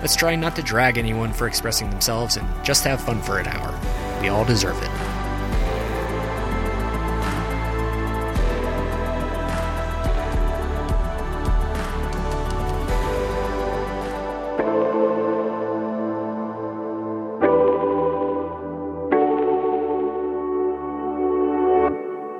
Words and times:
Let's 0.00 0.14
try 0.14 0.36
not 0.36 0.54
to 0.54 0.62
drag 0.62 0.96
anyone 0.96 1.32
for 1.32 1.48
expressing 1.48 1.90
themselves 1.90 2.36
and 2.36 2.46
just 2.64 2.84
have 2.84 3.00
fun 3.00 3.20
for 3.20 3.40
an 3.40 3.48
hour. 3.48 3.76
We 4.20 4.28
all 4.28 4.44
deserve 4.44 4.80
it. 4.80 4.88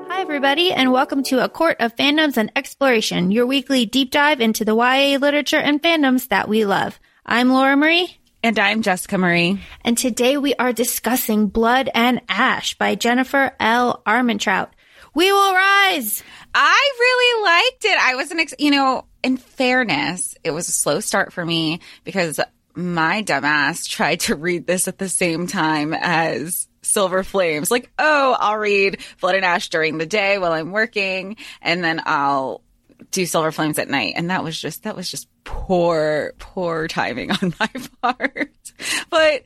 Hi, 0.09 0.21
everybody, 0.21 0.73
and 0.73 0.93
welcome 0.93 1.25
to 1.25 1.43
A 1.43 1.49
Court 1.49 1.77
of 1.81 1.97
Fandoms 1.97 2.37
and 2.37 2.53
Exploration, 2.55 3.33
your 3.33 3.47
weekly 3.47 3.85
deep 3.85 4.13
dive 4.13 4.41
into 4.41 4.65
the 4.65 4.77
YA 4.77 5.19
literature 5.19 5.59
and 5.59 5.83
fandoms 5.83 6.29
that 6.29 6.49
we 6.49 6.65
love. 6.65 7.01
I'm 7.31 7.51
Laura 7.51 7.77
Marie, 7.77 8.17
And 8.43 8.59
I'm 8.59 8.81
Jessica 8.81 9.19
Marie. 9.19 9.61
and 9.85 9.99
today 9.99 10.39
we 10.39 10.55
are 10.55 10.73
discussing 10.73 11.49
Blood 11.49 11.91
and 11.95 12.23
Ash 12.27 12.73
by 12.79 12.95
Jennifer 12.95 13.55
L. 13.61 14.03
Armentrout. 14.07 14.71
We 15.15 15.31
will 15.31 15.55
rise! 15.55 16.23
I 16.55 16.91
really 16.99 17.43
liked 17.45 17.85
it. 17.85 17.99
I 18.01 18.15
wasn't, 18.15 18.41
ex- 18.41 18.55
you 18.59 18.71
know, 18.71 19.05
in 19.23 19.37
fairness, 19.37 20.37
it 20.43 20.53
was 20.53 20.69
a 20.69 20.73
slow 20.73 21.01
start 21.01 21.35
for 21.35 21.45
me 21.45 21.81
because 22.03 22.41
my 22.75 23.23
dumbass 23.23 23.87
tried 23.87 24.21
to 24.21 24.35
read 24.35 24.67
this 24.67 24.89
at 24.89 24.97
the 24.97 25.11
same 25.11 25.47
time 25.47 25.93
as 25.93 26.67
Silver 26.81 27.23
Flames. 27.25 27.71
Like, 27.71 27.91
oh, 27.99 28.39
I'll 28.41 28.57
read 28.57 29.01
Blood 29.21 29.35
and 29.35 29.45
Ash 29.45 29.69
during 29.69 29.99
the 29.99 30.07
day 30.07 30.39
while 30.39 30.53
I'm 30.53 30.71
working, 30.73 31.37
and 31.61 31.85
then 31.85 32.01
I'll 32.07 32.63
do 33.11 33.27
Silver 33.27 33.53
Flames 33.53 33.79
at 33.79 33.91
night. 33.91 34.15
And 34.17 34.31
that 34.31 34.43
was 34.43 34.59
just, 34.59 34.85
that 34.85 34.97
was 34.97 35.11
just 35.11 35.29
poor, 35.49 36.35
poor 36.39 36.89
timing 36.89 37.31
on 37.31 37.55
my 37.61 37.71
part. 38.03 38.73
But 39.09 39.45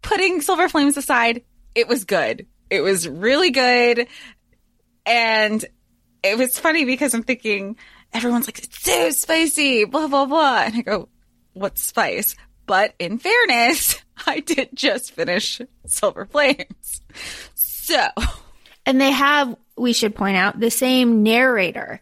putting 0.00 0.40
Silver 0.40 0.70
Flames 0.70 0.96
aside, 0.96 1.42
it 1.74 1.86
was 1.86 2.06
good. 2.06 2.46
It 2.70 2.80
was 2.80 3.06
really 3.06 3.50
good. 3.50 4.08
And 5.04 5.62
it 6.22 6.38
was 6.38 6.58
funny 6.58 6.86
because 6.86 7.12
I'm 7.12 7.22
thinking, 7.24 7.76
everyone's 8.14 8.48
like, 8.48 8.58
it's 8.58 8.82
so 8.82 9.10
spicy, 9.10 9.84
blah, 9.84 10.08
blah, 10.08 10.24
blah. 10.24 10.62
And 10.62 10.76
I 10.76 10.80
go, 10.80 11.10
what 11.52 11.76
spice? 11.76 12.34
But 12.64 12.94
in 12.98 13.18
fairness, 13.18 14.00
I 14.26 14.40
did 14.40 14.70
just 14.72 15.12
finish 15.12 15.60
Silver 15.86 16.24
Flames. 16.24 17.02
So, 17.54 18.06
And 18.86 18.98
they 18.98 19.12
have, 19.12 19.54
we 19.76 19.92
should 19.92 20.14
point 20.14 20.38
out, 20.38 20.58
the 20.58 20.70
same 20.70 21.22
narrator. 21.22 22.00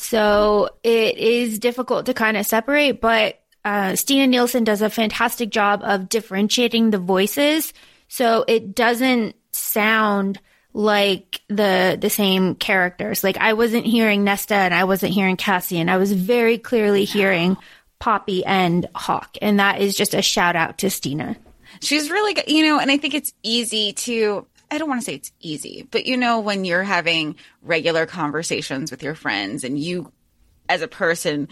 So 0.00 0.70
it 0.82 1.18
is 1.18 1.58
difficult 1.58 2.06
to 2.06 2.14
kind 2.14 2.38
of 2.38 2.46
separate, 2.46 3.02
but 3.02 3.38
uh, 3.66 3.96
Stina 3.96 4.26
Nielsen 4.26 4.64
does 4.64 4.80
a 4.80 4.88
fantastic 4.88 5.50
job 5.50 5.82
of 5.84 6.08
differentiating 6.08 6.88
the 6.88 6.98
voices. 6.98 7.74
So 8.08 8.46
it 8.48 8.74
doesn't 8.74 9.36
sound 9.52 10.40
like 10.72 11.42
the 11.48 11.98
the 12.00 12.08
same 12.08 12.54
characters. 12.54 13.22
Like 13.22 13.36
I 13.36 13.52
wasn't 13.52 13.84
hearing 13.84 14.24
Nesta 14.24 14.54
and 14.54 14.72
I 14.72 14.84
wasn't 14.84 15.12
hearing 15.12 15.36
Cassie, 15.36 15.78
and 15.78 15.90
I 15.90 15.98
was 15.98 16.14
very 16.14 16.56
clearly 16.56 17.04
hearing 17.04 17.58
Poppy 17.98 18.42
and 18.42 18.88
Hawke. 18.94 19.36
And 19.42 19.60
that 19.60 19.82
is 19.82 19.94
just 19.94 20.14
a 20.14 20.22
shout 20.22 20.56
out 20.56 20.78
to 20.78 20.88
Stina. 20.88 21.36
she's 21.82 22.10
really 22.10 22.34
good, 22.34 22.48
you 22.48 22.64
know, 22.64 22.78
and 22.78 22.90
I 22.90 22.96
think 22.96 23.14
it's 23.14 23.32
easy 23.42 23.92
to, 23.92 24.46
I 24.70 24.78
don't 24.78 24.88
want 24.88 25.00
to 25.00 25.04
say 25.04 25.14
it's 25.14 25.32
easy, 25.40 25.86
but 25.90 26.06
you 26.06 26.16
know, 26.16 26.40
when 26.40 26.64
you're 26.64 26.82
having 26.82 27.36
regular 27.62 28.06
conversations 28.06 28.90
with 28.90 29.02
your 29.02 29.14
friends 29.14 29.64
and 29.64 29.78
you, 29.78 30.12
as 30.68 30.82
a 30.82 30.88
person, 30.88 31.48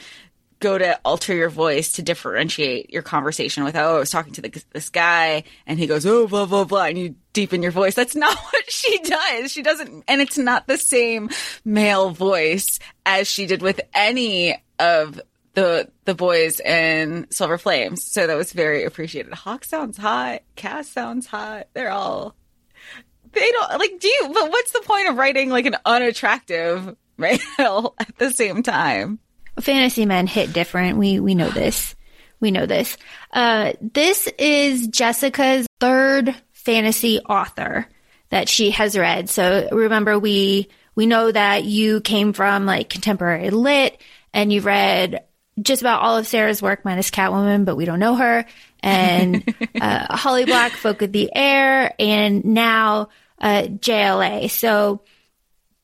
go 0.60 0.76
to 0.76 0.98
alter 1.04 1.34
your 1.34 1.48
voice 1.48 1.92
to 1.92 2.02
differentiate 2.02 2.90
your 2.90 3.02
conversation 3.02 3.64
with, 3.64 3.76
oh, 3.76 3.96
I 3.96 3.98
was 3.98 4.10
talking 4.10 4.32
to 4.34 4.42
the, 4.42 4.64
this 4.72 4.88
guy 4.88 5.44
and 5.66 5.78
he 5.78 5.86
goes, 5.86 6.04
oh, 6.06 6.26
blah, 6.26 6.46
blah, 6.46 6.64
blah, 6.64 6.84
and 6.84 6.98
you 6.98 7.14
deepen 7.32 7.62
your 7.62 7.72
voice. 7.72 7.94
That's 7.94 8.16
not 8.16 8.36
what 8.36 8.70
she 8.70 8.98
does. 8.98 9.52
She 9.52 9.62
doesn't, 9.62 10.04
and 10.08 10.20
it's 10.20 10.38
not 10.38 10.66
the 10.66 10.78
same 10.78 11.30
male 11.64 12.10
voice 12.10 12.78
as 13.06 13.28
she 13.28 13.46
did 13.46 13.62
with 13.62 13.80
any 13.94 14.62
of 14.78 15.20
the 15.54 15.90
the 16.04 16.14
boys 16.14 16.60
in 16.60 17.26
Silver 17.30 17.58
Flames. 17.58 18.04
So 18.04 18.28
that 18.28 18.36
was 18.36 18.52
very 18.52 18.84
appreciated. 18.84 19.32
Hawke 19.34 19.64
sounds 19.64 19.96
hot. 19.96 20.42
Cass 20.54 20.88
sounds 20.88 21.26
hot. 21.26 21.66
They're 21.74 21.90
all 21.90 22.36
they 23.33 23.50
don't 23.53 23.78
like 23.78 23.99
do 24.00 24.09
you 24.09 24.31
but 24.33 24.50
what's 24.50 24.72
the 24.72 24.81
point 24.81 25.09
of 25.09 25.16
writing 25.16 25.50
like 25.50 25.66
an 25.66 25.77
unattractive 25.84 26.97
male 27.19 27.94
at 27.99 28.16
the 28.19 28.31
same 28.31 28.62
time? 28.62 29.19
fantasy 29.61 30.06
men 30.06 30.27
hit 30.27 30.53
different. 30.53 30.99
We 30.99 31.21
we 31.21 31.34
know 31.34 31.50
this. 31.50 31.94
We 32.41 32.50
know 32.50 32.66
this. 32.66 32.97
Uh, 33.33 33.72
this 33.81 34.28
is 34.39 34.89
Jessica's 34.89 35.66
third 35.81 36.34
fantasy 36.53 37.19
author 37.21 37.89
that 38.31 38.49
she 38.49 38.71
has 38.71 38.97
read. 38.97 39.28
So 39.28 39.69
remember, 39.72 40.19
we 40.19 40.69
we 40.95 41.06
know 41.06 41.31
that 41.31 41.65
you 41.65 42.00
came 42.00 42.33
from 42.33 42.66
like 42.66 42.89
contemporary 42.89 43.50
lit, 43.50 44.00
and 44.33 44.53
you've 44.53 44.66
read 44.66 45.25
just 45.60 45.82
about 45.82 46.02
all 46.02 46.16
of 46.16 46.26
Sarah's 46.26 46.62
work 46.62 46.84
minus 46.84 47.10
Catwoman, 47.10 47.64
but 47.64 47.76
we 47.76 47.84
don't 47.84 47.98
know 47.98 48.16
her. 48.16 48.44
And 48.80 49.42
uh, 49.80 50.16
Holly 50.16 50.44
Black, 50.44 50.72
Folk 50.72 51.02
of 51.02 51.12
the 51.12 51.30
Air, 51.34 51.94
and 51.98 52.44
now 52.44 53.08
uh, 53.41 53.62
JLA. 53.62 54.50
So 54.50 55.02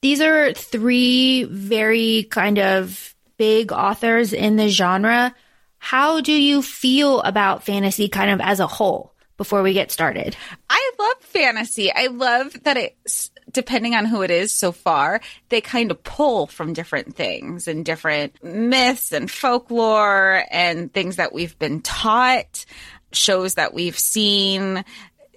these 0.01 0.21
are 0.21 0.53
three 0.53 1.45
very 1.45 2.25
kind 2.31 2.59
of 2.59 3.15
big 3.37 3.73
authors 3.73 4.33
in 4.33 4.57
the 4.57 4.69
genre. 4.69 5.35
How 5.79 6.21
do 6.21 6.33
you 6.33 6.63
feel 6.63 7.21
about 7.21 7.65
fantasy 7.65 8.09
kind 8.09 8.31
of 8.31 8.41
as 8.41 8.61
a 8.61 8.67
whole 8.67 9.13
before 9.37 9.63
we 9.63 9.73
get 9.73 9.91
started? 9.91 10.37
I 10.71 10.93
love 10.99 11.17
fantasy. 11.21 11.93
I 11.93 12.07
love 12.07 12.57
that 12.65 12.77
it's 12.77 13.31
depending 13.55 13.95
on 13.95 14.05
who 14.05 14.23
it 14.23 14.31
is 14.31 14.53
so 14.53 14.73
far, 14.73 15.21
they 15.49 15.61
kind 15.61 15.91
of 15.91 16.03
pull 16.03 16.47
from 16.47 16.75
different 16.75 17.17
things 17.17 17.67
and 17.67 17.85
different 17.85 18.43
myths 18.45 19.13
and 19.13 19.31
folklore 19.31 20.45
and 20.51 20.93
things 20.93 21.17
that 21.17 21.33
we've 21.33 21.59
been 21.59 21.81
taught, 21.81 22.67
shows 23.13 23.55
that 23.55 23.73
we've 23.73 23.99
seen, 23.99 24.85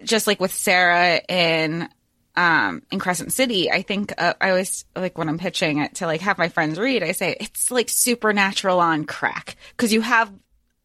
just 0.03 0.27
like 0.27 0.41
with 0.41 0.53
Sarah 0.53 1.21
in 1.29 1.87
um 2.35 2.83
in 2.91 2.99
Crescent 2.99 3.33
City, 3.33 3.71
I 3.71 3.81
think 3.81 4.13
uh, 4.17 4.33
I 4.39 4.49
always 4.49 4.85
like 4.95 5.17
when 5.17 5.29
I'm 5.29 5.39
pitching 5.39 5.79
it 5.79 5.95
to 5.95 6.05
like 6.05 6.21
have 6.21 6.37
my 6.37 6.49
friends 6.49 6.77
read, 6.77 7.03
I 7.03 7.13
say 7.13 7.37
it's 7.39 7.71
like 7.71 7.89
supernatural 7.89 8.79
on 8.79 9.05
crack. 9.05 9.55
Because 9.71 9.93
you 9.93 10.01
have 10.01 10.31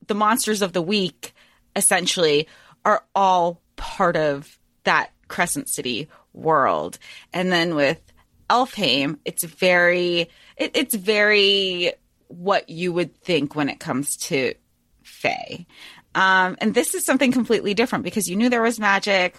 the 0.06 0.14
monsters 0.14 0.62
of 0.62 0.72
the 0.72 0.82
week 0.82 1.34
essentially 1.74 2.48
are 2.84 3.04
all 3.14 3.60
part 3.76 4.16
of 4.16 4.58
that 4.84 5.10
Crescent 5.28 5.68
City 5.68 6.08
world. 6.32 6.98
And 7.32 7.52
then 7.52 7.74
with 7.74 8.00
Elfhame, 8.48 9.18
it's 9.24 9.44
very 9.44 10.28
it, 10.56 10.72
it's 10.74 10.94
very 10.94 11.92
what 12.28 12.68
you 12.68 12.92
would 12.92 13.14
think 13.16 13.54
when 13.54 13.68
it 13.68 13.80
comes 13.80 14.16
to 14.16 14.54
Fae. 15.02 15.66
Um, 16.14 16.56
and 16.60 16.74
this 16.74 16.94
is 16.94 17.04
something 17.04 17.32
completely 17.32 17.74
different 17.74 18.04
because 18.04 18.28
you 18.28 18.36
knew 18.36 18.48
there 18.48 18.62
was 18.62 18.78
magic. 18.78 19.36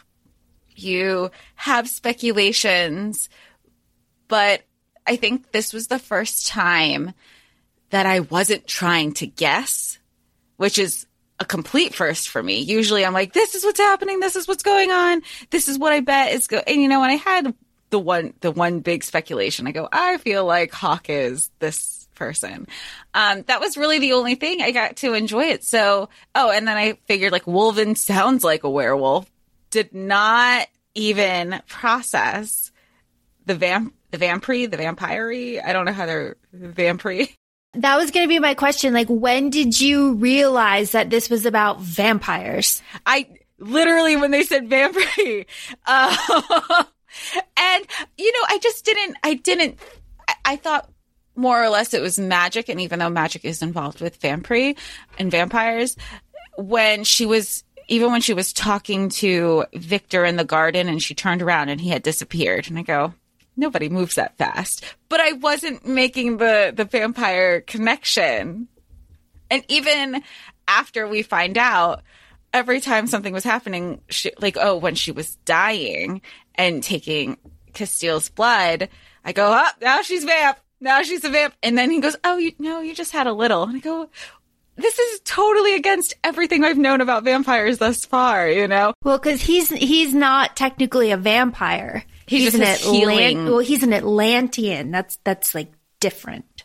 You 0.75 1.29
have 1.55 1.87
speculations, 1.87 3.29
but 4.27 4.63
I 5.05 5.15
think 5.15 5.51
this 5.51 5.73
was 5.73 5.87
the 5.87 5.99
first 5.99 6.47
time 6.47 7.13
that 7.91 8.07
I 8.07 8.21
wasn't 8.21 8.65
trying 8.65 9.13
to 9.13 9.27
guess, 9.27 9.99
which 10.57 10.79
is 10.79 11.05
a 11.43 11.45
complete 11.45 11.93
first 11.93 12.29
for 12.29 12.41
me. 12.41 12.59
Usually 12.59 13.05
I'm 13.05 13.13
like, 13.13 13.33
this 13.33 13.53
is 13.53 13.63
what's 13.63 13.79
happening. 13.79 14.21
This 14.21 14.35
is 14.37 14.47
what's 14.47 14.63
going 14.63 14.91
on. 14.91 15.21
This 15.49 15.67
is 15.67 15.77
what 15.77 15.91
I 15.91 15.99
bet 15.99 16.31
is 16.31 16.47
going. 16.47 16.63
And 16.65 16.81
you 16.81 16.87
know, 16.87 17.01
when 17.01 17.09
I 17.09 17.15
had 17.15 17.53
the 17.89 17.99
one, 17.99 18.33
the 18.39 18.51
one 18.51 18.79
big 18.79 19.03
speculation, 19.03 19.67
I 19.67 19.71
go, 19.71 19.87
I 19.91 20.17
feel 20.17 20.45
like 20.45 20.71
Hawke 20.71 21.09
is 21.09 21.51
this 21.59 22.07
person. 22.15 22.67
Um, 23.13 23.43
that 23.43 23.59
was 23.59 23.77
really 23.77 23.99
the 23.99 24.13
only 24.13 24.35
thing 24.35 24.61
I 24.61 24.71
got 24.71 24.95
to 24.97 25.13
enjoy 25.13 25.45
it. 25.45 25.63
So, 25.63 26.09
oh, 26.33 26.49
and 26.49 26.67
then 26.67 26.77
I 26.77 26.93
figured 27.07 27.33
like 27.33 27.45
Wolven 27.45 27.97
sounds 27.97 28.43
like 28.43 28.63
a 28.63 28.69
werewolf. 28.69 29.29
Did 29.69 29.93
not 29.93 30.67
even 30.95 31.61
process 31.67 32.71
the 33.45 33.55
vamp, 33.55 33.93
the 34.11 34.17
vampire, 34.17 34.67
the 34.67 34.77
vampire. 34.77 35.61
I 35.63 35.73
don't 35.73 35.85
know 35.85 35.91
how 35.91 36.05
they're 36.05 36.37
vampire. 36.53 37.27
That 37.75 37.97
was 37.97 38.11
going 38.11 38.25
to 38.25 38.29
be 38.29 38.39
my 38.39 38.53
question. 38.53 38.93
Like, 38.93 39.07
when 39.07 39.49
did 39.49 39.79
you 39.79 40.13
realize 40.13 40.91
that 40.91 41.09
this 41.09 41.29
was 41.29 41.45
about 41.45 41.81
vampires? 41.81 42.81
I 43.05 43.27
literally 43.57 44.15
when 44.15 44.31
they 44.31 44.43
said 44.43 44.69
vampire. 44.69 45.45
Uh, 45.85 46.83
and 47.57 47.85
you 48.17 48.31
know, 48.31 48.45
I 48.47 48.59
just 48.59 48.85
didn't. 48.85 49.17
I 49.23 49.35
didn't. 49.35 49.79
I, 50.27 50.33
I 50.45 50.55
thought 50.55 50.89
more 51.35 51.61
or 51.63 51.69
less 51.69 51.93
it 51.93 52.01
was 52.01 52.17
magic, 52.19 52.69
and 52.69 52.79
even 52.81 52.99
though 52.99 53.09
magic 53.09 53.45
is 53.45 53.61
involved 53.61 54.01
with 54.01 54.17
vampire 54.17 54.73
and 55.19 55.29
vampires, 55.29 55.95
when 56.57 57.03
she 57.03 57.25
was 57.25 57.63
even 57.87 58.11
when 58.11 58.21
she 58.21 58.33
was 58.33 58.53
talking 58.53 59.09
to 59.09 59.65
Vikter 59.73 60.27
in 60.27 60.37
the 60.37 60.45
garden 60.45 60.87
and 60.87 61.01
she 61.01 61.13
turned 61.13 61.41
around 61.41 61.69
and 61.69 61.81
he 61.81 61.89
had 61.89 62.03
disappeared. 62.03 62.67
And 62.69 62.79
I 62.79 62.83
go, 62.83 63.13
nobody 63.55 63.89
moves 63.89 64.15
that 64.15 64.37
fast. 64.37 64.83
But 65.09 65.19
I 65.19 65.33
wasn't 65.33 65.87
making 65.87 66.37
the, 66.37 66.73
the 66.75 66.85
vampire 66.85 67.61
connection. 67.61 68.67
And 69.49 69.63
even 69.67 70.23
after 70.67 71.07
we 71.07 71.21
find 71.21 71.57
out, 71.57 72.01
every 72.53 72.79
time 72.79 73.07
something 73.07 73.33
was 73.33 73.43
happening, 73.43 74.01
she, 74.09 74.31
like, 74.39 74.57
oh, 74.59 74.77
when 74.77 74.95
she 74.95 75.11
was 75.11 75.35
dying 75.45 76.21
and 76.55 76.83
taking 76.83 77.37
Casteel's 77.73 78.29
blood, 78.29 78.89
I 79.25 79.31
go, 79.31 79.51
oh, 79.53 79.71
now 79.81 80.01
she's 80.01 80.23
vamp. 80.23 80.57
Now 80.79 81.01
she's 81.01 81.23
a 81.23 81.29
vamp. 81.29 81.53
And 81.63 81.77
then 81.77 81.89
he 81.89 81.99
goes, 82.01 82.15
oh, 82.23 82.37
you, 82.37 82.53
no, 82.59 82.81
you 82.81 82.93
just 82.93 83.11
had 83.11 83.27
a 83.27 83.33
little. 83.33 83.63
And 83.63 83.77
I 83.77 83.79
go, 83.79 84.09
this 84.75 84.97
is 84.97 85.21
totally 85.23 85.75
against 85.75 86.15
everything 86.23 86.63
I've 86.63 86.77
known 86.77 87.01
about 87.01 87.23
vampires 87.23 87.77
thus 87.77 88.05
far, 88.05 88.49
you 88.49 88.67
know? 88.67 88.93
Well, 89.03 89.17
because 89.17 89.41
he's 89.41 89.69
he's 89.69 90.13
not 90.13 90.55
technically 90.55 91.11
a 91.11 91.17
vampire. 91.17 92.03
He 92.33 92.39
he's 92.41 92.53
just 92.53 92.87
an 92.87 92.93
healing. 92.93 93.45
Well, 93.45 93.59
he's 93.59 93.83
an 93.83 93.93
Atlantean. 93.93 94.89
That's 94.89 95.17
that's 95.23 95.53
like 95.53 95.71
different. 95.99 96.63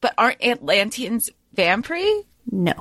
But 0.00 0.14
aren't 0.18 0.44
Atlanteans 0.44 1.30
vampire? 1.52 2.22
No. 2.50 2.72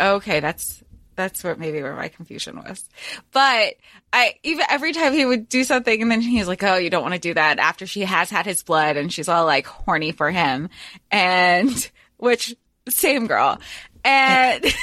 Okay, 0.00 0.40
that's 0.40 0.82
that's 1.14 1.44
what 1.44 1.60
maybe 1.60 1.80
where 1.80 1.94
my 1.94 2.08
confusion 2.08 2.56
was. 2.56 2.84
But 3.30 3.74
I 4.12 4.34
even 4.42 4.66
every 4.68 4.92
time 4.92 5.12
he 5.12 5.24
would 5.24 5.48
do 5.48 5.62
something 5.62 6.02
and 6.02 6.10
then 6.10 6.20
he's 6.20 6.48
like, 6.48 6.64
"Oh, 6.64 6.76
you 6.76 6.90
don't 6.90 7.02
want 7.02 7.14
to 7.14 7.20
do 7.20 7.34
that." 7.34 7.60
After 7.60 7.86
she 7.86 8.00
has 8.00 8.28
had 8.28 8.44
his 8.44 8.64
blood 8.64 8.96
and 8.96 9.12
she's 9.12 9.28
all 9.28 9.46
like 9.46 9.66
horny 9.66 10.10
for 10.10 10.32
him, 10.32 10.70
and 11.12 11.90
which 12.16 12.56
same 12.88 13.28
girl. 13.28 13.60
And 14.04 14.64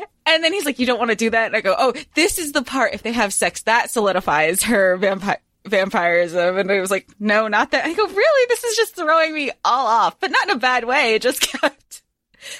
and 0.26 0.42
then 0.42 0.52
he's 0.52 0.64
like, 0.64 0.78
"You 0.78 0.86
don't 0.86 0.98
want 0.98 1.10
to 1.10 1.16
do 1.16 1.30
that." 1.30 1.46
And 1.46 1.56
I 1.56 1.60
go, 1.60 1.74
"Oh, 1.76 1.92
this 2.14 2.38
is 2.38 2.52
the 2.52 2.62
part. 2.62 2.94
If 2.94 3.02
they 3.02 3.12
have 3.12 3.32
sex, 3.32 3.62
that 3.62 3.90
solidifies 3.90 4.64
her 4.64 4.96
vampire." 4.96 5.38
vampirism 5.64 6.58
and 6.58 6.72
I 6.72 6.80
was 6.80 6.90
like 6.90 7.08
no 7.20 7.46
not 7.46 7.70
that 7.70 7.84
i 7.84 7.94
go 7.94 8.04
really 8.04 8.46
this 8.48 8.64
is 8.64 8.76
just 8.76 8.96
throwing 8.96 9.32
me 9.32 9.52
all 9.64 9.86
off 9.86 10.18
but 10.18 10.32
not 10.32 10.48
in 10.48 10.56
a 10.56 10.58
bad 10.58 10.84
way 10.84 11.14
it 11.14 11.22
just 11.22 11.40
kept 11.52 12.02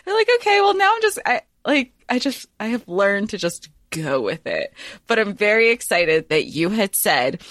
they're 0.05 0.15
like 0.15 0.29
okay 0.37 0.61
well 0.61 0.77
now 0.77 0.95
i'm 0.95 1.03
just 1.03 1.19
i 1.27 1.41
like 1.67 1.93
i 2.09 2.21
just 2.21 2.47
i 2.61 2.67
have 2.67 2.87
learned 2.87 3.31
to 3.31 3.39
just 3.39 3.71
go 3.91 4.21
with 4.21 4.47
it 4.47 4.73
but 5.09 5.19
i'm 5.19 5.35
very 5.35 5.71
excited 5.71 6.29
that 6.29 6.47
you 6.47 6.69
had 6.69 6.95
said 6.95 7.43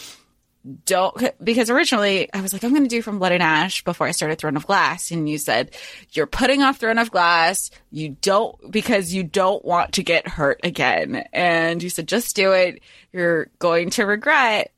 don't 0.86 1.32
because 1.44 1.70
originally 1.72 2.32
I 2.34 2.42
was 2.42 2.54
like, 2.54 2.64
I'm 2.64 2.72
going 2.72 2.84
to 2.84 2.90
do 2.90 3.02
from 3.02 3.18
Blood 3.18 3.32
and 3.32 3.42
Ash 3.42 3.84
before 3.84 4.08
I 4.08 4.12
started 4.12 4.38
Throne 4.38 4.56
of 4.56 4.68
Glass, 4.68 5.10
and 5.10 5.28
you 5.28 5.38
said 5.38 5.76
you're 6.12 6.28
putting 6.28 6.62
off 6.62 6.78
Throne 6.78 7.00
of 7.00 7.10
Glass. 7.10 7.72
You 7.90 8.10
don't 8.22 8.72
because 8.72 9.14
you 9.14 9.24
don't 9.24 9.64
want 9.66 9.94
to 9.94 10.04
get 10.04 10.28
hurt 10.28 10.60
again, 10.64 11.26
and 11.34 11.82
you 11.82 11.90
said 11.90 12.08
just 12.08 12.36
do 12.36 12.52
it. 12.52 12.82
You're 13.12 13.48
going 13.58 13.90
to 13.92 14.06
regret, 14.06 14.72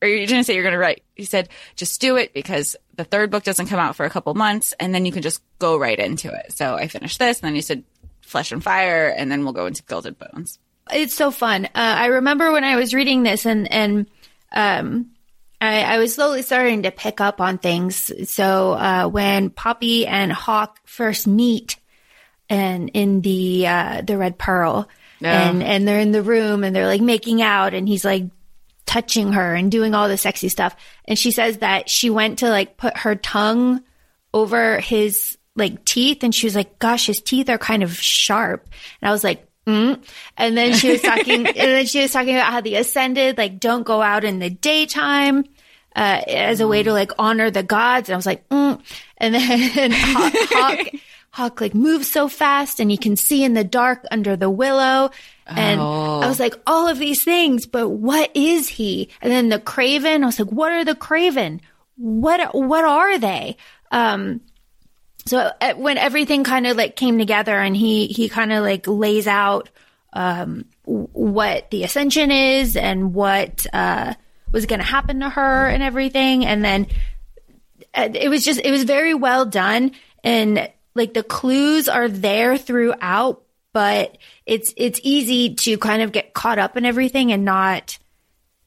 or 0.00 0.06
you 0.06 0.26
didn't 0.26 0.44
say 0.44 0.54
you're 0.54 0.62
going 0.62 0.74
to 0.74 0.78
write. 0.78 1.02
You 1.16 1.24
said 1.24 1.48
just 1.74 2.00
do 2.00 2.16
it 2.16 2.32
because 2.32 2.76
the 2.94 3.04
third 3.04 3.30
book 3.32 3.42
doesn't 3.42 3.66
come 3.66 3.80
out 3.80 3.96
for 3.96 4.06
a 4.06 4.10
couple 4.10 4.32
months, 4.34 4.74
and 4.78 4.94
then 4.94 5.04
you 5.06 5.12
can 5.12 5.22
just 5.22 5.42
go 5.58 5.76
right 5.76 5.98
into 5.98 6.32
it. 6.32 6.52
So 6.52 6.76
I 6.76 6.86
finished 6.86 7.18
this, 7.18 7.40
and 7.40 7.48
then 7.48 7.56
you 7.56 7.62
said 7.62 7.82
Flesh 8.20 8.52
and 8.52 8.62
Fire, 8.62 9.08
and 9.08 9.30
then 9.30 9.42
we'll 9.42 9.52
go 9.52 9.66
into 9.66 9.82
Gilded 9.82 10.18
Bones. 10.20 10.60
It's 10.92 11.14
so 11.14 11.32
fun. 11.32 11.64
Uh, 11.64 11.70
I 11.74 12.06
remember 12.06 12.52
when 12.52 12.62
I 12.62 12.76
was 12.76 12.94
reading 12.94 13.24
this, 13.24 13.44
and 13.44 13.70
and 13.72 14.06
um 14.52 15.10
I, 15.60 15.82
I, 15.82 15.98
was 15.98 16.14
slowly 16.14 16.42
starting 16.42 16.82
to 16.82 16.90
pick 16.90 17.20
up 17.20 17.40
on 17.40 17.58
things. 17.58 18.12
So 18.28 18.72
uh, 18.72 19.08
when 19.08 19.50
Poppy 19.50 20.06
and 20.06 20.32
Hawke 20.32 20.78
first 20.84 21.26
meet, 21.26 21.76
and 22.48 22.90
in 22.94 23.22
the 23.22 23.66
uh, 23.66 24.02
the 24.02 24.18
Red 24.18 24.38
Pearl, 24.38 24.88
and 25.48 25.62
and 25.62 25.88
they're 25.88 26.00
in 26.00 26.12
the 26.12 26.22
room 26.22 26.62
and 26.62 26.74
they're 26.74 26.86
like 26.86 27.00
making 27.00 27.42
out, 27.42 27.74
and 27.74 27.88
he's 27.88 28.04
like 28.04 28.24
touching 28.84 29.32
her 29.32 29.54
and 29.54 29.70
doing 29.70 29.94
all 29.94 30.08
the 30.08 30.16
sexy 30.16 30.48
stuff, 30.48 30.76
and 31.06 31.18
she 31.18 31.30
says 31.30 31.58
that 31.58 31.88
she 31.88 32.10
went 32.10 32.40
to 32.40 32.48
like 32.48 32.76
put 32.76 32.96
her 32.98 33.14
tongue 33.14 33.82
over 34.32 34.78
his 34.80 35.38
like 35.54 35.84
teeth, 35.84 36.22
and 36.22 36.34
she 36.34 36.46
was 36.46 36.54
like, 36.54 36.78
"Gosh, 36.78 37.06
his 37.06 37.20
teeth 37.20 37.48
are 37.48 37.58
kind 37.58 37.82
of 37.82 37.96
sharp," 37.96 38.68
and 39.00 39.08
I 39.08 39.12
was 39.12 39.24
like. 39.24 39.42
Mm. 39.66 40.02
And 40.36 40.56
then 40.56 40.74
she 40.74 40.90
was 40.92 41.02
talking, 41.02 41.46
and 41.46 41.56
then 41.56 41.86
she 41.86 42.02
was 42.02 42.12
talking 42.12 42.34
about 42.36 42.52
how 42.52 42.60
the 42.60 42.76
ascended, 42.76 43.38
like, 43.38 43.58
don't 43.58 43.82
go 43.82 44.02
out 44.02 44.24
in 44.24 44.38
the 44.38 44.50
daytime, 44.50 45.44
uh, 45.96 46.20
as 46.28 46.60
a 46.60 46.68
way 46.68 46.82
to 46.82 46.92
like 46.92 47.10
honor 47.18 47.50
the 47.50 47.62
gods. 47.62 48.08
And 48.08 48.14
I 48.14 48.16
was 48.16 48.26
like, 48.26 48.46
mm. 48.50 48.80
and 49.16 49.34
then 49.34 49.90
Hawk, 49.94 50.32
Hawke, 50.36 51.00
Hawke 51.30 51.60
like 51.60 51.74
moves 51.74 52.10
so 52.10 52.28
fast 52.28 52.78
and 52.78 52.92
you 52.92 52.98
can 52.98 53.16
see 53.16 53.42
in 53.42 53.54
the 53.54 53.64
dark 53.64 54.04
under 54.10 54.36
the 54.36 54.50
willow. 54.50 55.10
And 55.46 55.80
oh. 55.80 56.20
I 56.20 56.28
was 56.28 56.38
like, 56.38 56.54
all 56.66 56.86
of 56.86 56.98
these 56.98 57.24
things, 57.24 57.66
but 57.66 57.88
what 57.88 58.30
is 58.34 58.68
he? 58.68 59.08
And 59.22 59.32
then 59.32 59.48
the 59.48 59.58
Craven, 59.58 60.22
I 60.22 60.26
was 60.26 60.38
like, 60.38 60.50
what 60.50 60.72
are 60.72 60.84
the 60.84 60.94
Craven? 60.94 61.60
What, 61.96 62.54
what 62.54 62.84
are 62.84 63.18
they? 63.18 63.56
Um, 63.90 64.40
so 65.26 65.50
uh, 65.60 65.74
when 65.74 65.98
everything 65.98 66.44
kind 66.44 66.66
of 66.66 66.76
like 66.76 66.96
came 66.96 67.18
together 67.18 67.56
and 67.56 67.76
he, 67.76 68.06
he 68.06 68.28
kind 68.28 68.52
of 68.52 68.62
like 68.62 68.86
lays 68.86 69.26
out, 69.26 69.68
um, 70.12 70.64
what 70.84 71.70
the 71.70 71.84
ascension 71.84 72.30
is 72.30 72.76
and 72.76 73.12
what, 73.12 73.66
uh, 73.72 74.14
was 74.52 74.66
going 74.66 74.78
to 74.78 74.86
happen 74.86 75.20
to 75.20 75.28
her 75.28 75.68
and 75.68 75.82
everything. 75.82 76.46
And 76.46 76.64
then 76.64 76.86
uh, 77.92 78.08
it 78.14 78.28
was 78.28 78.44
just, 78.44 78.60
it 78.64 78.70
was 78.70 78.84
very 78.84 79.14
well 79.14 79.44
done. 79.44 79.92
And 80.22 80.70
like 80.94 81.12
the 81.12 81.24
clues 81.24 81.88
are 81.88 82.08
there 82.08 82.56
throughout, 82.56 83.42
but 83.72 84.16
it's, 84.46 84.72
it's 84.76 85.00
easy 85.02 85.54
to 85.56 85.76
kind 85.76 86.02
of 86.02 86.12
get 86.12 86.32
caught 86.32 86.58
up 86.58 86.76
in 86.76 86.86
everything 86.86 87.32
and 87.32 87.44
not 87.44 87.98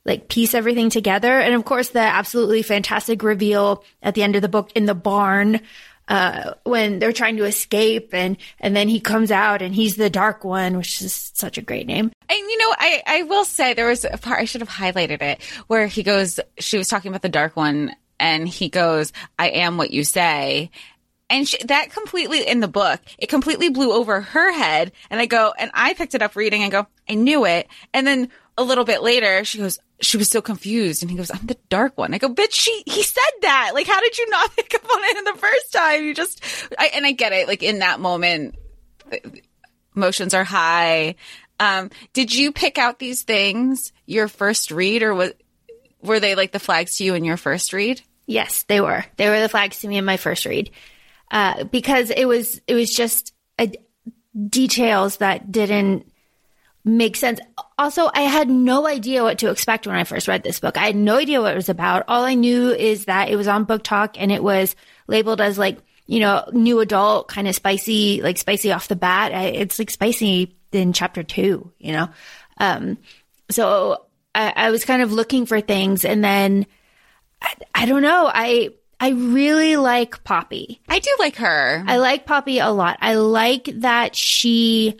like 0.05 0.27
piece 0.27 0.53
everything 0.53 0.89
together. 0.89 1.39
And 1.39 1.55
of 1.55 1.65
course, 1.65 1.89
the 1.89 1.99
absolutely 1.99 2.63
fantastic 2.63 3.23
reveal 3.23 3.83
at 4.01 4.13
the 4.13 4.23
end 4.23 4.35
of 4.35 4.41
the 4.41 4.49
book 4.49 4.71
in 4.75 4.85
the 4.85 4.95
barn 4.95 5.61
uh, 6.09 6.55
when 6.63 6.99
they're 6.99 7.13
trying 7.13 7.37
to 7.37 7.45
escape 7.45 8.13
and, 8.13 8.35
and 8.59 8.75
then 8.75 8.89
he 8.89 8.99
comes 8.99 9.31
out 9.31 9.61
and 9.61 9.73
he's 9.73 9.95
the 9.95 10.09
dark 10.09 10.43
one, 10.43 10.75
which 10.75 11.01
is 11.01 11.31
such 11.33 11.57
a 11.57 11.61
great 11.61 11.87
name. 11.87 12.11
And 12.27 12.39
you 12.39 12.57
know, 12.57 12.75
I, 12.77 13.03
I 13.05 13.23
will 13.23 13.45
say 13.45 13.73
there 13.73 13.87
was 13.87 14.05
a 14.05 14.17
part, 14.17 14.41
I 14.41 14.45
should 14.45 14.61
have 14.61 14.69
highlighted 14.69 15.21
it 15.21 15.41
where 15.67 15.87
he 15.87 16.03
goes, 16.03 16.39
she 16.57 16.77
was 16.77 16.87
talking 16.87 17.09
about 17.09 17.21
the 17.21 17.29
dark 17.29 17.55
one 17.55 17.95
and 18.19 18.47
he 18.47 18.69
goes, 18.69 19.13
I 19.37 19.49
am 19.49 19.77
what 19.77 19.91
you 19.91 20.03
say. 20.03 20.71
And 21.29 21.47
she, 21.47 21.63
that 21.65 21.91
completely 21.91 22.47
in 22.47 22.59
the 22.59 22.67
book, 22.67 22.99
it 23.19 23.29
completely 23.29 23.69
blew 23.69 23.93
over 23.93 24.21
her 24.21 24.51
head. 24.51 24.91
And 25.11 25.21
I 25.21 25.27
go, 25.27 25.53
and 25.57 25.69
I 25.75 25.93
picked 25.93 26.15
it 26.15 26.23
up 26.23 26.35
reading 26.35 26.63
and 26.63 26.71
go, 26.71 26.87
I 27.07 27.13
knew 27.13 27.45
it. 27.45 27.67
And 27.93 28.07
then 28.07 28.29
a 28.59 28.63
little 28.63 28.83
bit 28.83 29.01
later, 29.01 29.45
she 29.45 29.57
goes, 29.57 29.79
she 30.01 30.17
was 30.17 30.29
so 30.29 30.41
confused. 30.41 31.01
And 31.01 31.09
he 31.09 31.15
goes, 31.15 31.31
I'm 31.31 31.45
the 31.45 31.57
dark 31.69 31.97
one. 31.97 32.13
I 32.13 32.17
go, 32.17 32.27
bitch, 32.33 32.51
she, 32.51 32.83
he 32.85 33.03
said 33.03 33.33
that. 33.41 33.71
Like, 33.73 33.87
how 33.87 33.99
did 34.01 34.17
you 34.17 34.29
not 34.29 34.53
pick 34.55 34.75
up 34.75 34.83
on 34.83 35.03
it 35.03 35.17
in 35.17 35.23
the 35.23 35.39
first 35.39 35.71
time? 35.71 36.03
You 36.03 36.13
just, 36.13 36.43
I, 36.77 36.91
and 36.93 37.05
I 37.05 37.13
get 37.13 37.31
it. 37.31 37.47
Like 37.47 37.63
in 37.63 37.79
that 37.79 38.01
moment, 38.01 38.55
emotions 39.95 40.33
are 40.33 40.43
high. 40.43 41.15
Um, 41.59 41.89
did 42.13 42.35
you 42.35 42.51
pick 42.51 42.77
out 42.77 42.99
these 42.99 43.23
things 43.23 43.93
your 44.05 44.27
first 44.27 44.71
read 44.71 45.03
or 45.03 45.15
was, 45.15 45.31
were 46.01 46.19
they 46.19 46.35
like 46.35 46.51
the 46.51 46.59
flags 46.59 46.97
to 46.97 47.05
you 47.05 47.13
in 47.15 47.23
your 47.23 47.37
first 47.37 47.71
read? 47.71 48.01
Yes, 48.25 48.63
they 48.63 48.81
were. 48.81 49.05
They 49.15 49.29
were 49.29 49.39
the 49.39 49.49
flags 49.49 49.79
to 49.79 49.87
me 49.87 49.97
in 49.97 50.05
my 50.05 50.17
first 50.17 50.45
read. 50.45 50.69
Uh, 51.31 51.63
because 51.63 52.09
it 52.09 52.25
was, 52.25 52.59
it 52.67 52.73
was 52.73 52.89
just 52.89 53.33
a, 53.59 53.71
details 54.47 55.17
that 55.17 55.51
didn't 55.51 56.11
makes 56.85 57.19
sense. 57.19 57.39
Also, 57.77 58.09
I 58.13 58.21
had 58.21 58.49
no 58.49 58.87
idea 58.87 59.23
what 59.23 59.39
to 59.39 59.49
expect 59.49 59.85
when 59.85 59.95
I 59.95 60.03
first 60.03 60.27
read 60.27 60.43
this 60.43 60.59
book. 60.59 60.77
I 60.77 60.85
had 60.85 60.95
no 60.95 61.17
idea 61.17 61.41
what 61.41 61.53
it 61.53 61.55
was 61.55 61.69
about. 61.69 62.05
All 62.07 62.23
I 62.23 62.33
knew 62.33 62.71
is 62.71 63.05
that 63.05 63.29
it 63.29 63.35
was 63.35 63.47
on 63.47 63.65
BookTok 63.65 64.15
and 64.17 64.31
it 64.31 64.43
was 64.43 64.75
labeled 65.07 65.41
as 65.41 65.57
like, 65.57 65.79
you 66.07 66.19
know, 66.19 66.49
new 66.51 66.79
adult, 66.79 67.27
kind 67.27 67.47
of 67.47 67.55
spicy, 67.55 68.21
like 68.21 68.37
spicy 68.37 68.71
off 68.71 68.87
the 68.87 68.95
bat. 68.95 69.31
It's 69.55 69.77
like 69.77 69.89
spicy 69.91 70.55
in 70.71 70.93
chapter 70.93 71.23
two, 71.23 71.71
you 71.77 71.91
know? 71.91 72.09
Um, 72.57 72.97
so 73.49 74.05
I, 74.33 74.53
I 74.55 74.71
was 74.71 74.85
kind 74.85 75.01
of 75.01 75.13
looking 75.13 75.45
for 75.45 75.61
things 75.61 76.05
and 76.05 76.23
then 76.23 76.65
I, 77.41 77.53
I 77.75 77.85
don't 77.85 78.01
know. 78.01 78.29
I, 78.33 78.71
I 78.99 79.09
really 79.09 79.77
like 79.77 80.23
Poppy. 80.23 80.81
I 80.89 80.99
do 80.99 81.09
like 81.19 81.37
her. 81.37 81.83
I 81.87 81.97
like 81.97 82.25
Poppy 82.25 82.59
a 82.59 82.69
lot. 82.69 82.97
I 83.01 83.15
like 83.15 83.65
that 83.75 84.15
she, 84.15 84.97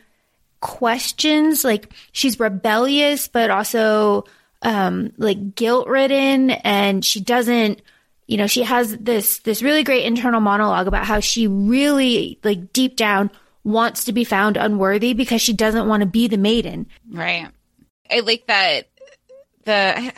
questions. 0.60 1.64
Like 1.64 1.92
she's 2.12 2.40
rebellious, 2.40 3.28
but 3.28 3.50
also 3.50 4.26
um, 4.62 5.12
like 5.18 5.56
guilt 5.56 5.88
ridden, 5.88 6.52
and 6.52 7.04
she 7.04 7.22
doesn't. 7.22 7.82
You 8.28 8.38
know, 8.38 8.48
she 8.48 8.64
has 8.64 8.96
this 8.98 9.40
this 9.40 9.64
really 9.64 9.84
great 9.84 10.06
internal 10.06 10.40
monologue 10.40 10.88
about 10.88 11.06
how 11.06 11.20
she 11.20 11.48
really 11.48 12.40
like 12.44 12.74
deep 12.74 12.96
down 12.96 13.32
wants 13.64 14.06
to 14.06 14.14
be 14.14 14.24
found 14.24 14.58
unworthy 14.58 15.14
because 15.14 15.42
she 15.42 15.54
doesn't 15.54 15.88
want 15.88 16.02
to 16.02 16.08
be 16.08 16.28
the 16.28 16.38
maiden. 16.38 16.88
Right. 17.10 17.48
I 18.10 18.20
like 18.22 18.48
that 18.48 18.88
the 19.66 20.14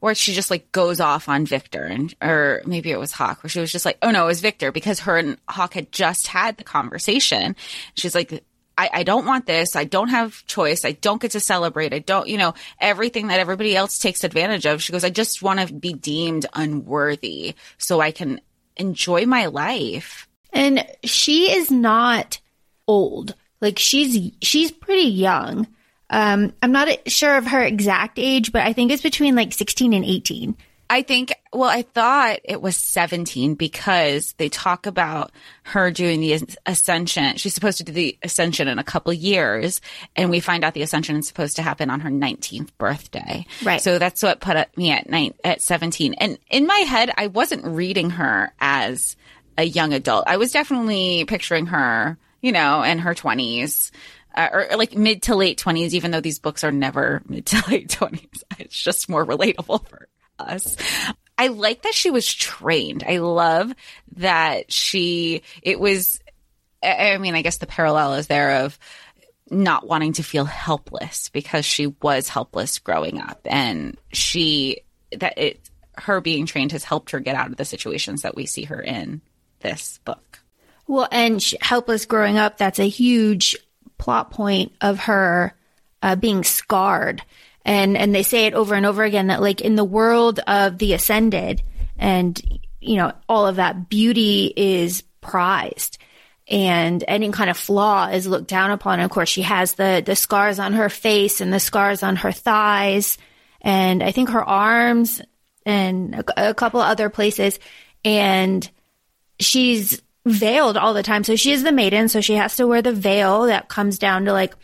where 0.00 0.14
she 0.14 0.32
just 0.32 0.50
like 0.50 0.70
goes 0.72 1.00
off 1.00 1.28
on 1.28 1.46
Vikter 1.46 1.90
and 1.90 2.14
or 2.22 2.62
maybe 2.66 2.90
it 2.90 2.98
was 2.98 3.12
Hawke 3.12 3.42
where 3.42 3.50
she 3.50 3.60
was 3.60 3.72
just 3.72 3.84
like, 3.84 3.98
oh 4.02 4.10
no, 4.10 4.24
it 4.24 4.26
was 4.26 4.42
Vikter 4.42 4.72
because 4.72 5.00
her 5.00 5.16
and 5.16 5.38
Hawke 5.48 5.74
had 5.74 5.92
just 5.92 6.26
had 6.26 6.56
the 6.56 6.64
conversation. 6.64 7.56
She's 7.94 8.14
like, 8.14 8.44
I, 8.78 8.90
I 8.92 9.02
don't 9.02 9.26
want 9.26 9.46
this. 9.46 9.74
I 9.74 9.84
don't 9.84 10.08
have 10.08 10.44
choice. 10.46 10.84
I 10.84 10.92
don't 10.92 11.20
get 11.20 11.32
to 11.32 11.40
celebrate. 11.40 11.94
I 11.94 12.00
don't, 12.00 12.28
you 12.28 12.36
know, 12.36 12.54
everything 12.80 13.28
that 13.28 13.40
everybody 13.40 13.74
else 13.74 13.98
takes 13.98 14.24
advantage 14.24 14.66
of. 14.66 14.82
She 14.82 14.92
goes, 14.92 15.04
I 15.04 15.10
just 15.10 15.42
want 15.42 15.60
to 15.60 15.72
be 15.72 15.94
deemed 15.94 16.46
unworthy 16.52 17.54
so 17.78 18.00
I 18.00 18.10
can 18.10 18.40
enjoy 18.76 19.26
my 19.26 19.46
life. 19.46 20.28
And 20.52 20.86
she 21.04 21.52
is 21.52 21.70
not 21.70 22.38
old. 22.86 23.34
Like 23.60 23.78
she's 23.78 24.32
she's 24.42 24.70
pretty 24.70 25.08
young. 25.08 25.66
Um, 26.08 26.52
I'm 26.62 26.72
not 26.72 27.10
sure 27.10 27.36
of 27.36 27.46
her 27.48 27.62
exact 27.62 28.18
age, 28.18 28.52
but 28.52 28.62
I 28.62 28.72
think 28.72 28.92
it's 28.92 29.02
between 29.02 29.34
like 29.34 29.52
16 29.52 29.92
and 29.92 30.04
18. 30.04 30.56
I 30.88 31.02
think, 31.02 31.34
well, 31.52 31.68
I 31.68 31.82
thought 31.82 32.38
it 32.44 32.62
was 32.62 32.76
17 32.76 33.54
because 33.54 34.34
they 34.34 34.48
talk 34.48 34.86
about 34.86 35.32
her 35.64 35.90
doing 35.90 36.20
the 36.20 36.40
ascension. 36.64 37.36
She's 37.36 37.54
supposed 37.54 37.78
to 37.78 37.84
do 37.84 37.92
the 37.92 38.18
ascension 38.22 38.68
in 38.68 38.78
a 38.78 38.84
couple 38.84 39.12
years. 39.12 39.80
And 40.14 40.30
we 40.30 40.40
find 40.40 40.64
out 40.64 40.74
the 40.74 40.82
ascension 40.82 41.16
is 41.16 41.26
supposed 41.26 41.56
to 41.56 41.62
happen 41.62 41.90
on 41.90 42.00
her 42.00 42.10
19th 42.10 42.70
birthday. 42.78 43.46
Right. 43.64 43.80
So 43.80 43.98
that's 43.98 44.22
what 44.22 44.40
put 44.40 44.76
me 44.76 44.92
at 44.92 45.08
nine, 45.08 45.34
at 45.42 45.60
17. 45.60 46.14
And 46.14 46.38
in 46.50 46.66
my 46.66 46.78
head, 46.78 47.10
I 47.16 47.26
wasn't 47.28 47.64
reading 47.64 48.10
her 48.10 48.52
as 48.60 49.16
a 49.58 49.64
young 49.64 49.92
adult. 49.92 50.24
I 50.26 50.36
was 50.36 50.52
definitely 50.52 51.24
picturing 51.24 51.66
her, 51.66 52.16
you 52.40 52.52
know, 52.52 52.82
in 52.82 52.98
her 53.00 53.14
20s 53.14 53.90
uh, 54.36 54.48
or 54.52 54.76
like 54.76 54.94
mid 54.94 55.22
to 55.22 55.34
late 55.34 55.58
20s, 55.58 55.94
even 55.94 56.10
though 56.10 56.20
these 56.20 56.38
books 56.38 56.62
are 56.62 56.72
never 56.72 57.22
mid 57.26 57.46
to 57.46 57.62
late 57.68 57.88
20s. 57.88 58.42
It's 58.58 58.80
just 58.82 59.08
more 59.08 59.24
relatable 59.24 59.86
for 59.88 60.08
us. 60.38 60.76
I 61.38 61.48
like 61.48 61.82
that 61.82 61.94
she 61.94 62.10
was 62.10 62.32
trained. 62.32 63.04
I 63.06 63.18
love 63.18 63.74
that 64.16 64.72
she, 64.72 65.42
it 65.62 65.78
was, 65.78 66.20
I 66.82 67.18
mean, 67.18 67.34
I 67.34 67.42
guess 67.42 67.58
the 67.58 67.66
parallel 67.66 68.14
is 68.14 68.26
there 68.26 68.64
of 68.64 68.78
not 69.50 69.86
wanting 69.86 70.14
to 70.14 70.22
feel 70.22 70.44
helpless 70.44 71.28
because 71.28 71.64
she 71.64 71.88
was 72.02 72.28
helpless 72.28 72.78
growing 72.78 73.20
up 73.20 73.40
and 73.44 73.96
she, 74.12 74.78
that 75.12 75.34
it, 75.36 75.60
her 75.98 76.20
being 76.20 76.46
trained 76.46 76.72
has 76.72 76.84
helped 76.84 77.10
her 77.10 77.20
get 77.20 77.36
out 77.36 77.50
of 77.50 77.56
the 77.56 77.64
situations 77.64 78.22
that 78.22 78.34
we 78.34 78.46
see 78.46 78.64
her 78.64 78.80
in 78.80 79.20
this 79.60 80.00
book. 80.04 80.40
Well, 80.86 81.08
and 81.10 81.42
she, 81.42 81.58
helpless 81.60 82.06
growing 82.06 82.38
up, 82.38 82.58
that's 82.58 82.78
a 82.78 82.88
huge 82.88 83.56
plot 83.98 84.30
point 84.30 84.72
of 84.80 85.00
her 85.00 85.54
uh, 86.02 86.16
being 86.16 86.44
scarred. 86.44 87.22
And, 87.66 87.96
and 87.96 88.14
they 88.14 88.22
say 88.22 88.46
it 88.46 88.54
over 88.54 88.76
and 88.76 88.86
over 88.86 89.02
again 89.02 89.26
that 89.26 89.42
like 89.42 89.60
in 89.60 89.74
the 89.74 89.84
world 89.84 90.38
of 90.46 90.78
the 90.78 90.92
ascended 90.92 91.62
and, 91.98 92.40
you 92.80 92.96
know, 92.96 93.12
all 93.28 93.48
of 93.48 93.56
that 93.56 93.88
beauty 93.88 94.52
is 94.56 95.02
prized 95.20 95.98
and 96.46 97.02
any 97.08 97.32
kind 97.32 97.50
of 97.50 97.56
flaw 97.56 98.06
is 98.06 98.28
looked 98.28 98.46
down 98.46 98.70
upon. 98.70 99.00
And 99.00 99.04
of 99.04 99.10
course, 99.10 99.28
she 99.28 99.42
has 99.42 99.74
the, 99.74 100.00
the 100.06 100.14
scars 100.14 100.60
on 100.60 100.74
her 100.74 100.88
face 100.88 101.40
and 101.40 101.52
the 101.52 101.58
scars 101.58 102.04
on 102.04 102.14
her 102.14 102.30
thighs 102.30 103.18
and 103.62 104.00
I 104.00 104.12
think 104.12 104.28
her 104.30 104.44
arms 104.44 105.20
and 105.64 106.14
a, 106.14 106.50
a 106.50 106.54
couple 106.54 106.80
other 106.80 107.10
places. 107.10 107.58
And 108.04 108.70
she's 109.40 110.00
veiled 110.24 110.76
all 110.76 110.94
the 110.94 111.02
time. 111.02 111.24
So 111.24 111.34
she 111.34 111.50
is 111.50 111.64
the 111.64 111.72
maiden. 111.72 112.08
So 112.08 112.20
she 112.20 112.34
has 112.34 112.54
to 112.56 112.66
wear 112.68 112.80
the 112.80 112.92
veil 112.92 113.46
that 113.46 113.68
comes 113.68 113.98
down 113.98 114.26
to 114.26 114.32
like 114.32 114.54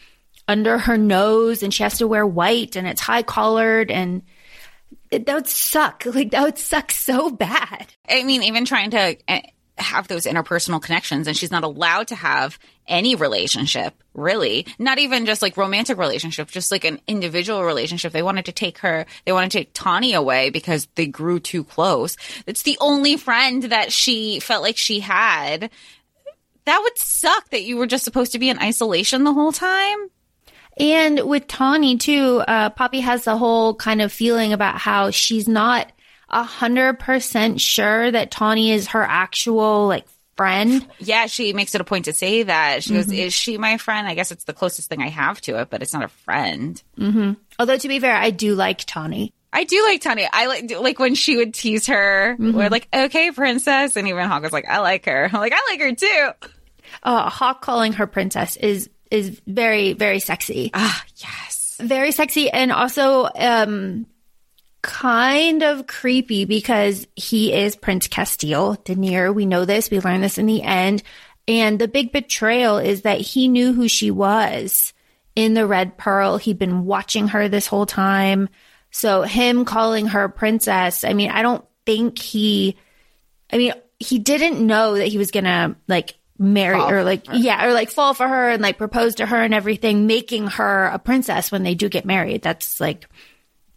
under 0.48 0.78
her 0.78 0.98
nose 0.98 1.62
and 1.62 1.72
she 1.72 1.82
has 1.82 1.98
to 1.98 2.08
wear 2.08 2.26
white 2.26 2.76
and 2.76 2.86
it's 2.86 3.00
high 3.00 3.22
collared 3.22 3.90
and 3.90 4.22
it, 5.10 5.26
that 5.26 5.34
would 5.34 5.48
suck. 5.48 6.04
Like 6.12 6.30
that 6.32 6.42
would 6.42 6.58
suck 6.58 6.90
so 6.90 7.30
bad. 7.30 7.86
I 8.08 8.24
mean, 8.24 8.42
even 8.42 8.64
trying 8.64 8.90
to 8.90 9.16
eh, 9.28 9.42
have 9.78 10.08
those 10.08 10.26
interpersonal 10.26 10.82
connections 10.82 11.26
and 11.26 11.36
she's 11.36 11.50
not 11.50 11.64
allowed 11.64 12.08
to 12.08 12.14
have 12.14 12.58
any 12.86 13.14
relationship 13.14 13.94
really. 14.14 14.66
Not 14.78 14.98
even 14.98 15.24
just 15.24 15.40
like 15.40 15.56
romantic 15.56 15.96
relationship 15.96 16.50
just 16.50 16.72
like 16.72 16.84
an 16.84 17.00
individual 17.06 17.64
relationship. 17.64 18.12
They 18.12 18.22
wanted 18.22 18.46
to 18.46 18.52
take 18.52 18.78
her 18.78 19.06
they 19.24 19.32
wanted 19.32 19.52
to 19.52 19.58
take 19.58 19.72
tawny 19.72 20.12
away 20.12 20.50
because 20.50 20.88
they 20.96 21.06
grew 21.06 21.40
too 21.40 21.64
close. 21.64 22.16
It's 22.46 22.62
the 22.62 22.78
only 22.80 23.16
friend 23.16 23.62
that 23.64 23.92
she 23.92 24.40
felt 24.40 24.62
like 24.62 24.76
she 24.76 25.00
had. 25.00 25.70
That 26.64 26.80
would 26.82 26.98
suck 26.98 27.50
that 27.50 27.64
you 27.64 27.76
were 27.76 27.86
just 27.86 28.04
supposed 28.04 28.32
to 28.32 28.38
be 28.38 28.48
in 28.48 28.58
isolation 28.58 29.24
the 29.24 29.32
whole 29.32 29.52
time 29.52 30.10
and 30.78 31.20
with 31.20 31.46
tawny 31.46 31.96
too 31.98 32.42
uh, 32.48 32.70
poppy 32.70 33.00
has 33.00 33.24
the 33.24 33.36
whole 33.36 33.74
kind 33.74 34.00
of 34.00 34.12
feeling 34.12 34.52
about 34.52 34.76
how 34.76 35.10
she's 35.10 35.48
not 35.48 35.90
a 36.32 36.42
hundred 36.42 36.98
percent 36.98 37.60
sure 37.60 38.10
that 38.10 38.30
Tawny 38.30 38.72
is 38.72 38.88
her 38.88 39.02
actual 39.02 39.86
like 39.86 40.06
friend. 40.36 40.86
Yeah, 40.98 41.26
she 41.26 41.52
makes 41.52 41.74
it 41.74 41.80
a 41.80 41.84
point 41.84 42.06
to 42.06 42.12
say 42.12 42.44
that. 42.44 42.82
She 42.82 42.90
mm-hmm. 42.90 43.10
goes, 43.10 43.12
"Is 43.12 43.34
she 43.34 43.58
my 43.58 43.76
friend?" 43.76 44.08
I 44.08 44.14
guess 44.14 44.32
it's 44.32 44.44
the 44.44 44.54
closest 44.54 44.88
thing 44.88 45.02
I 45.02 45.08
have 45.08 45.40
to 45.42 45.60
it, 45.60 45.70
but 45.70 45.82
it's 45.82 45.92
not 45.92 46.04
a 46.04 46.08
friend. 46.08 46.82
Mm-hmm. 46.98 47.32
Although 47.58 47.76
to 47.76 47.88
be 47.88 48.00
fair, 48.00 48.16
I 48.16 48.30
do 48.30 48.54
like 48.54 48.78
Tawny. 48.84 49.32
I 49.52 49.64
do 49.64 49.84
like 49.84 50.00
Tawny. 50.00 50.26
I 50.32 50.46
like 50.46 50.72
like 50.80 50.98
when 50.98 51.14
she 51.14 51.36
would 51.36 51.52
tease 51.52 51.86
her. 51.86 52.34
Mm-hmm. 52.34 52.56
We're 52.56 52.70
like, 52.70 52.88
"Okay, 52.92 53.30
princess," 53.30 53.96
and 53.96 54.08
even 54.08 54.26
Hawke 54.26 54.42
was 54.42 54.52
like, 54.52 54.68
"I 54.68 54.80
like 54.80 55.04
her." 55.04 55.28
I'm 55.30 55.32
like, 55.40 55.52
"I 55.54 55.70
like 55.70 55.80
her 55.80 55.94
too." 55.94 56.30
Uh, 57.02 57.30
Hawke 57.30 57.60
calling 57.60 57.94
her 57.94 58.06
princess 58.06 58.56
is 58.56 58.90
is 59.12 59.40
very 59.46 59.92
very 59.92 60.18
sexy. 60.18 60.70
Ah, 60.74 61.04
yes, 61.16 61.76
very 61.80 62.12
sexy, 62.12 62.50
and 62.50 62.72
also 62.72 63.28
um 63.34 64.06
kind 64.82 65.62
of 65.62 65.86
creepy 65.86 66.44
because 66.44 67.06
he 67.14 67.52
is 67.52 67.76
Prince 67.76 68.08
Casteel 68.08 68.76
Daenerys. 68.84 69.34
We 69.34 69.46
know 69.46 69.64
this. 69.64 69.90
We 69.90 70.00
learn 70.00 70.20
this 70.20 70.38
in 70.38 70.46
the 70.46 70.62
end. 70.62 71.02
And 71.48 71.78
the 71.78 71.88
big 71.88 72.12
betrayal 72.12 72.78
is 72.78 73.02
that 73.02 73.20
he 73.20 73.48
knew 73.48 73.72
who 73.72 73.88
she 73.88 74.10
was 74.10 74.92
in 75.34 75.54
the 75.54 75.66
Red 75.66 75.96
Pearl. 75.98 76.36
He'd 76.36 76.58
been 76.58 76.84
watching 76.84 77.28
her 77.28 77.48
this 77.48 77.66
whole 77.66 77.86
time. 77.86 78.48
So 78.90 79.22
him 79.22 79.64
calling 79.64 80.08
her 80.08 80.28
princess, 80.28 81.04
I 81.04 81.14
mean, 81.14 81.30
I 81.30 81.42
don't 81.42 81.64
think 81.86 82.18
he, 82.18 82.76
I 83.52 83.58
mean, 83.58 83.72
he 83.98 84.18
didn't 84.18 84.64
know 84.64 84.94
that 84.94 85.08
he 85.08 85.18
was 85.18 85.30
gonna 85.30 85.76
like 85.88 86.14
marry 86.42 86.78
fall 86.78 86.90
or 86.90 87.04
like, 87.04 87.26
yeah, 87.32 87.66
or 87.66 87.72
like 87.72 87.90
fall 87.90 88.14
for 88.14 88.26
her 88.26 88.50
and 88.50 88.62
like 88.62 88.78
propose 88.78 89.16
to 89.16 89.26
her 89.26 89.42
and 89.42 89.54
everything, 89.54 90.06
making 90.06 90.48
her 90.48 90.86
a 90.86 90.98
princess 90.98 91.50
when 91.52 91.62
they 91.62 91.74
do 91.74 91.88
get 91.88 92.04
married. 92.04 92.42
That's 92.42 92.80
like, 92.80 93.08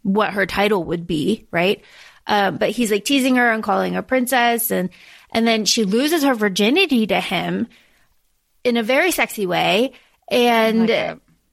what 0.06 0.32
her 0.32 0.46
title 0.46 0.84
would 0.84 1.06
be, 1.06 1.46
right? 1.50 1.82
Um, 2.26 2.58
but 2.58 2.70
he's 2.70 2.90
like 2.90 3.04
teasing 3.04 3.36
her 3.36 3.52
and 3.52 3.62
calling 3.62 3.94
her 3.94 4.02
princess, 4.02 4.70
and 4.70 4.90
and 5.30 5.46
then 5.46 5.64
she 5.64 5.84
loses 5.84 6.22
her 6.22 6.34
virginity 6.34 7.06
to 7.08 7.20
him 7.20 7.68
in 8.64 8.76
a 8.76 8.82
very 8.82 9.10
sexy 9.10 9.46
way, 9.46 9.92
and 10.28 10.90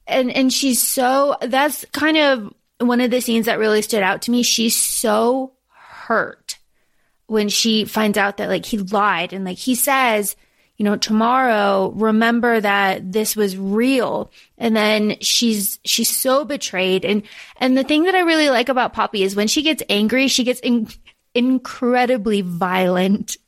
and 0.08 0.32
and 0.32 0.54
she's 0.54 0.82
so 0.82 1.36
that's 1.42 1.86
kind 1.92 2.18
of 2.18 2.54
one 2.80 3.02
of 3.02 3.12
the 3.12 3.22
scenes 3.22 3.46
that 3.46 3.60
really 3.60 3.82
stood 3.82 4.04
out 4.04 4.24
to 4.24 4.32
me. 4.32 4.44
She's 4.44 4.76
so 4.76 5.54
hurt 5.68 6.58
when 7.28 7.50
she 7.50 7.86
finds 7.86 8.18
out 8.18 8.38
that 8.38 8.50
like 8.50 8.66
he 8.66 8.78
lied 8.78 9.34
and 9.34 9.46
like 9.46 9.58
he 9.58 9.76
says 9.76 10.36
you 10.84 10.90
know, 10.90 10.98
tomorrow, 10.98 11.94
remember 11.96 12.60
that 12.60 13.14
this 13.14 13.38
was 13.38 13.56
real. 13.56 14.30
And 14.58 14.76
then 14.76 15.16
she's, 15.22 15.80
she's 15.86 16.14
so 16.14 16.44
betrayed. 16.44 17.06
And, 17.06 17.24
and 17.56 17.78
the 17.78 17.86
thing 17.86 18.04
that 18.04 18.16
I 18.16 18.20
really 18.20 18.50
like 18.50 18.68
about 18.68 18.92
Poppy 18.92 19.24
is 19.24 19.34
when 19.34 19.48
she 19.48 19.62
gets 19.62 19.82
angry, 19.88 20.28
she 20.28 20.44
gets 20.44 20.60
in, 20.60 20.90
incredibly 21.34 22.42
violent. 22.42 23.38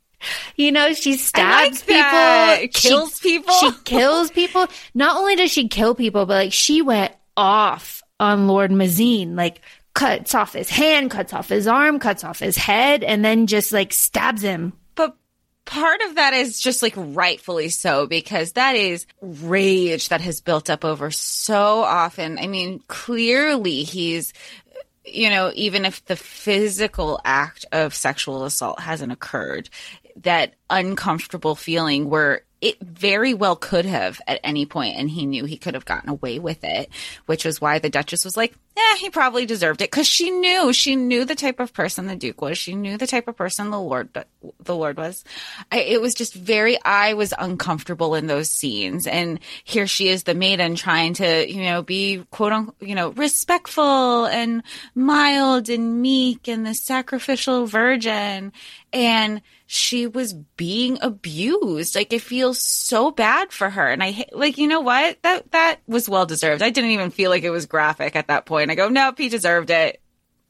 You 0.56 0.72
know, 0.72 0.94
she 0.94 1.18
stabs 1.18 1.88
like 1.88 2.70
people, 2.72 2.82
kills 2.82 3.20
she, 3.20 3.38
people. 3.38 3.54
She 3.56 3.72
kills 3.84 4.32
people. 4.32 4.66
Not 4.96 5.18
only 5.18 5.36
does 5.36 5.52
she 5.52 5.68
kill 5.68 5.94
people, 5.94 6.26
but 6.26 6.34
like 6.34 6.54
she 6.54 6.82
went 6.82 7.14
off 7.38 8.02
on 8.20 8.48
Lord 8.48 8.72
Mazeen, 8.72 9.36
like 9.36 9.62
cuts 9.94 10.34
off 10.34 10.54
his 10.54 10.70
hand, 10.70 11.12
cuts 11.12 11.32
off 11.32 11.50
his 11.50 11.68
arm, 11.68 12.00
cuts 12.00 12.24
off 12.24 12.40
his 12.40 12.58
head, 12.58 13.04
and 13.04 13.24
then 13.24 13.46
just 13.46 13.72
like 13.72 13.94
stabs 13.94 14.42
him 14.42 14.74
part 15.66 16.02
of 16.02 16.16
that 16.16 16.34
is 16.34 16.60
just 16.60 16.82
like 16.82 16.94
rightfully 16.96 17.70
so 17.70 18.08
because 18.08 18.54
that 18.54 18.76
is 18.76 19.06
rage 19.22 20.10
that 20.10 20.22
has 20.22 20.42
built 20.42 20.70
up 20.70 20.86
over 20.86 21.12
so 21.12 21.82
often. 21.82 22.38
I 22.38 22.48
mean, 22.48 22.82
clearly 22.88 23.84
he's 23.84 24.34
you 25.08 25.30
know, 25.30 25.52
even 25.54 25.86
if 25.86 26.04
the 26.06 26.16
physical 26.16 27.22
act 27.24 27.66
of 27.72 27.94
sexual 27.94 28.44
assault 28.44 28.80
hasn't 28.80 29.12
occurred, 29.12 29.70
that 30.18 30.56
uncomfortable 30.70 31.56
feeling 31.56 32.10
where 32.10 32.42
it 32.62 32.80
very 32.82 33.34
well 33.34 33.56
could 33.56 33.86
have 33.86 34.20
at 34.28 34.40
any 34.44 34.66
point 34.66 34.98
and 34.98 35.10
he 35.10 35.26
knew 35.26 35.46
he 35.46 35.58
could 35.58 35.76
have 35.76 35.86
gotten 35.86 36.10
away 36.10 36.40
with 36.40 36.64
it, 36.64 36.90
which 37.26 37.46
was 37.46 37.62
why 37.62 37.80
the 37.80 37.90
Duchess 37.90 38.26
was 38.26 38.36
like, 38.36 38.56
yeah, 38.76 38.98
he 38.98 39.10
probably 39.10 39.46
deserved 39.46 39.82
it 39.82 39.90
because 39.90 40.08
she 40.08 40.32
knew 40.32 40.74
she 40.74 40.98
knew 40.98 41.24
the 41.24 41.36
type 41.36 41.62
of 41.62 41.74
person 41.74 42.08
the 42.08 42.16
Duke 42.16 42.42
was. 42.42 42.58
She 42.58 42.76
knew 42.76 42.98
the 42.98 43.08
type 43.08 43.30
of 43.30 43.38
person 43.38 43.70
the 43.70 43.80
Lord 43.80 44.10
the 44.64 44.76
Lord 44.76 44.98
was. 44.98 45.24
I, 45.72 45.80
it 45.80 46.02
was 46.02 46.14
just 46.14 46.34
very. 46.34 46.78
I 46.84 47.14
was 47.14 47.34
uncomfortable 47.38 48.16
in 48.16 48.28
those 48.28 48.50
scenes, 48.50 49.08
and 49.08 49.40
here 49.64 49.88
she 49.88 50.10
is, 50.10 50.24
the 50.24 50.36
maiden, 50.36 50.76
trying 50.76 51.14
to 51.16 51.50
you 51.50 51.64
know 51.64 51.84
be 51.84 52.26
quote 52.32 52.52
unquote 52.52 52.76
you 52.82 52.96
know 52.96 53.10
respectful 53.12 54.26
and 54.26 54.62
mild 54.94 55.70
and 55.70 56.02
meek 56.02 56.50
and 56.50 56.66
the 56.66 56.74
sacrificial 56.74 57.68
virgin, 57.68 58.52
and 58.92 59.42
she 59.68 60.06
was 60.06 60.34
being 60.34 61.00
abused. 61.02 61.96
Like 61.96 62.14
it 62.14 62.22
feels 62.22 62.60
so 62.60 63.12
bad 63.12 63.52
for 63.52 63.70
her. 63.70 63.88
And 63.88 64.04
I 64.04 64.26
like, 64.32 64.58
you 64.58 64.68
know 64.68 64.82
what? 64.82 65.22
That, 65.24 65.52
that 65.52 65.80
was 65.88 66.08
well 66.08 66.26
deserved. 66.26 66.62
I 66.62 66.70
didn't 66.70 66.92
even 66.92 67.10
feel 67.10 67.32
like 67.32 67.44
it 67.44 67.50
was 67.50 67.66
graphic 67.66 68.16
at 68.16 68.28
that 68.28 68.46
point. 68.46 68.65
I 68.72 68.76
go, 68.76 68.90
nope, 68.90 69.18
he 69.18 69.30
deserved 69.30 69.70
it. 69.70 70.02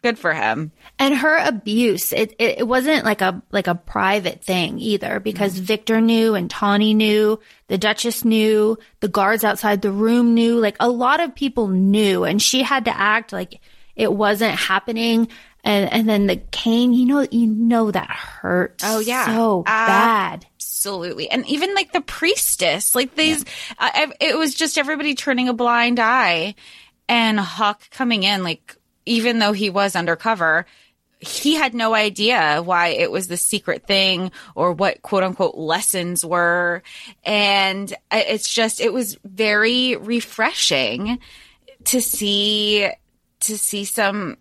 Good 0.01 0.19
for 0.19 0.33
him. 0.33 0.71
And 0.99 1.15
her 1.15 1.35
abuse, 1.37 2.13
it, 2.13 2.35
it, 2.37 2.59
it 2.59 2.67
wasn't 2.67 3.05
like 3.05 3.21
a, 3.21 3.41
like 3.51 3.65
a 3.65 3.73
private 3.73 4.43
thing 4.43 4.77
either 4.79 5.19
because 5.19 5.59
mm-hmm. 5.59 5.65
Vikter 5.65 6.03
knew 6.03 6.35
and 6.35 6.49
Tawny 6.49 6.93
knew, 6.93 7.39
the 7.67 7.79
Duchess 7.79 8.23
knew, 8.23 8.77
the 8.99 9.07
guards 9.07 9.43
outside 9.43 9.81
the 9.81 9.91
room 9.91 10.35
knew, 10.35 10.59
like 10.59 10.77
a 10.79 10.89
lot 10.89 11.21
of 11.21 11.33
people 11.33 11.67
knew 11.67 12.23
and 12.23 12.39
she 12.39 12.61
had 12.61 12.85
to 12.85 12.95
act 12.95 13.33
like 13.33 13.59
it 13.95 14.13
wasn't 14.13 14.53
happening 14.55 15.27
and 15.65 15.91
and 15.91 16.07
then 16.07 16.27
the 16.27 16.37
cane 16.37 16.93
you 16.93 17.05
know 17.05 17.27
you 17.31 17.47
know 17.47 17.91
that 17.91 18.09
hurt 18.09 18.81
oh 18.83 18.99
yeah 18.99 19.25
so 19.25 19.61
uh, 19.61 19.63
bad 19.63 20.45
absolutely 20.57 21.29
and 21.29 21.45
even 21.47 21.73
like 21.73 21.91
the 21.91 22.01
priestess 22.01 22.95
like 22.95 23.15
these 23.15 23.43
yeah. 23.79 23.91
uh, 23.95 24.07
it 24.21 24.37
was 24.37 24.53
just 24.53 24.77
everybody 24.77 25.15
turning 25.15 25.49
a 25.49 25.53
blind 25.53 25.99
eye 25.99 26.53
and 27.07 27.39
hawk 27.39 27.89
coming 27.91 28.23
in 28.23 28.43
like 28.43 28.75
even 29.05 29.39
though 29.39 29.53
he 29.53 29.69
was 29.69 29.95
undercover 29.95 30.65
he 31.19 31.55
had 31.55 31.73
no 31.73 31.95
idea 31.95 32.61
why 32.63 32.89
it 32.89 33.09
was 33.09 33.27
the 33.27 33.37
secret 33.37 33.87
thing 33.87 34.31
or 34.53 34.73
what 34.73 35.01
quote 35.01 35.23
unquote 35.23 35.55
lessons 35.55 36.25
were 36.25 36.83
and 37.23 37.93
it's 38.11 38.53
just 38.53 38.79
it 38.79 38.93
was 38.93 39.17
very 39.23 39.95
refreshing 39.95 41.19
to 41.83 42.01
see 42.01 42.89
to 43.39 43.57
see 43.57 43.85
some 43.85 44.37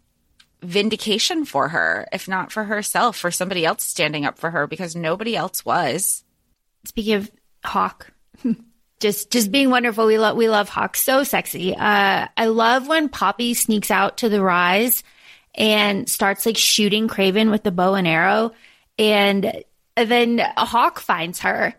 vindication 0.64 1.44
for 1.44 1.68
her, 1.68 2.09
if 2.11 2.26
not 2.26 2.50
for 2.50 2.64
herself, 2.64 3.16
for 3.16 3.30
somebody 3.30 3.64
else 3.64 3.85
standing 3.85 4.25
up 4.25 4.38
for 4.38 4.50
her 4.50 4.66
because 4.66 4.97
nobody 4.97 5.37
else 5.37 5.64
was. 5.64 6.25
Speaking 6.85 7.14
of 7.14 7.30
Hawke, 7.64 8.12
just 9.04 9.30
just 9.30 9.52
being 9.52 9.68
wonderful. 9.68 10.06
We 10.06 10.16
love 10.16 10.34
we 10.34 10.49
love 10.49 10.70
Hawke, 10.70 10.96
so 10.96 11.25
sexy. 11.25 11.76
Uh, 11.76 12.26
I 12.34 12.46
love 12.46 12.88
when 12.88 13.11
Poppy 13.11 13.52
sneaks 13.52 13.90
out 13.90 14.16
to 14.18 14.30
the 14.30 14.40
rise 14.40 15.04
and 15.54 16.08
starts 16.08 16.46
like 16.46 16.56
shooting 16.56 17.06
Craven 17.06 17.50
with 17.50 17.62
the 17.64 17.70
bow 17.70 17.94
and 17.96 18.08
arrow, 18.08 18.52
and 18.99 19.62
then 19.94 20.38
Hawke 20.56 21.00
finds 21.00 21.40
her. 21.40 21.75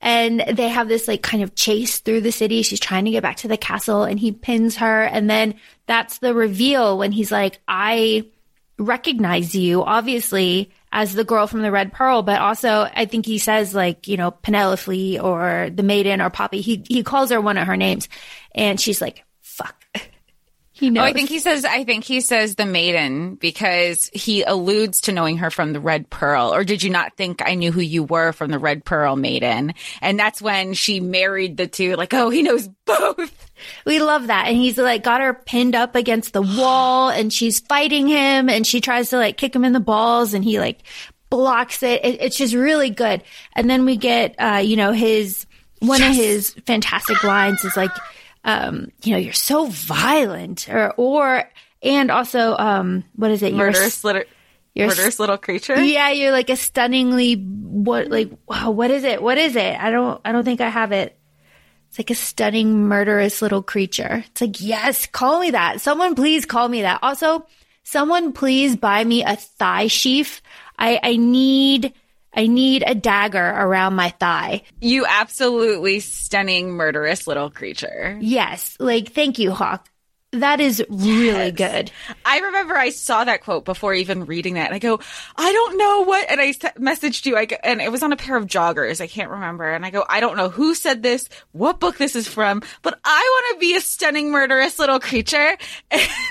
And 0.00 0.40
they 0.52 0.68
have 0.68 0.88
this 0.88 1.06
like 1.06 1.22
kind 1.22 1.44
of 1.44 1.54
chase 1.54 2.00
through 2.00 2.22
the 2.22 2.32
city. 2.32 2.62
She's 2.62 2.80
trying 2.80 3.04
to 3.04 3.12
get 3.12 3.22
back 3.22 3.36
to 3.38 3.48
the 3.48 3.56
castle 3.56 4.02
and 4.02 4.18
he 4.18 4.32
pins 4.32 4.76
her. 4.76 5.02
And 5.02 5.30
then 5.30 5.54
that's 5.86 6.18
the 6.18 6.34
reveal 6.34 6.98
when 6.98 7.10
he's 7.10 7.32
like, 7.32 7.58
I 7.66 8.26
recognize 8.78 9.54
you, 9.54 9.82
obviously, 9.82 10.72
as 10.94 11.12
the 11.12 11.24
girl 11.24 11.48
from 11.48 11.62
the 11.62 11.72
Red 11.72 11.92
Pearl, 11.92 12.22
but 12.22 12.40
also 12.40 12.88
I 12.94 13.04
think 13.04 13.26
he 13.26 13.38
says 13.38 13.74
like, 13.74 14.06
you 14.06 14.16
know, 14.16 14.30
Penelope 14.30 15.18
or 15.18 15.68
the 15.74 15.82
maiden 15.82 16.20
or 16.20 16.30
Poppy. 16.30 16.60
He 16.60 16.84
he 16.88 17.02
calls 17.02 17.30
her 17.30 17.40
one 17.40 17.58
of 17.58 17.66
her 17.66 17.76
names. 17.76 18.08
And 18.54 18.80
she's 18.80 19.00
like, 19.00 19.24
fuck. 19.42 19.84
He 20.76 20.90
knows. 20.90 21.02
Oh, 21.02 21.06
I 21.06 21.12
think 21.12 21.28
he 21.28 21.38
says, 21.38 21.64
I 21.64 21.84
think 21.84 22.02
he 22.02 22.20
says 22.20 22.56
the 22.56 22.66
maiden 22.66 23.36
because 23.36 24.10
he 24.12 24.42
alludes 24.42 25.02
to 25.02 25.12
knowing 25.12 25.36
her 25.38 25.48
from 25.48 25.72
the 25.72 25.78
Red 25.78 26.10
Pearl. 26.10 26.52
Or 26.52 26.64
did 26.64 26.82
you 26.82 26.90
not 26.90 27.16
think 27.16 27.42
I 27.46 27.54
knew 27.54 27.70
who 27.70 27.80
you 27.80 28.02
were 28.02 28.32
from 28.32 28.50
the 28.50 28.58
Red 28.58 28.84
Pearl 28.84 29.14
maiden? 29.14 29.74
And 30.02 30.18
that's 30.18 30.42
when 30.42 30.74
she 30.74 30.98
married 30.98 31.56
the 31.56 31.68
two, 31.68 31.94
like, 31.94 32.12
oh, 32.12 32.28
he 32.28 32.42
knows 32.42 32.68
both. 32.84 33.50
We 33.86 34.00
love 34.00 34.26
that. 34.26 34.48
And 34.48 34.56
he's 34.56 34.76
like 34.76 35.04
got 35.04 35.20
her 35.20 35.32
pinned 35.32 35.76
up 35.76 35.94
against 35.94 36.32
the 36.32 36.42
wall 36.42 37.08
and 37.08 37.32
she's 37.32 37.60
fighting 37.60 38.08
him 38.08 38.50
and 38.50 38.66
she 38.66 38.80
tries 38.80 39.10
to 39.10 39.16
like 39.16 39.36
kick 39.36 39.54
him 39.54 39.64
in 39.64 39.72
the 39.72 39.80
balls 39.80 40.34
and 40.34 40.44
he 40.44 40.58
like 40.58 40.80
blocks 41.30 41.82
it. 41.84 42.04
it 42.04 42.20
it's 42.20 42.36
just 42.36 42.52
really 42.52 42.90
good. 42.90 43.22
And 43.54 43.70
then 43.70 43.84
we 43.84 43.96
get, 43.96 44.34
uh, 44.38 44.60
you 44.62 44.74
know, 44.74 44.90
his, 44.90 45.46
one 45.78 46.00
yes. 46.00 46.10
of 46.10 46.16
his 46.16 46.50
fantastic 46.66 47.22
lines 47.22 47.64
is 47.64 47.76
like, 47.76 47.92
um, 48.44 48.88
you 49.02 49.12
know, 49.12 49.18
you're 49.18 49.32
so 49.32 49.66
violent 49.66 50.68
or, 50.68 50.92
or, 50.96 51.44
and 51.82 52.10
also, 52.10 52.56
um, 52.56 53.04
what 53.16 53.30
is 53.30 53.42
it? 53.42 53.54
Murderous 53.54 54.04
you're, 54.04 54.12
little, 54.12 54.28
you're, 54.74 54.88
murderous 54.88 55.18
little 55.18 55.38
creature. 55.38 55.82
Yeah. 55.82 56.10
You're 56.10 56.32
like 56.32 56.50
a 56.50 56.56
stunningly, 56.56 57.34
what, 57.34 58.08
like, 58.10 58.30
wow, 58.48 58.70
what 58.70 58.90
is 58.90 59.04
it? 59.04 59.22
What 59.22 59.38
is 59.38 59.56
it? 59.56 59.80
I 59.80 59.90
don't, 59.90 60.20
I 60.24 60.32
don't 60.32 60.44
think 60.44 60.60
I 60.60 60.68
have 60.68 60.92
it. 60.92 61.18
It's 61.88 61.98
like 61.98 62.10
a 62.10 62.14
stunning, 62.14 62.88
murderous 62.88 63.40
little 63.40 63.62
creature. 63.62 64.24
It's 64.26 64.40
like, 64.40 64.60
yes, 64.60 65.06
call 65.06 65.40
me 65.40 65.52
that. 65.52 65.80
Someone 65.80 66.14
please 66.14 66.44
call 66.44 66.68
me 66.68 66.82
that. 66.82 66.98
Also, 67.02 67.46
someone 67.84 68.32
please 68.32 68.76
buy 68.76 69.04
me 69.04 69.22
a 69.22 69.36
thigh 69.36 69.86
sheath. 69.86 70.42
I, 70.76 70.98
I 71.02 71.16
need, 71.16 71.92
I 72.36 72.46
need 72.46 72.84
a 72.86 72.94
dagger 72.94 73.38
around 73.38 73.94
my 73.94 74.10
thigh. 74.10 74.62
You 74.80 75.06
absolutely 75.08 76.00
stunning, 76.00 76.72
murderous 76.72 77.26
little 77.26 77.50
creature. 77.50 78.18
Yes. 78.20 78.76
Like, 78.80 79.12
thank 79.12 79.38
you, 79.38 79.52
Hawke. 79.52 79.88
That 80.40 80.60
is 80.60 80.84
really 80.88 81.26
yes. 81.26 81.52
good. 81.52 81.90
I 82.24 82.40
remember 82.40 82.74
I 82.74 82.90
saw 82.90 83.24
that 83.24 83.42
quote 83.42 83.64
before 83.64 83.94
even 83.94 84.26
reading 84.26 84.54
that. 84.54 84.66
And 84.66 84.74
I 84.74 84.78
go, 84.78 85.00
I 85.36 85.52
don't 85.52 85.78
know 85.78 86.02
what, 86.04 86.28
and 86.30 86.40
I 86.40 86.52
messaged 86.52 87.26
you, 87.26 87.36
I 87.36 87.44
go, 87.44 87.56
and 87.62 87.80
it 87.80 87.92
was 87.92 88.02
on 88.02 88.12
a 88.12 88.16
pair 88.16 88.36
of 88.36 88.46
joggers. 88.46 89.00
I 89.00 89.06
can't 89.06 89.30
remember. 89.30 89.70
And 89.70 89.86
I 89.86 89.90
go, 89.90 90.04
I 90.08 90.20
don't 90.20 90.36
know 90.36 90.48
who 90.48 90.74
said 90.74 91.02
this, 91.02 91.28
what 91.52 91.80
book 91.80 91.98
this 91.98 92.16
is 92.16 92.26
from, 92.26 92.62
but 92.82 92.98
I 93.04 93.40
want 93.50 93.54
to 93.54 93.60
be 93.60 93.76
a 93.76 93.80
stunning, 93.80 94.30
murderous 94.30 94.78
little 94.78 95.00
creature. 95.00 95.56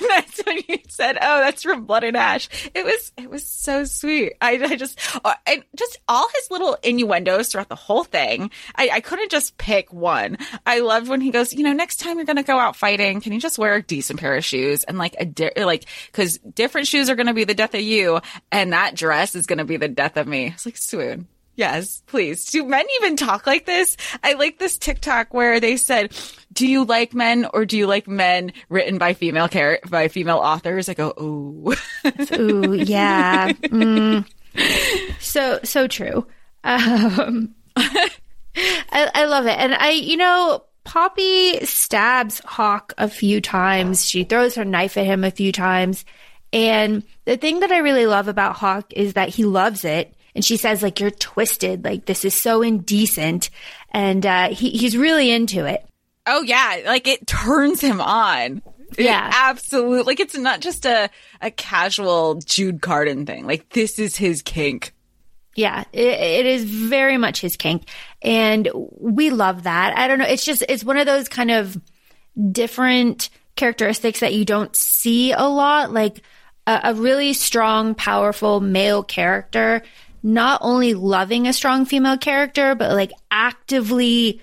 And 0.04 0.10
that's 0.10 0.42
when 0.46 0.60
you 0.68 0.80
said, 0.90 1.18
oh, 1.22 1.40
that's 1.40 1.64
from 1.64 1.86
Blood 1.86 2.04
and 2.04 2.18
Ash. 2.18 2.50
It 2.74 2.84
was, 2.84 3.12
it 3.16 3.30
was 3.30 3.46
so 3.46 3.86
sweet. 3.86 4.34
I, 4.42 4.54
I 4.62 4.76
just, 4.76 5.00
uh, 5.24 5.34
and 5.46 5.64
just 5.76 5.98
all 6.08 6.28
his 6.36 6.52
little 6.52 6.78
innuendos 6.84 7.50
throughout 7.50 7.70
the 7.70 7.76
whole 7.76 8.04
thing. 8.04 8.52
I, 8.76 8.90
I 8.94 9.00
couldn't 9.00 9.32
just 9.32 9.58
pick 9.58 9.94
one. 9.94 10.38
I 10.66 10.80
loved 10.80 11.08
when 11.08 11.22
he 11.22 11.32
goes, 11.32 11.54
you 11.54 11.64
know, 11.64 11.74
next 11.74 11.98
time 11.98 12.18
you're 12.18 12.26
going 12.26 12.38
to 12.38 12.44
go 12.44 12.60
out 12.60 12.76
fighting, 12.76 13.22
can 13.22 13.32
you 13.34 13.40
just 13.40 13.58
wear 13.58 13.76
a 13.76 13.82
decent 13.94 14.20
pair 14.20 14.36
of 14.36 14.44
shoes 14.44 14.84
and 14.84 14.98
like 14.98 15.16
a 15.20 15.26
di- 15.26 15.52
like 15.64 15.86
because 16.08 16.40
different 16.40 16.88
shoes 16.88 17.10
are 17.10 17.16
going 17.16 17.28
to 17.28 17.34
be 17.34 17.44
the 17.44 17.54
death 17.54 17.76
of 17.76 17.82
you, 17.82 18.20
and 18.52 18.74
that 18.74 18.96
dress 18.96 19.36
is 19.36 19.46
going 19.46 19.60
to 19.60 19.66
be 19.66 19.78
the 19.78 19.88
death 19.88 20.18
of 20.18 20.28
me. 20.28 20.48
It's 20.48 20.66
like 20.66 20.78
swoon. 20.78 21.28
Yes, 21.56 22.02
please. 22.08 22.46
Do 22.46 22.66
men 22.66 22.84
even 23.00 23.16
talk 23.16 23.46
like 23.46 23.68
this? 23.68 23.96
I 24.24 24.34
like 24.34 24.58
this 24.58 24.80
TikTok 24.80 25.36
where 25.36 25.60
they 25.60 25.78
said, 25.78 26.12
"Do 26.52 26.68
you 26.68 26.84
like 26.84 27.14
men 27.14 27.46
or 27.54 27.66
do 27.66 27.78
you 27.78 27.86
like 27.86 28.08
men 28.08 28.54
written 28.70 28.98
by 28.98 29.14
female 29.14 29.48
char- 29.48 29.80
by 29.88 30.08
female 30.08 30.40
authors?" 30.40 30.90
I 30.90 30.96
go, 30.96 31.14
"Ooh, 31.22 31.76
ooh, 32.40 32.74
yeah." 32.74 33.52
Mm. 33.52 34.26
So 35.20 35.60
so 35.64 35.88
true. 35.88 36.26
Um, 36.64 37.54
I, 37.76 38.10
I 39.14 39.26
love 39.26 39.46
it, 39.46 39.58
and 39.58 39.76
I, 39.76 39.92
you 39.92 40.18
know, 40.18 40.64
Poppy 40.84 41.66
stabs 41.66 42.42
Hawke 42.46 42.94
a 42.98 43.08
few 43.08 43.40
times. 43.42 44.06
She 44.08 44.24
throws 44.24 44.56
her 44.56 44.66
knife 44.66 44.98
at 44.98 45.06
him 45.06 45.24
a 45.24 45.32
few 45.32 45.52
times. 45.52 46.04
And 46.52 47.04
the 47.26 47.38
thing 47.38 47.62
that 47.62 47.72
I 47.72 47.80
really 47.80 48.06
love 48.06 48.28
about 48.28 48.58
Hawke 48.58 48.92
is 48.94 49.14
that 49.14 49.30
he 49.30 49.44
loves 49.44 49.86
it. 49.86 50.14
And 50.36 50.44
she 50.44 50.58
says, 50.58 50.84
like, 50.84 51.00
you're 51.00 51.12
twisted. 51.12 51.84
Like, 51.84 52.06
this 52.06 52.26
is 52.26 52.34
so 52.34 52.62
indecent. 52.62 53.50
And, 53.92 54.26
uh, 54.26 54.50
he, 54.50 54.72
he's 54.72 54.98
really 54.98 55.32
into 55.32 55.66
it. 55.66 55.86
Oh, 56.26 56.42
yeah. 56.42 56.82
Like, 56.86 57.08
it 57.08 57.28
turns 57.28 57.82
him 57.82 58.02
on. 58.02 58.62
Yeah. 58.98 59.28
It 59.28 59.34
absolutely. 59.36 60.04
Like, 60.04 60.20
it's 60.20 60.38
not 60.38 60.60
just 60.60 60.86
a, 60.86 61.10
a 61.42 61.52
casual 61.52 62.36
Jude 62.36 62.82
Cardan 62.82 63.26
thing. 63.26 63.46
Like, 63.48 63.70
this 63.70 64.00
is 64.00 64.16
his 64.16 64.42
kink. 64.42 64.94
Yeah, 65.56 65.84
it, 65.94 66.08
it 66.08 66.46
is 66.48 66.64
very 66.64 67.18
much 67.18 67.40
his 67.40 67.56
kink. 67.58 67.88
And 68.24 68.70
we 68.74 69.30
love 69.30 69.64
that. 69.64 69.98
I 69.98 70.08
don't 70.08 70.18
know. 70.18 70.26
It's 70.26 70.46
just, 70.46 70.64
it's 70.70 70.84
one 70.84 70.98
of 70.98 71.06
those 71.06 71.28
kind 71.28 71.52
of 71.52 71.80
different 72.52 73.30
characteristics 73.56 74.22
that 74.22 74.34
you 74.34 74.46
don't 74.46 74.76
see 74.76 75.34
a 75.34 75.44
lot. 75.44 75.92
Like 75.92 76.22
a, 76.66 76.80
a 76.86 76.94
really 76.94 77.34
strong, 77.34 77.96
powerful 77.96 78.62
male 78.62 79.04
character, 79.04 79.84
not 80.24 80.62
only 80.64 80.94
loving 80.94 81.48
a 81.48 81.54
strong 81.54 81.86
female 81.86 82.18
character, 82.18 82.76
but 82.76 82.94
like 82.94 83.12
actively 83.30 84.42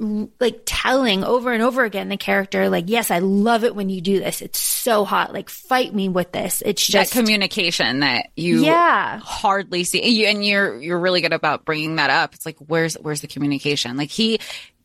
like 0.00 0.62
telling 0.64 1.24
over 1.24 1.52
and 1.52 1.62
over 1.62 1.84
again 1.84 2.08
the 2.08 2.16
character 2.16 2.70
like 2.70 2.84
yes 2.88 3.10
i 3.10 3.18
love 3.18 3.64
it 3.64 3.74
when 3.74 3.88
you 3.88 4.00
do 4.00 4.18
this. 4.18 4.42
It's 4.42 4.58
so 4.58 5.04
hot. 5.04 5.32
Like 5.32 5.48
fight 5.48 5.94
me 5.94 6.08
with 6.08 6.32
this. 6.32 6.62
It's 6.64 6.84
just 6.84 7.12
that 7.12 7.18
communication 7.18 8.00
that 8.00 8.28
you 8.36 8.64
yeah. 8.64 9.18
hardly 9.18 9.84
see. 9.84 10.08
You, 10.08 10.26
and 10.26 10.44
you're 10.44 10.80
you're 10.80 10.98
really 10.98 11.20
good 11.20 11.32
about 11.32 11.64
bringing 11.64 11.96
that 11.96 12.10
up. 12.10 12.34
It's 12.34 12.46
like 12.46 12.56
where's 12.58 12.94
where's 12.94 13.20
the 13.20 13.26
communication? 13.26 13.96
Like 13.96 14.10
he 14.10 14.38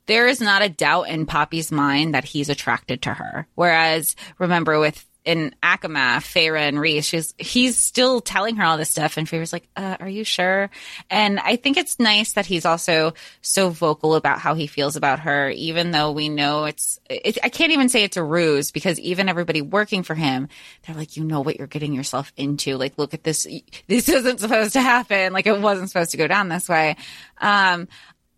there 0.08 0.28
is 0.28 0.40
not 0.40 0.62
a 0.62 0.70
doubt 0.70 1.10
in 1.10 1.26
poppy's 1.26 1.72
mind 1.72 2.14
that 2.14 2.26
he's 2.26 2.50
attracted 2.50 3.04
to 3.04 3.14
her. 3.14 3.48
Whereas 3.56 4.16
remember 4.38 4.80
with 4.80 5.06
in 5.26 5.56
ACOMAF, 5.64 6.22
Feyre 6.22 6.60
and 6.60 6.80
Rhys, 6.80 7.06
she's 7.06 7.34
he's 7.38 7.78
still 7.78 8.22
telling 8.22 8.58
her 8.58 8.64
all 8.64 8.78
this 8.78 8.92
stuff, 8.92 9.18
and 9.18 9.28
Feyre's 9.28 9.52
like, 9.52 9.68
uh, 9.76 9.98
"Are 10.00 10.08
you 10.08 10.24
sure?" 10.24 10.70
And 11.10 11.40
I 11.40 11.56
think 11.56 11.78
it's 11.78 12.00
nice 12.00 12.34
that 12.34 12.46
he's 12.46 12.66
also 12.66 13.14
so 13.42 13.70
vocal 13.70 14.16
about 14.16 14.40
how 14.40 14.54
he 14.54 14.68
feels 14.68 14.96
about 14.96 15.22
her, 15.22 15.50
even 15.50 15.92
though 15.92 16.12
we 16.12 16.30
know 16.30 16.66
it's. 16.66 17.00
It, 17.10 17.40
I 17.44 17.50
can't 17.50 17.72
even 17.72 17.90
say 17.90 18.04
it's 18.04 18.18
a 18.18 18.24
ruse 18.24 18.72
because 18.72 19.00
even 19.00 19.28
everybody 19.28 19.62
working 19.62 20.04
for 20.04 20.14
him, 20.14 20.48
they're 20.86 20.96
like, 20.96 21.18
"You 21.18 21.24
know 21.24 21.42
what 21.42 21.58
you're 21.58 21.68
getting 21.68 21.94
yourself 21.94 22.32
into. 22.38 22.78
Like, 22.78 22.98
look 22.98 23.14
at 23.14 23.24
this. 23.24 23.48
This 23.88 24.08
isn't 24.10 24.40
supposed 24.40 24.74
to 24.74 24.82
happen. 24.82 25.34
Like, 25.34 25.48
it 25.48 25.60
wasn't 25.60 25.90
supposed 25.90 26.12
to 26.12 26.18
go 26.18 26.28
down 26.28 26.50
this 26.50 26.70
way." 26.70 26.98
Um, 27.40 27.88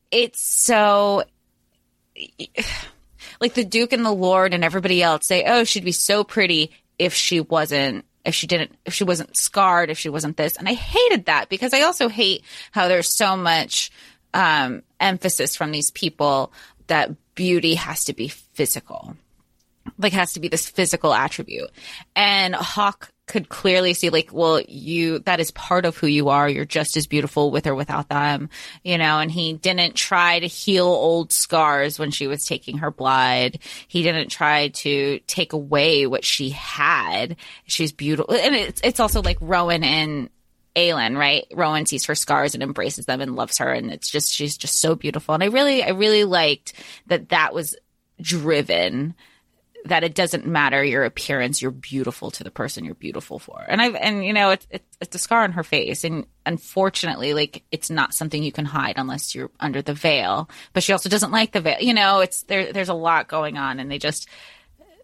it's 0.10 0.42
so 0.42 1.24
like 3.40 3.54
the 3.54 3.66
Duke 3.66 3.94
and 3.94 4.06
the 4.06 4.12
Lord 4.12 4.54
and 4.54 4.64
everybody 4.64 5.02
else 5.02 5.28
say, 5.28 5.44
"Oh, 5.46 5.64
she'd 5.64 5.86
be 5.86 5.92
so 5.92 6.24
pretty 6.24 6.72
if 6.98 7.14
she 7.14 7.40
wasn't." 7.40 8.06
If 8.26 8.36
she 8.36 8.46
didn't, 8.46 8.76
if 8.84 8.94
she 8.94 9.06
wasn't 9.06 9.38
scarred, 9.38 9.90
if 9.90 9.98
she 9.98 10.10
wasn't 10.10 10.36
this, 10.36 10.58
and 10.58 10.68
I 10.68 10.74
hated 10.74 11.28
that 11.28 11.48
because 11.48 11.74
I 11.74 11.84
also 11.84 12.10
hate 12.10 12.44
how 12.72 12.90
there's 12.90 13.08
so 13.08 13.38
much 13.38 13.90
um, 14.34 14.84
emphasis 15.00 15.56
from 15.56 15.72
these 15.72 15.92
people 15.92 16.52
that 16.88 17.12
beauty 17.36 17.76
has 17.76 18.04
to 18.06 18.14
be 18.14 18.28
physical, 18.28 19.16
like 19.98 20.12
has 20.12 20.34
to 20.34 20.42
be 20.42 20.50
this 20.50 20.68
physical 20.68 21.14
attribute. 21.14 21.70
And 22.18 22.54
Hawke 22.54 23.10
could 23.28 23.50
clearly 23.50 23.94
see 23.94 24.10
like, 24.10 24.30
well, 24.32 24.62
you, 24.62 25.20
that 25.20 25.42
is 25.42 25.52
part 25.52 25.86
of 25.86 25.98
who 25.98 26.08
you 26.08 26.30
are. 26.30 26.50
You're 26.50 26.66
just 26.66 26.96
as 26.96 27.08
beautiful 27.08 27.52
with 27.52 27.68
or 27.68 27.76
without 27.76 28.08
them, 28.08 28.50
you 28.84 28.98
know, 28.98 29.20
and 29.20 29.30
he 29.30 29.54
didn't 29.54 29.96
try 29.96 30.40
to 30.40 30.48
heal 30.48 30.86
old 30.86 31.34
scars 31.34 32.00
when 32.00 32.10
she 32.10 32.26
was 32.26 32.46
taking 32.46 32.78
her 32.80 32.90
blood. 32.90 33.60
He 33.88 34.02
didn't 34.02 34.30
try 34.30 34.70
to 34.70 35.20
take 35.28 35.52
away 35.52 36.08
what 36.08 36.24
she 36.24 36.50
had. 36.52 37.36
She's 37.66 37.92
beautiful. 37.92 38.34
And 38.34 38.56
it's, 38.56 38.82
it's 38.82 39.02
also 39.02 39.22
like 39.22 39.38
Rowan 39.42 39.84
and 39.84 40.30
Aelin, 40.78 41.18
right? 41.18 41.46
Rowan 41.54 41.86
sees 41.86 42.06
her 42.06 42.16
scars 42.16 42.54
and 42.54 42.64
embraces 42.64 43.08
them 43.08 43.20
and 43.20 43.36
loves 43.36 43.58
her. 43.58 43.74
And 43.74 43.92
it's 43.92 44.10
just, 44.10 44.32
she's 44.32 44.58
just 44.58 44.80
so 44.80 44.96
beautiful. 44.96 45.34
And 45.34 45.44
I 45.44 45.48
really, 45.48 45.84
I 45.84 45.90
really 45.90 46.24
liked 46.24 46.74
that 47.08 47.30
that 47.30 47.54
was 47.54 47.76
driven 48.22 49.16
that 49.88 50.04
it 50.04 50.16
doesn't 50.16 50.46
matter 50.46 50.84
your 50.84 51.04
appearance. 51.04 51.62
You're 51.62 51.72
beautiful 51.72 52.32
to 52.32 52.44
the 52.44 52.52
person 52.52 52.86
you're 52.86 52.96
beautiful 52.96 53.40
for. 53.40 53.64
And 53.68 53.82
i've 53.82 53.96
and 53.96 54.26
you 54.26 54.34
know 54.34 54.52
it's, 54.52 54.68
it's 54.70 54.98
it's 55.02 55.16
a 55.16 55.20
scar 55.20 55.44
on 55.44 55.54
her 55.54 55.64
face. 55.64 56.04
And 56.04 56.26
unfortunately 56.46 57.34
like 57.34 57.64
it's 57.72 57.90
not 57.90 58.14
something 58.14 58.44
you 58.44 58.52
can 58.52 58.66
hide 58.66 58.96
unless 58.98 59.36
you're 59.36 59.52
under 59.60 59.82
the 59.82 59.94
veil. 59.94 60.50
But 60.74 60.84
she 60.84 60.94
also 60.94 61.10
doesn't 61.10 61.32
like 61.32 61.52
the 61.52 61.62
veil. 61.62 61.78
You 61.80 61.94
know 61.94 62.20
it's 62.20 62.44
there 62.44 62.72
there's 62.72 62.90
a 62.90 62.94
lot 62.94 63.28
going 63.28 63.58
on. 63.58 63.80
And 63.80 63.90
they 63.90 63.98
just 63.98 64.28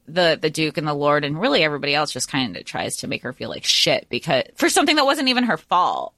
the 0.08 0.38
the 0.42 0.50
duke 0.50 0.78
and 0.78 0.86
the 0.86 0.94
lord 0.94 1.24
and 1.24 1.40
really 1.40 1.64
everybody 1.64 1.96
else 1.96 2.12
just 2.12 2.28
kind 2.28 2.58
of 2.58 2.66
tries 2.66 2.98
to 2.98 3.08
make 3.08 3.24
her 3.24 3.32
feel 3.32 3.50
like 3.50 3.64
shit 3.64 4.08
because 4.10 4.44
for 4.56 4.68
something 4.68 4.98
that 4.98 5.06
wasn't 5.06 5.30
even 5.30 5.46
her 5.46 5.56
fault 5.56 6.14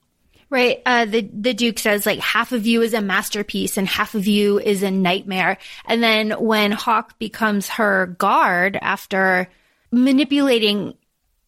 Right. 0.50 0.82
Uh, 0.86 1.06
the, 1.06 1.22
the 1.34 1.54
Duke 1.54 1.80
says 1.80 2.06
like 2.06 2.20
half 2.20 2.52
of 2.52 2.68
you 2.68 2.82
is 2.82 2.94
a 2.94 3.02
masterpiece 3.02 3.78
and 3.78 3.88
half 3.88 4.14
of 4.14 4.28
you 4.28 4.60
is 4.60 4.84
a 4.84 4.92
nightmare. 4.92 5.58
And 5.86 6.04
then 6.04 6.32
when 6.32 6.72
Hawke 6.72 7.18
becomes 7.18 7.68
her 7.70 8.08
guard 8.20 8.78
after 8.80 9.50
manipulating 9.92 10.94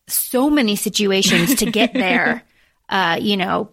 so 0.07 0.49
many 0.49 0.75
situations 0.75 1.55
to 1.55 1.71
get 1.71 1.93
there, 1.93 2.43
uh, 2.89 3.19
you 3.21 3.38
know, 3.38 3.69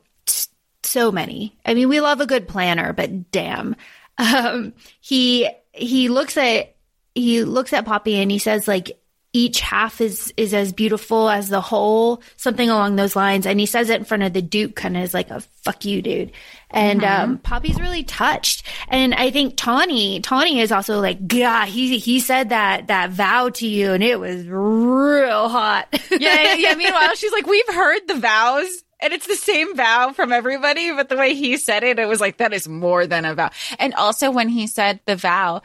so 0.82 1.10
many. 1.10 1.56
I 1.64 1.74
mean, 1.74 1.88
we 1.88 2.00
love 2.00 2.20
a 2.20 2.26
good 2.26 2.46
planner, 2.46 2.92
but 2.92 3.30
damn. 3.30 3.76
Um, 4.18 4.74
he, 5.00 5.48
he 5.72 6.08
looks 6.08 6.37
at, 6.37 6.76
he 7.14 7.44
looks 7.44 7.72
at 7.72 7.87
Poppy 7.87 8.16
and 8.16 8.30
he 8.30 8.38
says 8.38 8.68
like, 8.68 8.98
each 9.35 9.61
half 9.61 10.01
is 10.01 10.33
is 10.37 10.55
as 10.55 10.73
beautiful 10.73 11.29
as 11.29 11.49
the 11.49 11.61
whole, 11.61 12.23
something 12.37 12.70
along 12.70 12.94
those 12.97 13.16
lines. 13.16 13.47
And 13.47 13.59
he 13.59 13.66
says 13.66 13.90
it 13.90 13.99
in 13.99 14.05
front 14.05 14.23
of 14.23 14.33
the 14.33 14.40
Duke, 14.40 14.77
kind 14.77 14.97
of 14.97 15.03
is 15.03 15.12
like 15.12 15.29
a 15.31 15.40
fuck 15.40 15.85
you, 15.85 16.01
dude. 16.01 16.31
And 16.70 17.03
mm-hmm. 17.03 17.23
um, 17.23 17.38
Poppy's 17.38 17.81
really 17.81 18.05
touched. 18.05 18.64
And 18.88 19.12
I 19.12 19.33
think 19.33 19.57
Tawny, 19.57 20.20
Tawny 20.20 20.61
is 20.61 20.70
also 20.70 21.01
like, 21.01 21.18
yeah, 21.33 21.66
he 21.66 21.99
he 21.99 22.20
said 22.20 22.51
that 22.51 22.87
that 22.87 23.11
vow 23.11 23.49
to 23.51 23.66
you, 23.66 23.92
and 23.92 24.05
it 24.05 24.20
was 24.20 24.47
real 24.47 25.49
hot. 25.49 25.88
yeah, 26.12 26.55
yeah. 26.55 26.75
Meanwhile, 26.77 27.16
she's 27.16 27.33
like, 27.33 27.47
we've 27.47 27.75
heard 27.75 28.07
the 28.07 28.16
vows. 28.16 28.85
And 29.01 29.12
it's 29.12 29.27
the 29.27 29.37
same 29.37 29.77
vow 29.77 30.12
from 30.12 30.33
everybody, 30.33 30.90
but 30.92 31.11
the 31.11 31.16
way 31.16 31.35
he 31.35 31.59
said 31.59 31.83
it, 31.83 31.99
it 31.99 32.07
was 32.07 32.23
like, 32.23 32.38
that 32.38 32.55
is 32.55 32.66
more 32.66 33.07
than 33.07 33.27
a 33.27 33.35
vow. 33.35 33.51
And 33.79 33.92
also 33.94 34.31
when 34.31 34.49
he 34.49 34.66
said 34.66 35.01
the 35.05 35.14
vow, 35.14 35.61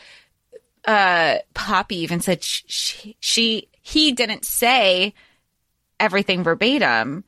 uh, 0.89 1.37
Poppy 1.53 1.97
even 1.97 2.19
said 2.19 2.43
she, 2.43 3.15
she, 3.19 3.69
he 3.79 4.11
didn't 4.11 4.43
say 4.43 5.13
everything 5.99 6.41
verbatim. 6.43 7.23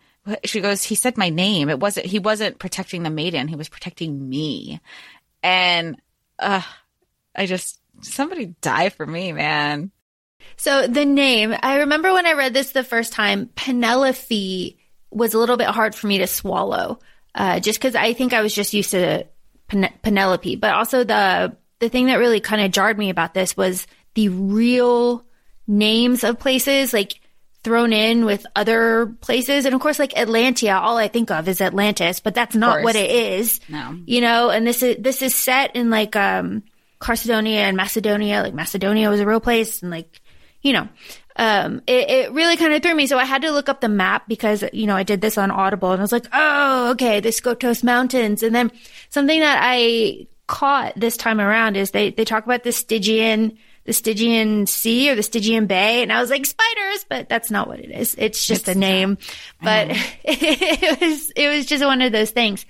She 0.45 0.61
goes, 0.61 0.83
he 0.83 0.95
said 0.95 1.15
my 1.15 1.29
name. 1.29 1.69
It 1.69 1.79
wasn't, 1.79 2.07
he 2.07 2.17
wasn't 2.17 2.57
protecting 2.57 3.03
the 3.03 3.11
maiden. 3.11 3.47
He 3.47 3.55
was 3.55 3.69
protecting 3.69 4.27
me. 4.27 4.81
And, 5.43 6.01
uh, 6.39 6.63
I 7.35 7.45
just, 7.45 7.79
somebody 8.01 8.55
die 8.61 8.89
for 8.89 9.05
me, 9.05 9.31
man. 9.31 9.91
So 10.57 10.87
the 10.87 11.05
name, 11.05 11.53
I 11.61 11.77
remember 11.77 12.11
when 12.13 12.25
I 12.25 12.33
read 12.33 12.55
this 12.55 12.71
the 12.71 12.83
first 12.83 13.13
time, 13.13 13.51
Penelope 13.53 14.79
was 15.11 15.35
a 15.35 15.37
little 15.37 15.57
bit 15.57 15.67
hard 15.67 15.93
for 15.93 16.07
me 16.07 16.17
to 16.17 16.27
swallow. 16.27 16.97
Uh, 17.35 17.59
just 17.59 17.77
because 17.77 17.93
I 17.93 18.13
think 18.13 18.33
I 18.33 18.41
was 18.41 18.55
just 18.55 18.73
used 18.73 18.91
to 18.91 19.27
Pen- 19.67 19.93
Penelope, 20.01 20.55
but 20.55 20.73
also 20.73 21.03
the 21.03 21.55
the 21.81 21.89
thing 21.89 22.05
that 22.05 22.15
really 22.15 22.39
kind 22.39 22.61
of 22.61 22.71
jarred 22.71 22.97
me 22.97 23.09
about 23.09 23.33
this 23.33 23.57
was 23.57 23.85
the 24.13 24.29
real 24.29 25.25
names 25.67 26.23
of 26.23 26.39
places, 26.39 26.93
like 26.93 27.19
thrown 27.63 27.91
in 27.91 28.25
with 28.25 28.45
other 28.55 29.07
places. 29.19 29.65
And 29.65 29.75
of 29.75 29.81
course, 29.81 29.99
like 29.99 30.13
Atlantia, 30.13 30.79
all 30.79 30.97
I 30.97 31.09
think 31.09 31.29
of 31.29 31.47
is 31.47 31.59
Atlantis, 31.59 32.19
but 32.19 32.33
that's 32.33 32.55
not 32.55 32.83
what 32.83 32.95
it 32.95 33.11
is. 33.11 33.59
No. 33.67 33.99
You 34.05 34.21
know, 34.21 34.49
and 34.49 34.65
this 34.65 34.81
is, 34.81 34.95
this 34.99 35.21
is 35.21 35.35
set 35.35 35.75
in 35.75 35.89
like, 35.89 36.15
um, 36.15 36.63
Carsodonia 36.99 37.57
and 37.57 37.75
Macedonia. 37.75 38.41
Like 38.41 38.53
Macedonia 38.53 39.09
was 39.09 39.19
a 39.19 39.25
real 39.25 39.39
place 39.39 39.81
and 39.81 39.91
like, 39.91 40.21
you 40.61 40.73
know, 40.73 40.87
um, 41.35 41.81
it, 41.87 42.09
it 42.09 42.31
really 42.31 42.57
kind 42.57 42.73
of 42.73 42.83
threw 42.83 42.93
me. 42.93 43.07
So 43.07 43.17
I 43.17 43.25
had 43.25 43.41
to 43.41 43.51
look 43.51 43.69
up 43.69 43.81
the 43.81 43.89
map 43.89 44.27
because, 44.27 44.63
you 44.73 44.85
know, 44.85 44.95
I 44.95 45.03
did 45.03 45.21
this 45.21 45.37
on 45.37 45.49
Audible 45.49 45.91
and 45.91 45.99
I 45.99 46.03
was 46.03 46.11
like, 46.11 46.27
oh, 46.31 46.91
okay, 46.91 47.19
the 47.19 47.29
Skotos 47.29 47.83
Mountains. 47.83 48.43
And 48.43 48.53
then 48.53 48.71
something 49.09 49.39
that 49.39 49.59
I 49.61 50.27
caught 50.51 50.93
this 50.97 51.15
time 51.15 51.39
around 51.39 51.77
is 51.77 51.91
they, 51.91 52.11
they 52.11 52.25
talk 52.25 52.43
about 52.43 52.63
the 52.63 52.73
Stygian, 52.73 53.57
the 53.85 53.93
Stygian 53.93 54.67
Sea 54.67 55.09
or 55.09 55.15
the 55.15 55.23
Stygian 55.23 55.65
Bay. 55.65 56.03
And 56.03 56.11
I 56.11 56.19
was 56.19 56.29
like, 56.29 56.45
spiders, 56.45 57.05
but 57.07 57.29
that's 57.29 57.49
not 57.49 57.69
what 57.69 57.79
it 57.79 57.89
is. 57.89 58.15
It's 58.17 58.45
just 58.45 58.67
it's 58.67 58.75
a 58.75 58.77
name. 58.77 59.17
Not. 59.61 59.87
But 59.87 59.97
it 60.25 60.99
was, 60.99 61.31
it 61.37 61.47
was 61.47 61.65
just 61.65 61.85
one 61.85 62.01
of 62.01 62.11
those 62.11 62.31
things. 62.31 62.65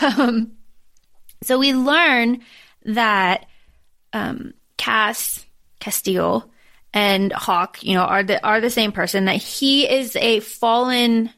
Um, 0.00 0.52
so 1.42 1.58
we 1.58 1.74
learn 1.74 2.40
that, 2.86 3.44
um, 4.14 4.54
Cass, 4.78 5.44
Casteel 5.82 6.48
and 6.94 7.30
Hawke, 7.30 7.82
you 7.82 7.92
know, 7.92 8.04
are 8.04 8.22
the, 8.22 8.42
are 8.42 8.62
the 8.62 8.70
same 8.70 8.92
person 8.92 9.26
that 9.26 9.36
he 9.36 9.86
is 9.86 10.16
a 10.16 10.40
fallen, 10.40 11.28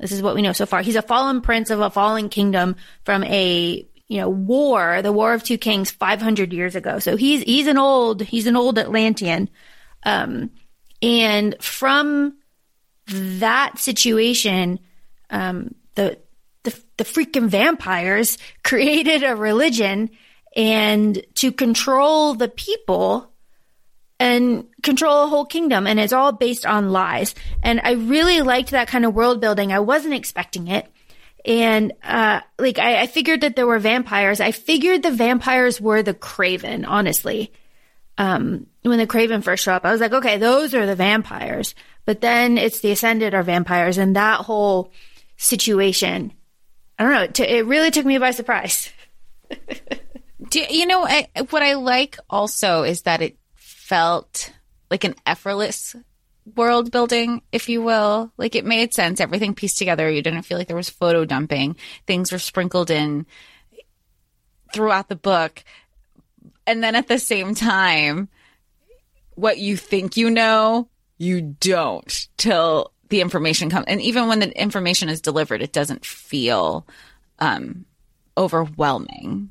this 0.00 0.10
is 0.10 0.22
what 0.22 0.34
we 0.34 0.40
know 0.40 0.52
so 0.52 0.64
far. 0.64 0.80
He's 0.80 0.96
a 0.96 1.02
fallen 1.02 1.42
prince 1.42 1.68
of 1.68 1.80
a 1.80 1.90
fallen 1.90 2.30
kingdom 2.30 2.76
from 3.04 3.24
a 3.24 3.86
you 4.08 4.18
know, 4.18 4.28
war, 4.28 5.02
the 5.02 5.12
War 5.12 5.32
of 5.32 5.42
Two 5.42 5.58
Kings 5.58 5.90
500 5.90 6.52
years 6.52 6.76
ago. 6.76 6.98
So 6.98 7.16
he's, 7.16 7.42
he's 7.42 7.66
an 7.66 7.78
old, 7.78 8.22
he's 8.22 8.46
an 8.46 8.56
old 8.56 8.78
Atlantean. 8.78 9.48
Um, 10.04 10.50
and 11.00 11.56
from 11.60 12.36
that 13.06 13.78
situation, 13.78 14.80
um, 15.30 15.74
the, 15.94 16.18
the, 16.64 16.78
the 16.96 17.04
freaking 17.04 17.48
vampires 17.48 18.38
created 18.62 19.22
a 19.22 19.36
religion 19.36 20.10
and 20.56 21.24
to 21.34 21.50
control 21.50 22.34
the 22.34 22.48
people 22.48 23.30
and 24.20 24.66
control 24.82 25.24
a 25.24 25.28
whole 25.28 25.44
kingdom. 25.44 25.86
And 25.86 25.98
it's 25.98 26.12
all 26.12 26.32
based 26.32 26.64
on 26.64 26.90
lies. 26.90 27.34
And 27.62 27.80
I 27.82 27.92
really 27.92 28.42
liked 28.42 28.70
that 28.70 28.88
kind 28.88 29.04
of 29.04 29.14
world 29.14 29.40
building. 29.40 29.72
I 29.72 29.80
wasn't 29.80 30.14
expecting 30.14 30.68
it. 30.68 30.86
And, 31.44 31.92
uh, 32.02 32.40
like, 32.58 32.78
I, 32.78 33.02
I 33.02 33.06
figured 33.06 33.42
that 33.42 33.54
there 33.54 33.66
were 33.66 33.78
vampires. 33.78 34.40
I 34.40 34.50
figured 34.50 35.02
the 35.02 35.10
vampires 35.10 35.80
were 35.80 36.02
the 36.02 36.14
Craven, 36.14 36.84
honestly. 36.84 37.52
Um, 38.16 38.66
when 38.82 38.98
the 38.98 39.06
Craven 39.06 39.42
first 39.42 39.64
showed 39.64 39.74
up, 39.74 39.84
I 39.84 39.92
was 39.92 40.00
like, 40.00 40.12
okay, 40.12 40.38
those 40.38 40.74
are 40.74 40.86
the 40.86 40.94
vampires. 40.94 41.74
But 42.06 42.20
then 42.20 42.58
it's 42.58 42.80
the 42.80 42.92
Ascended 42.92 43.34
are 43.34 43.42
vampires 43.42 43.98
and 43.98 44.16
that 44.16 44.40
whole 44.40 44.90
situation. 45.36 46.32
I 46.98 47.02
don't 47.02 47.12
know. 47.12 47.22
It, 47.22 47.34
t- 47.34 47.44
it 47.44 47.66
really 47.66 47.90
took 47.90 48.06
me 48.06 48.18
by 48.18 48.30
surprise. 48.30 48.90
Do, 50.50 50.60
you 50.68 50.86
know, 50.86 51.06
I, 51.06 51.28
what 51.50 51.62
I 51.62 51.74
like 51.74 52.18
also 52.30 52.82
is 52.82 53.02
that 53.02 53.22
it 53.22 53.36
felt 53.54 54.52
like 54.90 55.04
an 55.04 55.14
effortless 55.26 55.96
world 56.56 56.90
building, 56.90 57.42
if 57.52 57.68
you 57.68 57.82
will. 57.82 58.32
Like 58.36 58.54
it 58.54 58.64
made 58.64 58.94
sense. 58.94 59.20
Everything 59.20 59.54
pieced 59.54 59.78
together. 59.78 60.10
You 60.10 60.22
didn't 60.22 60.42
feel 60.42 60.58
like 60.58 60.68
there 60.68 60.76
was 60.76 60.90
photo 60.90 61.24
dumping. 61.24 61.76
Things 62.06 62.32
were 62.32 62.38
sprinkled 62.38 62.90
in 62.90 63.26
throughout 64.72 65.08
the 65.08 65.16
book. 65.16 65.64
And 66.66 66.82
then 66.82 66.94
at 66.94 67.08
the 67.08 67.18
same 67.18 67.54
time, 67.54 68.28
what 69.34 69.58
you 69.58 69.76
think 69.76 70.16
you 70.16 70.30
know 70.30 70.88
you 71.18 71.40
don't 71.40 72.28
till 72.36 72.92
the 73.08 73.20
information 73.20 73.70
comes. 73.70 73.86
And 73.86 74.00
even 74.00 74.28
when 74.28 74.40
the 74.40 74.60
information 74.60 75.08
is 75.08 75.20
delivered, 75.20 75.62
it 75.62 75.72
doesn't 75.72 76.04
feel 76.04 76.86
um, 77.38 77.84
overwhelming. 78.36 79.50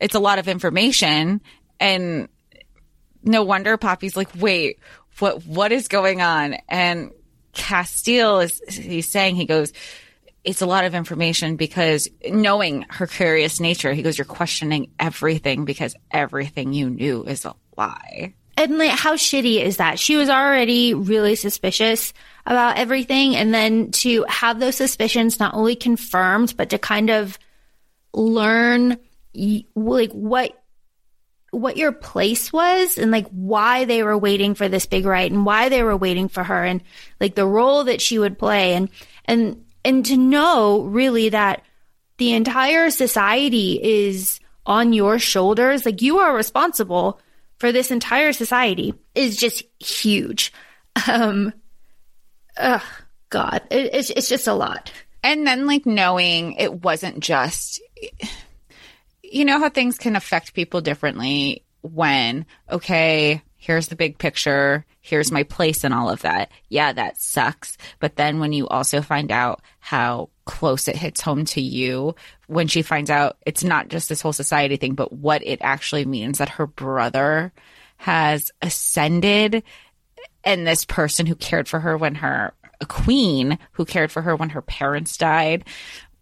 It's 0.00 0.14
a 0.14 0.20
lot 0.20 0.38
of 0.38 0.48
information, 0.48 1.40
and 1.80 2.28
no 3.22 3.42
wonder 3.42 3.76
Poppy's 3.76 4.16
like, 4.16 4.28
"Wait, 4.36 4.78
what? 5.18 5.44
What 5.46 5.72
is 5.72 5.88
going 5.88 6.20
on?" 6.22 6.56
And 6.68 7.10
Casteel 7.54 8.44
is 8.44 8.60
he's 8.68 9.08
saying 9.08 9.36
he 9.36 9.46
goes, 9.46 9.72
"It's 10.44 10.62
a 10.62 10.66
lot 10.66 10.84
of 10.84 10.94
information 10.94 11.56
because 11.56 12.08
knowing 12.28 12.84
her 12.90 13.06
curious 13.06 13.60
nature, 13.60 13.92
he 13.92 14.02
goes, 14.02 14.18
you're 14.18 14.24
questioning 14.24 14.90
everything 14.98 15.64
because 15.64 15.94
everything 16.10 16.72
you 16.72 16.90
knew 16.90 17.24
is 17.24 17.44
a 17.44 17.54
lie." 17.76 18.34
and 18.56 18.78
like 18.78 18.90
how 18.90 19.14
shitty 19.14 19.62
is 19.62 19.76
that? 19.76 19.98
She 19.98 20.16
was 20.16 20.28
already 20.28 20.94
really 20.94 21.36
suspicious 21.36 22.12
about 22.46 22.78
everything, 22.78 23.36
and 23.36 23.52
then 23.52 23.90
to 23.92 24.24
have 24.28 24.60
those 24.60 24.76
suspicions 24.76 25.38
not 25.38 25.54
only 25.54 25.76
confirmed, 25.76 26.54
but 26.56 26.70
to 26.70 26.78
kind 26.78 27.10
of 27.10 27.38
learn 28.14 28.96
like 29.74 30.12
what 30.12 30.52
what 31.50 31.76
your 31.76 31.92
place 31.92 32.52
was 32.52 32.98
and 32.98 33.10
like 33.10 33.26
why 33.28 33.84
they 33.84 34.02
were 34.02 34.18
waiting 34.18 34.54
for 34.54 34.68
this 34.68 34.86
big 34.86 35.06
right 35.06 35.30
and 35.30 35.46
why 35.46 35.68
they 35.68 35.82
were 35.82 35.96
waiting 35.96 36.28
for 36.28 36.42
her 36.42 36.64
and 36.64 36.82
like 37.20 37.34
the 37.34 37.46
role 37.46 37.84
that 37.84 38.00
she 38.00 38.18
would 38.18 38.38
play 38.38 38.74
and 38.74 38.90
and 39.24 39.64
and 39.84 40.04
to 40.04 40.16
know 40.16 40.82
really 40.82 41.28
that 41.28 41.62
the 42.18 42.32
entire 42.32 42.90
society 42.90 43.80
is 43.82 44.40
on 44.66 44.92
your 44.92 45.18
shoulders 45.18 45.86
like 45.86 46.02
you 46.02 46.18
are 46.18 46.34
responsible 46.34 47.20
for 47.58 47.72
this 47.72 47.90
entire 47.90 48.32
society 48.32 48.94
is 49.14 49.36
just 49.36 49.62
huge. 49.78 50.52
Um, 51.08 51.52
ugh, 52.56 52.82
God, 53.30 53.62
it, 53.70 53.94
it's 53.94 54.10
it's 54.10 54.28
just 54.28 54.46
a 54.46 54.54
lot. 54.54 54.92
And 55.22 55.46
then 55.46 55.66
like 55.66 55.86
knowing 55.86 56.52
it 56.54 56.82
wasn't 56.84 57.20
just, 57.20 57.80
you 59.36 59.44
know 59.44 59.58
how 59.58 59.68
things 59.68 59.98
can 59.98 60.16
affect 60.16 60.54
people 60.54 60.80
differently 60.80 61.62
when 61.82 62.46
okay, 62.70 63.42
here's 63.56 63.88
the 63.88 63.96
big 63.96 64.18
picture, 64.18 64.84
here's 65.00 65.30
my 65.30 65.42
place 65.42 65.84
and 65.84 65.92
all 65.92 66.08
of 66.08 66.22
that. 66.22 66.50
Yeah, 66.68 66.92
that 66.92 67.20
sucks. 67.20 67.76
But 68.00 68.16
then 68.16 68.40
when 68.40 68.52
you 68.52 68.66
also 68.66 69.02
find 69.02 69.30
out 69.30 69.60
how 69.78 70.30
close 70.44 70.88
it 70.88 70.96
hits 70.96 71.20
home 71.20 71.44
to 71.44 71.60
you 71.60 72.14
when 72.46 72.68
she 72.68 72.82
finds 72.82 73.10
out 73.10 73.36
it's 73.44 73.64
not 73.64 73.88
just 73.88 74.08
this 74.08 74.20
whole 74.20 74.32
society 74.32 74.76
thing, 74.76 74.94
but 74.94 75.12
what 75.12 75.44
it 75.44 75.58
actually 75.62 76.04
means 76.04 76.38
that 76.38 76.50
her 76.50 76.66
brother 76.66 77.52
has 77.98 78.50
ascended 78.62 79.62
and 80.44 80.66
this 80.66 80.84
person 80.84 81.26
who 81.26 81.34
cared 81.34 81.68
for 81.68 81.80
her 81.80 81.96
when 81.96 82.14
her 82.16 82.54
a 82.80 82.86
queen 82.86 83.58
who 83.72 83.84
cared 83.84 84.12
for 84.12 84.22
her 84.22 84.36
when 84.36 84.50
her 84.50 84.62
parents 84.62 85.16
died 85.16 85.64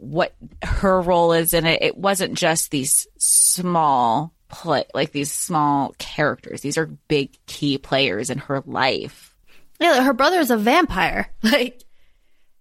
what 0.04 0.34
her 0.62 1.00
role 1.00 1.32
is 1.32 1.54
in 1.54 1.66
it. 1.66 1.82
It 1.82 1.96
wasn't 1.96 2.34
just 2.34 2.70
these 2.70 3.06
small 3.18 4.34
play 4.48 4.84
like 4.94 5.12
these 5.12 5.32
small 5.32 5.94
characters. 5.98 6.60
These 6.60 6.78
are 6.78 6.86
big 6.86 7.36
key 7.46 7.78
players 7.78 8.30
in 8.30 8.38
her 8.38 8.62
life. 8.66 9.34
Yeah 9.80 10.02
her 10.02 10.12
brother 10.12 10.38
is 10.38 10.50
a 10.50 10.56
vampire. 10.56 11.28
Like 11.42 11.82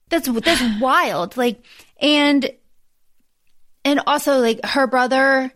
that's 0.10 0.28
that's 0.28 0.82
wild. 0.82 1.38
Like 1.38 1.64
and 2.00 2.50
and 3.86 4.02
also 4.08 4.40
like 4.40 4.64
her 4.66 4.88
brother 4.88 5.52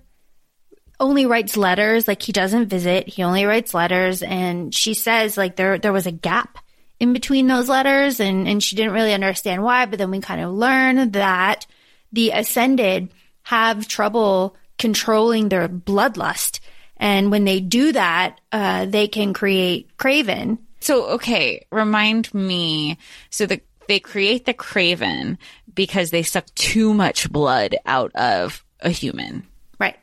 only 1.00 1.26
writes 1.26 1.58
letters, 1.58 2.08
like 2.08 2.22
he 2.22 2.32
doesn't 2.32 2.68
visit, 2.68 3.08
he 3.08 3.24
only 3.24 3.46
writes 3.46 3.74
letters. 3.74 4.24
And 4.24 4.74
she 4.74 4.94
says 4.94 5.38
like 5.38 5.56
there 5.56 5.78
there 5.78 5.94
was 5.94 6.08
a 6.08 6.12
gap 6.12 6.58
in 7.00 7.14
between 7.14 7.48
those 7.48 7.70
letters. 7.70 8.20
And 8.20 8.48
and 8.48 8.62
she 8.64 8.76
didn't 8.76 8.94
really 8.94 9.14
understand 9.14 9.64
why, 9.64 9.86
but 9.86 10.00
then 10.00 10.12
we 10.12 10.20
kind 10.20 10.42
of 10.42 10.54
learn 10.54 11.12
that 11.12 11.66
the 12.12 12.32
ascended 12.32 13.10
have 13.44 13.88
trouble 13.88 14.56
controlling 14.78 15.50
their 15.50 15.68
bloodlust. 15.68 16.60
And 16.98 17.32
when 17.32 17.46
they 17.46 17.60
do 17.60 17.92
that, 17.92 18.40
uh, 18.52 18.86
they 18.86 19.08
can 19.08 19.34
create 19.34 19.96
craven. 19.98 20.60
So, 20.80 21.06
okay, 21.12 21.66
remind 21.72 22.34
me. 22.34 22.98
So 23.30 23.46
the 23.46 23.62
they 23.88 24.00
create 24.00 24.46
the 24.46 24.54
craven 24.54 25.38
because 25.74 26.12
they 26.12 26.24
suck 26.24 26.46
too 26.56 26.94
much 26.94 27.32
blood 27.32 27.76
out 27.86 28.14
of 28.16 28.64
a 28.82 28.90
human. 28.90 29.48
Right. 29.80 29.96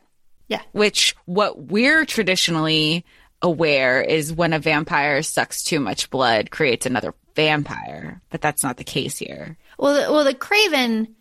Yeah. 0.49 0.63
Which 0.73 1.15
what 1.27 1.65
we're 1.65 2.05
traditionally 2.05 3.05
aware 3.43 4.01
is 4.01 4.33
when 4.33 4.53
a 4.53 4.59
vampire 4.59 5.23
sucks 5.23 5.63
too 5.63 5.81
much 5.81 6.09
blood 6.11 6.51
creates 6.51 6.87
another 6.87 7.15
vampire, 7.37 8.23
but 8.31 8.41
that's 8.41 8.63
not 8.63 8.79
the 8.79 8.85
case 8.85 9.19
here. 9.19 9.59
Well, 9.79 9.95
the, 9.95 10.13
well, 10.13 10.25
the 10.25 10.35
craven 10.35 11.15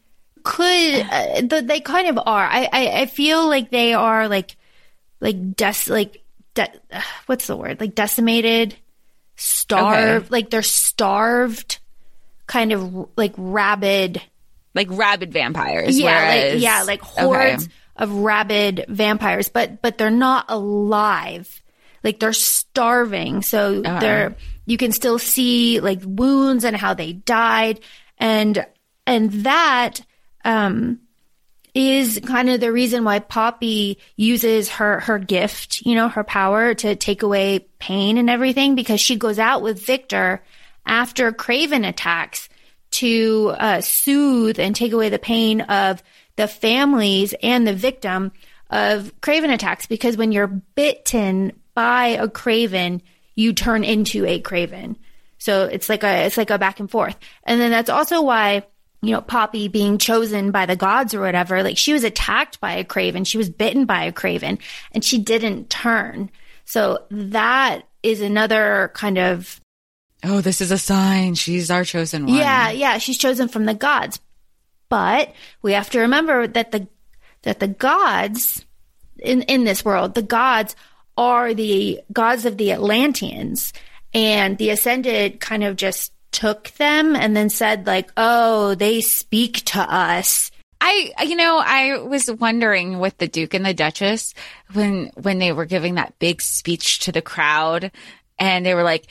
could 0.43 1.01
uh, 1.01 1.61
they 1.61 1.79
kind 1.79 2.07
of 2.07 2.17
are. 2.17 2.45
I, 2.45 2.67
I 2.71 3.01
I 3.01 3.05
feel 3.05 3.47
like 3.47 3.69
they 3.69 3.93
are 3.93 4.27
like 4.27 4.55
like 5.19 5.55
des 5.55 5.73
like 5.87 6.23
de- 6.53 6.71
what's 7.25 7.47
the 7.47 7.55
word 7.55 7.79
like 7.79 7.95
decimated, 7.95 8.75
starved. 9.35 10.25
Okay. 10.25 10.31
Like 10.31 10.49
they're 10.49 10.61
starved 10.61 11.79
kind 12.47 12.73
of 12.73 13.09
like 13.15 13.33
rabid, 13.37 14.21
like 14.75 14.87
rabid 14.91 15.31
vampires. 15.31 15.97
Yeah, 15.97 16.05
whereas, 16.05 16.53
like, 16.53 16.61
yeah, 16.61 16.83
like 16.83 17.01
hordes 17.01 17.65
okay. 17.65 17.73
of 17.97 18.11
rabid 18.11 18.85
vampires, 18.89 19.49
but 19.49 19.81
but 19.81 19.97
they're 19.97 20.09
not 20.09 20.45
alive. 20.49 21.61
Like 22.03 22.19
they're 22.19 22.33
starving, 22.33 23.41
so 23.41 23.81
uh-huh. 23.81 23.99
they're 23.99 24.35
you 24.65 24.77
can 24.77 24.91
still 24.91 25.19
see 25.19 25.79
like 25.79 26.01
wounds 26.03 26.63
and 26.63 26.75
how 26.75 26.93
they 26.93 27.13
died, 27.13 27.79
and 28.17 28.65
and 29.07 29.31
that 29.45 30.01
um 30.43 30.99
is 31.73 32.21
kind 32.25 32.49
of 32.49 32.59
the 32.59 32.71
reason 32.71 33.03
why 33.03 33.19
Poppy 33.19 33.97
uses 34.15 34.69
her 34.69 34.99
her 35.01 35.17
gift, 35.17 35.81
you 35.85 35.95
know, 35.95 36.07
her 36.07 36.23
power 36.23 36.73
to 36.75 36.95
take 36.95 37.23
away 37.23 37.67
pain 37.79 38.17
and 38.17 38.29
everything 38.29 38.75
because 38.75 39.01
she 39.01 39.15
goes 39.15 39.39
out 39.39 39.61
with 39.61 39.85
Vikter 39.85 40.39
after 40.85 41.31
Craven 41.31 41.83
attacks 41.83 42.47
to 42.91 43.55
uh, 43.57 43.81
soothe 43.81 44.59
and 44.59 44.75
take 44.75 44.93
away 44.93 45.09
the 45.09 45.17
pain 45.17 45.61
of 45.61 46.03
the 46.35 46.47
families 46.47 47.33
and 47.41 47.65
the 47.65 47.73
victim 47.73 48.31
of 48.69 49.11
Craven 49.21 49.49
attacks. 49.49 49.87
Because 49.87 50.15
when 50.15 50.31
you're 50.31 50.47
bitten 50.47 51.53
by 51.73 52.07
a 52.07 52.27
Craven, 52.27 53.01
you 53.35 53.53
turn 53.53 53.83
into 53.83 54.25
a 54.25 54.39
Craven. 54.39 54.97
So 55.39 55.65
it's 55.65 55.89
like 55.89 56.03
a 56.03 56.25
it's 56.25 56.37
like 56.37 56.51
a 56.51 56.59
back 56.59 56.79
and 56.79 56.89
forth. 56.89 57.17
And 57.43 57.59
then 57.59 57.71
that's 57.71 57.89
also 57.89 58.21
why 58.21 58.63
you 59.03 59.11
know 59.11 59.21
Poppy 59.21 59.67
being 59.67 59.97
chosen 59.97 60.51
by 60.51 60.65
the 60.65 60.75
gods 60.75 61.13
or 61.13 61.19
whatever, 61.19 61.61
like 61.61 61.77
she 61.77 61.93
was 61.93 62.03
attacked 62.03 62.59
by 62.59 62.73
a 62.73 62.83
Craven, 62.83 63.25
she 63.25 63.37
was 63.37 63.49
bitten 63.49 63.85
by 63.85 64.05
a 64.05 64.11
Craven, 64.11 64.59
and 64.93 65.03
she 65.03 65.19
didn't 65.19 65.69
turn. 65.69 66.31
So 66.65 67.03
that 67.11 67.81
is 68.01 68.21
another 68.21 68.91
kind 68.93 69.17
of 69.17 69.59
oh, 70.23 70.41
this 70.41 70.61
is 70.61 70.71
a 70.71 70.77
sign. 70.77 71.35
She's 71.35 71.69
our 71.69 71.83
chosen 71.83 72.25
one. 72.25 72.35
Yeah, 72.35 72.71
yeah, 72.71 72.97
she's 72.97 73.17
chosen 73.17 73.49
from 73.49 73.65
the 73.65 73.73
gods. 73.73 74.19
But 74.89 75.33
we 75.61 75.73
have 75.73 75.89
to 75.91 75.99
remember 75.99 76.47
that 76.47 76.71
the 76.71 76.87
that 77.41 77.59
the 77.59 77.67
gods 77.67 78.65
in 79.19 79.41
in 79.43 79.63
this 79.63 79.83
world, 79.83 80.15
the 80.15 80.21
gods 80.21 80.75
are 81.17 81.53
the 81.53 82.01
gods 82.11 82.45
of 82.45 82.57
the 82.57 82.71
Atlanteans, 82.71 83.73
and 84.13 84.57
the 84.57 84.69
ascended 84.69 85.39
kind 85.39 85.63
of 85.63 85.75
just 85.75 86.13
took 86.33 86.71
them 86.71 87.15
and 87.15 87.35
then 87.35 87.49
said 87.49 87.87
like, 87.87 88.11
"Oh, 88.17 88.75
they 88.75 89.01
speak 89.01 89.63
to 89.65 89.79
us." 89.79 90.51
I, 90.81 91.13
you 91.25 91.37
know, 91.37 91.61
I 91.63 91.99
was 91.99 92.29
wondering 92.29 92.99
with 92.99 93.17
the 93.17 93.27
Duke 93.29 93.53
and 93.53 93.65
the 93.65 93.73
Duchess 93.73 94.33
when 94.73 95.11
when 95.15 95.39
they 95.39 95.53
were 95.53 95.65
giving 95.65 95.95
that 95.95 96.19
big 96.19 96.41
speech 96.41 96.99
to 96.99 97.13
the 97.13 97.21
crowd, 97.21 97.91
and 98.37 98.65
they 98.65 98.75
were 98.75 98.83
like, 98.83 99.07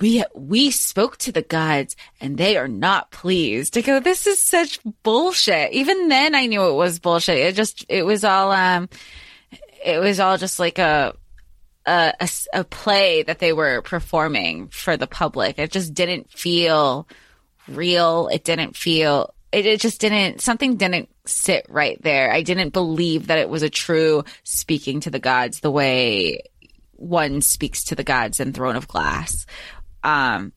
we 0.00 0.24
we 0.34 0.70
spoke 0.70 1.16
to 1.18 1.32
the 1.32 1.42
gods 1.42 1.96
and 2.20 2.36
they 2.36 2.56
are 2.56 2.68
not 2.68 3.10
pleased. 3.10 3.76
I 3.76 3.80
go, 3.80 4.00
this 4.00 4.26
is 4.26 4.40
such 4.40 4.78
bullshit. 5.02 5.72
Even 5.72 6.08
then, 6.08 6.34
I 6.34 6.46
knew 6.46 6.64
it 6.64 6.74
was 6.74 6.98
bullshit. 6.98 7.38
It 7.38 7.54
just 7.54 7.84
it 7.88 8.04
was 8.04 8.24
all 8.24 8.52
um, 8.52 8.88
it 9.84 9.98
was 9.98 10.20
all 10.20 10.36
just 10.36 10.58
like 10.58 10.78
a 10.78 11.14
a, 11.86 12.12
a, 12.20 12.28
a 12.52 12.64
play 12.64 13.22
that 13.22 13.38
they 13.38 13.52
were 13.52 13.82
performing 13.82 14.68
for 14.68 14.96
the 14.96 15.06
public. 15.06 15.58
It 15.58 15.70
just 15.70 15.94
didn't 15.94 16.30
feel 16.30 17.08
real. 17.68 18.28
It 18.28 18.44
didn't 18.44 18.76
feel. 18.76 19.32
It, 19.52 19.66
it 19.66 19.80
just 19.80 20.00
didn't. 20.00 20.40
Something 20.40 20.76
didn't 20.76 21.08
sit 21.24 21.66
right 21.68 22.00
there. 22.02 22.32
I 22.32 22.42
didn't 22.42 22.72
believe 22.72 23.28
that 23.28 23.38
it 23.38 23.48
was 23.48 23.62
a 23.62 23.70
true 23.70 24.24
speaking 24.44 25.00
to 25.00 25.10
the 25.10 25.18
gods 25.18 25.60
the 25.60 25.70
way 25.70 26.42
one 26.92 27.42
speaks 27.42 27.84
to 27.84 27.94
the 27.94 28.04
gods 28.04 28.40
in 28.40 28.52
Throne 28.52 28.76
of 28.76 28.88
Glass 28.88 29.46
um, 30.06 30.52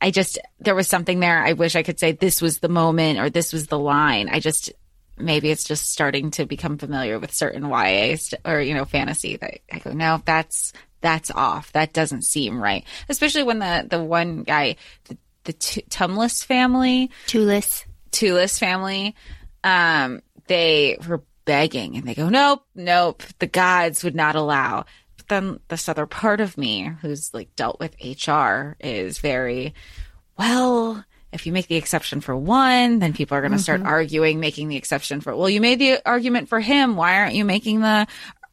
I 0.00 0.12
just, 0.12 0.38
there 0.60 0.76
was 0.76 0.86
something 0.86 1.20
there. 1.20 1.44
I 1.44 1.54
wish 1.54 1.74
I 1.74 1.82
could 1.82 1.98
say 1.98 2.12
this 2.12 2.40
was 2.40 2.60
the 2.60 2.68
moment 2.68 3.18
or 3.18 3.28
this 3.28 3.52
was 3.52 3.66
the 3.66 3.78
line. 3.78 4.28
I 4.30 4.38
just, 4.38 4.72
maybe 5.18 5.50
it's 5.50 5.64
just 5.64 5.90
starting 5.90 6.30
to 6.32 6.46
become 6.46 6.78
familiar 6.78 7.18
with 7.18 7.34
certain 7.34 7.64
YA 7.68 8.16
st- 8.16 8.40
or, 8.44 8.60
you 8.60 8.74
know, 8.74 8.84
fantasy 8.84 9.36
that 9.36 9.60
I 9.72 9.78
go, 9.78 9.92
no, 9.92 10.22
that's, 10.24 10.72
that's 11.00 11.30
off. 11.30 11.72
That 11.72 11.92
doesn't 11.92 12.22
seem 12.22 12.60
right. 12.60 12.84
Especially 13.08 13.42
when 13.42 13.58
the 13.58 13.86
the 13.88 14.02
one 14.02 14.42
guy, 14.42 14.76
the, 15.04 15.16
the 15.44 15.52
T- 15.52 15.84
Tumless 15.88 16.44
family, 16.44 17.10
Tulis. 17.26 17.84
Tulis 18.10 18.58
family, 18.58 19.14
um, 19.62 20.22
they 20.46 20.98
were 21.06 21.22
begging 21.44 21.96
and 21.96 22.06
they 22.06 22.14
go, 22.14 22.28
nope, 22.28 22.64
nope, 22.74 23.22
the 23.38 23.46
gods 23.46 24.04
would 24.04 24.14
not 24.14 24.36
allow. 24.36 24.84
But 25.16 25.28
then 25.28 25.60
this 25.68 25.88
other 25.88 26.06
part 26.06 26.40
of 26.40 26.58
me 26.58 26.90
who's 27.00 27.32
like 27.32 27.54
dealt 27.56 27.80
with 27.80 27.96
HR 28.00 28.76
is 28.80 29.18
very, 29.18 29.74
well, 30.38 31.04
if 31.32 31.46
you 31.46 31.52
make 31.52 31.66
the 31.66 31.76
exception 31.76 32.20
for 32.20 32.36
one, 32.36 32.98
then 32.98 33.12
people 33.12 33.36
are 33.36 33.40
going 33.40 33.52
to 33.52 33.58
start 33.58 33.80
mm-hmm. 33.80 33.88
arguing, 33.88 34.40
making 34.40 34.68
the 34.68 34.76
exception 34.76 35.20
for, 35.20 35.34
well, 35.34 35.50
you 35.50 35.60
made 35.60 35.78
the 35.78 36.00
argument 36.06 36.48
for 36.48 36.60
him. 36.60 36.96
Why 36.96 37.18
aren't 37.18 37.34
you 37.34 37.44
making 37.44 37.80
the, 37.80 38.06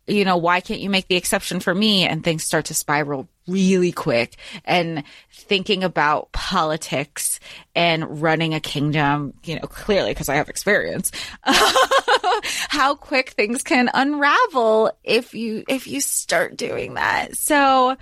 you 0.08 0.26
know, 0.26 0.38
why 0.38 0.60
can't 0.60 0.82
you 0.82 0.90
make 0.90 1.08
the 1.08 1.16
exception 1.16 1.60
for 1.60 1.74
me? 1.74 2.06
And 2.06 2.24
things 2.24 2.44
start 2.44 2.66
to 2.66 2.74
spiral 2.74 3.30
really 3.48 3.92
quick 3.92 4.36
and 4.66 5.04
thinking 5.32 5.84
about 5.84 6.32
politics 6.32 7.40
and 7.76 8.22
running 8.22 8.54
a 8.54 8.60
kingdom, 8.60 9.34
you 9.44 9.56
know, 9.56 9.68
clearly 9.68 10.12
because 10.12 10.30
I 10.30 10.36
have 10.36 10.50
experience, 10.50 11.12
how 11.44 12.96
quick 12.96 13.30
things 13.32 13.64
can 13.64 13.90
unravel 13.94 14.92
if 15.04 15.34
you, 15.34 15.64
if 15.68 15.88
you 15.88 16.02
start 16.02 16.58
doing 16.58 16.96
that. 16.96 17.38
So 17.38 17.96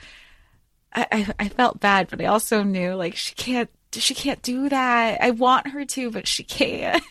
I, 0.93 1.07
I, 1.11 1.33
I 1.39 1.49
felt 1.49 1.79
bad, 1.79 2.07
but 2.09 2.21
I 2.21 2.25
also 2.25 2.63
knew 2.63 2.95
like 2.95 3.15
she 3.15 3.35
can't, 3.35 3.69
she 3.99 4.13
can't 4.13 4.41
do 4.41 4.69
that. 4.69 5.21
I 5.21 5.31
want 5.31 5.67
her 5.67 5.85
to, 5.85 6.11
but 6.11 6.27
she 6.27 6.43
can't. 6.43 7.03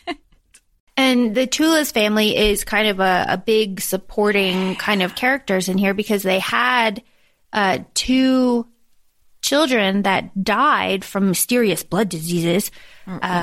And 0.97 1.33
the 1.33 1.47
Tulis 1.47 1.91
family 1.91 2.35
is 2.35 2.63
kind 2.63 2.87
of 2.87 2.99
a, 2.99 3.25
a 3.29 3.37
big 3.37 3.79
supporting 3.79 4.75
kind 4.75 5.01
of 5.01 5.15
characters 5.15 5.69
in 5.69 5.77
here 5.77 5.93
because 5.93 6.21
they 6.21 6.39
had 6.39 7.01
uh, 7.53 7.79
two 7.93 8.67
children 9.41 10.03
that 10.03 10.43
died 10.43 11.03
from 11.03 11.29
mysterious 11.29 11.81
blood 11.81 12.09
diseases. 12.09 12.71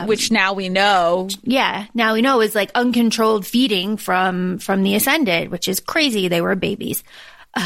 Which 0.06 0.30
now 0.30 0.52
we 0.52 0.68
know 0.68 1.28
Yeah, 1.42 1.86
now 1.94 2.14
we 2.14 2.22
know 2.22 2.40
is 2.40 2.54
like 2.54 2.70
uncontrolled 2.74 3.44
feeding 3.46 3.96
from 3.96 4.58
from 4.58 4.82
the 4.82 4.94
ascended, 4.94 5.50
which 5.50 5.68
is 5.68 5.80
crazy. 5.80 6.28
They 6.28 6.40
were 6.40 6.54
babies. 6.54 7.02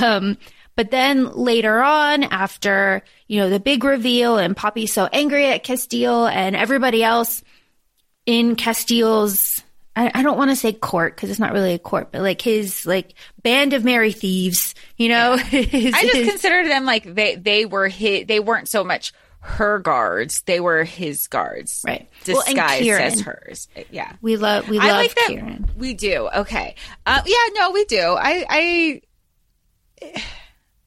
Um, 0.03 0.39
but 0.77 0.91
then 0.91 1.33
later 1.33 1.83
on, 1.83 2.23
after 2.25 3.03
you 3.29 3.39
know 3.41 3.51
the 3.51 3.61
big 3.61 3.85
reveal, 3.85 4.39
and 4.39 4.57
Poppy's 4.57 4.93
so 4.93 5.09
angry 5.13 5.47
at 5.49 5.65
Casteel 5.65 6.31
and 6.33 6.57
everybody 6.57 7.03
else 7.05 7.43
in 8.27 8.57
Casteel's. 8.57 9.63
I, 9.95 10.11
I 10.15 10.23
don't 10.23 10.39
want 10.39 10.51
to 10.51 10.57
say 10.57 10.73
court 10.73 11.15
because 11.15 11.29
it's 11.29 11.39
not 11.39 11.53
really 11.53 11.75
a 11.75 11.79
court, 11.79 12.13
but 12.13 12.23
like 12.23 12.41
his 12.41 12.87
like 12.87 13.13
band 13.43 13.75
of 13.75 13.85
merry 13.85 14.13
thieves, 14.13 14.75
you 14.97 15.11
know. 15.11 15.37
his- 15.39 15.93
I 15.95 16.03
just 16.03 16.17
his- 16.17 16.29
considered 16.31 16.67
them 16.67 16.87
like 16.87 17.15
they 17.15 17.37
they 17.37 17.67
were 17.67 17.89
his, 17.89 18.27
they 18.27 18.41
weren't 18.41 18.69
so 18.69 18.85
much 18.85 19.13
her 19.41 19.81
guards, 19.81 20.41
they 20.43 20.61
were 20.61 20.85
his 20.85 21.27
guards. 21.27 21.83
Right. 21.87 22.09
Well, 22.27 22.43
Disguised 22.45 22.83
Kieran. 22.83 23.03
as 23.03 23.21
hers. 23.21 23.69
Yeah. 23.91 24.13
we 24.23 24.37
love 24.39 24.69
we 24.69 24.79
love 24.79 24.87
I 24.89 24.93
like 24.93 25.15
that 25.17 25.27
Kieran. 25.29 25.69
we 25.77 25.93
do. 25.93 26.29
Okay. 26.37 26.75
Uh, 27.05 27.21
yeah, 27.27 27.37
no, 27.59 27.73
we 27.73 27.85
do. 27.85 28.01
I 28.19 29.01
I 30.01 30.21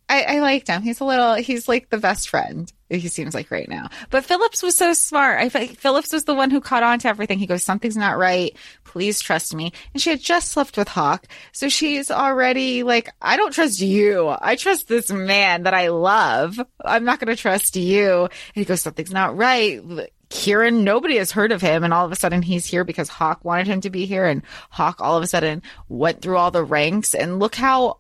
I, 0.08 0.24
I 0.24 0.40
liked 0.40 0.68
him. 0.68 0.84
He's 0.84 1.00
a 1.00 1.06
little. 1.06 1.34
He's 1.36 1.68
like 1.68 1.90
the 1.90 1.98
best 1.98 2.30
friend. 2.30 2.72
He 2.90 3.08
seems 3.08 3.34
like 3.34 3.50
right 3.50 3.68
now. 3.68 3.90
But 4.12 4.24
Phillips 4.24 4.62
was 4.62 4.78
so 4.78 4.94
smart. 4.94 5.40
I 5.40 5.50
Phillips 5.50 6.14
was 6.14 6.26
the 6.26 6.36
one 6.36 6.52
who 6.52 6.62
caught 6.62 6.84
on 6.84 7.00
to 7.00 7.08
everything. 7.08 7.40
He 7.40 7.48
goes, 7.48 7.64
"Something's 7.64 7.98
not 7.98 8.18
right. 8.18 8.56
Please 8.84 9.20
trust 9.20 9.56
me." 9.56 9.74
And 9.94 10.02
she 10.02 10.12
had 10.12 10.22
just 10.22 10.52
slept 10.52 10.78
with 10.78 10.90
Hawke, 10.90 11.26
so 11.52 11.70
she's 11.70 12.12
already 12.12 12.84
like, 12.84 13.10
"I 13.20 13.36
don't 13.36 13.54
trust 13.54 13.82
you. 13.82 14.36
I 14.40 14.56
trust 14.56 14.88
this 14.88 15.10
man 15.10 15.64
that 15.64 15.74
I 15.74 15.88
love. 15.88 16.60
I'm 16.84 17.04
not 17.04 17.20
going 17.20 17.36
to 17.36 17.42
trust 17.42 17.76
you." 17.76 18.24
And 18.24 18.32
he 18.54 18.66
goes, 18.66 18.82
"Something's 18.82 19.12
not 19.12 19.36
right." 19.36 19.82
Kieran, 20.30 20.84
nobody 20.84 21.18
has 21.18 21.32
heard 21.32 21.52
of 21.52 21.62
him, 21.62 21.84
and 21.84 21.94
all 21.94 22.06
of 22.06 22.12
a 22.12 22.16
sudden 22.16 22.42
he's 22.42 22.66
here 22.66 22.84
because 22.84 23.10
Hawke 23.10 23.44
wanted 23.44 23.68
him 23.68 23.82
to 23.82 23.90
be 23.90 24.06
here, 24.06 24.26
and 24.26 24.44
Hawke 24.70 25.02
all 25.02 25.18
of 25.18 25.24
a 25.24 25.28
sudden 25.28 25.64
went 25.90 26.22
through 26.22 26.38
all 26.38 26.52
the 26.52 26.64
ranks, 26.64 27.16
and 27.16 27.40
look 27.40 27.56
how 27.56 28.00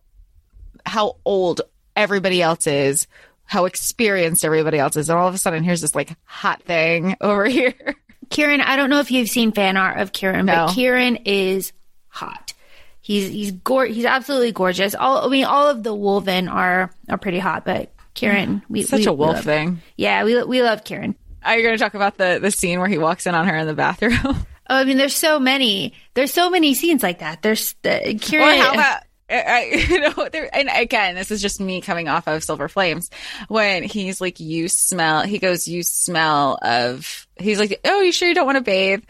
how 0.85 1.17
old 1.25 1.61
everybody 1.95 2.41
else 2.41 2.67
is, 2.67 3.07
how 3.45 3.65
experienced 3.65 4.43
everybody 4.43 4.79
else 4.79 4.95
is, 4.95 5.09
and 5.09 5.17
all 5.17 5.27
of 5.27 5.33
a 5.33 5.37
sudden 5.37 5.63
here's 5.63 5.81
this 5.81 5.95
like 5.95 6.15
hot 6.25 6.61
thing 6.63 7.15
over 7.21 7.45
here. 7.45 7.73
Kieran, 8.29 8.61
I 8.61 8.75
don't 8.75 8.89
know 8.89 8.99
if 8.99 9.11
you've 9.11 9.29
seen 9.29 9.51
fan 9.51 9.77
art 9.77 9.99
of 9.99 10.11
Kieran, 10.11 10.45
No. 10.47 10.65
but 10.67 10.73
Kieran 10.73 11.17
is 11.25 11.73
hot. 12.07 12.53
He's 13.01 13.29
he's 13.29 13.51
gor- 13.51 13.85
he's 13.85 14.05
absolutely 14.05 14.51
gorgeous. 14.51 14.95
All 14.95 15.25
I 15.25 15.29
mean, 15.29 15.45
all 15.45 15.67
of 15.67 15.83
the 15.83 15.95
Wolven 15.95 16.51
are 16.51 16.89
are 17.07 17.17
pretty 17.19 17.37
hot, 17.37 17.63
but 17.65 17.91
Kieran, 18.15 18.55
mm. 18.57 18.61
we 18.67 18.81
Such 18.81 19.01
we- 19.01 19.05
a 19.05 19.13
wolf 19.13 19.43
thing. 19.43 19.79
Yeah, 19.95 20.23
we 20.23 20.41
we 20.43 20.63
love 20.63 20.83
Kieran. 20.83 21.15
Are 21.43 21.55
you 21.55 21.61
going 21.63 21.77
to 21.77 21.83
talk 21.83 21.93
about 21.93 22.17
the 22.17 22.39
the 22.41 22.49
scene 22.49 22.79
where 22.79 22.87
he 22.89 22.97
walks 22.97 23.27
in 23.27 23.35
on 23.35 23.47
her 23.47 23.55
in 23.55 23.67
the 23.67 23.75
bathroom, 23.75 24.17
Oh, 24.67 24.77
I 24.77 24.83
mean, 24.83 24.97
there's 24.97 25.15
so 25.15 25.37
many. 25.39 25.93
There's 26.15 26.33
so 26.33 26.49
many 26.49 26.73
scenes 26.73 27.03
like 27.03 27.19
that. 27.19 27.43
There's 27.43 27.75
the 27.83 28.15
or 28.15 28.17
Kieran. 28.17 28.57
how 28.59 28.73
about? 28.73 29.03
I, 29.29 29.85
you 29.89 29.99
know, 30.01 30.29
there, 30.31 30.49
and 30.55 30.69
again, 30.71 31.15
this 31.15 31.31
is 31.31 31.41
just 31.41 31.59
me 31.59 31.81
coming 31.81 32.07
off 32.07 32.27
of 32.27 32.43
Silver 32.43 32.67
Flames 32.67 33.09
when 33.47 33.83
he's 33.83 34.21
like, 34.21 34.39
"You 34.39 34.67
smell." 34.67 35.23
He 35.23 35.39
goes, 35.39 35.67
"You 35.67 35.83
smell 35.83 36.57
of." 36.61 37.27
He's 37.37 37.59
like, 37.59 37.79
"Oh, 37.85 38.01
you 38.01 38.11
sure 38.11 38.27
you 38.27 38.35
don't 38.35 38.45
want 38.45 38.57
to 38.57 38.63
bathe?" 38.63 39.03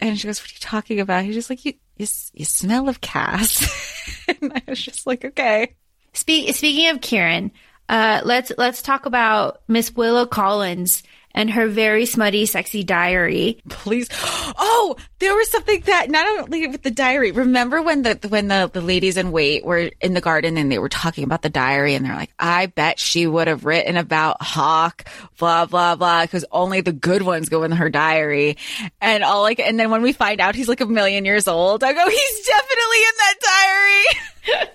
And 0.00 0.18
she 0.18 0.26
goes, 0.26 0.40
"What 0.40 0.50
are 0.50 0.54
you 0.54 0.60
talking 0.60 1.00
about?" 1.00 1.24
He's 1.24 1.34
just 1.34 1.50
like, 1.50 1.64
"You, 1.64 1.74
you, 1.96 2.06
you 2.32 2.44
smell 2.44 2.88
of 2.88 3.00
Cass." 3.00 4.24
and 4.40 4.52
I 4.54 4.62
was 4.68 4.80
just 4.80 5.06
like, 5.06 5.24
"Okay." 5.24 5.74
Speak, 6.12 6.54
speaking 6.54 6.88
of 6.88 7.00
Kieran, 7.00 7.52
uh, 7.88 8.22
let's 8.24 8.52
let's 8.58 8.82
talk 8.82 9.06
about 9.06 9.60
Miss 9.68 9.94
Willow 9.94 10.26
Colyns 10.26 11.02
and 11.34 11.50
her 11.50 11.68
very 11.68 12.06
smutty, 12.06 12.46
sexy 12.46 12.82
diary. 12.82 13.60
please 13.68 14.08
oh 14.58 14.96
there 15.18 15.34
was 15.34 15.50
something 15.50 15.80
that 15.86 16.10
not 16.10 16.26
only 16.40 16.66
with 16.68 16.82
the 16.82 16.90
diary 16.90 17.32
remember 17.32 17.82
when 17.82 18.02
the 18.02 18.18
when 18.28 18.48
the, 18.48 18.70
the 18.72 18.80
ladies 18.80 19.16
in 19.16 19.32
wait 19.32 19.64
were 19.64 19.90
in 20.00 20.14
the 20.14 20.20
garden 20.20 20.56
and 20.56 20.70
they 20.70 20.78
were 20.78 20.88
talking 20.88 21.24
about 21.24 21.42
the 21.42 21.48
diary 21.48 21.94
and 21.94 22.04
they're 22.04 22.14
like 22.14 22.32
i 22.38 22.66
bet 22.66 22.98
she 22.98 23.26
would 23.26 23.48
have 23.48 23.64
written 23.64 23.96
about 23.96 24.40
hawke 24.42 25.04
blah 25.38 25.66
blah 25.66 25.96
blah 25.96 26.22
because 26.22 26.44
only 26.52 26.80
the 26.80 26.92
good 26.92 27.22
ones 27.22 27.48
go 27.48 27.62
in 27.62 27.72
her 27.72 27.90
diary 27.90 28.56
and 29.00 29.24
all 29.24 29.42
like 29.42 29.60
and 29.60 29.78
then 29.78 29.90
when 29.90 30.02
we 30.02 30.12
find 30.12 30.40
out 30.40 30.54
he's 30.54 30.68
like 30.68 30.80
a 30.80 30.86
million 30.86 31.24
years 31.24 31.48
old 31.48 31.82
i 31.84 31.92
go 31.92 32.08
he's 32.08 32.46
definitely 32.46 32.98
in 32.98 33.14
that 33.18 33.34
diary 33.40 34.04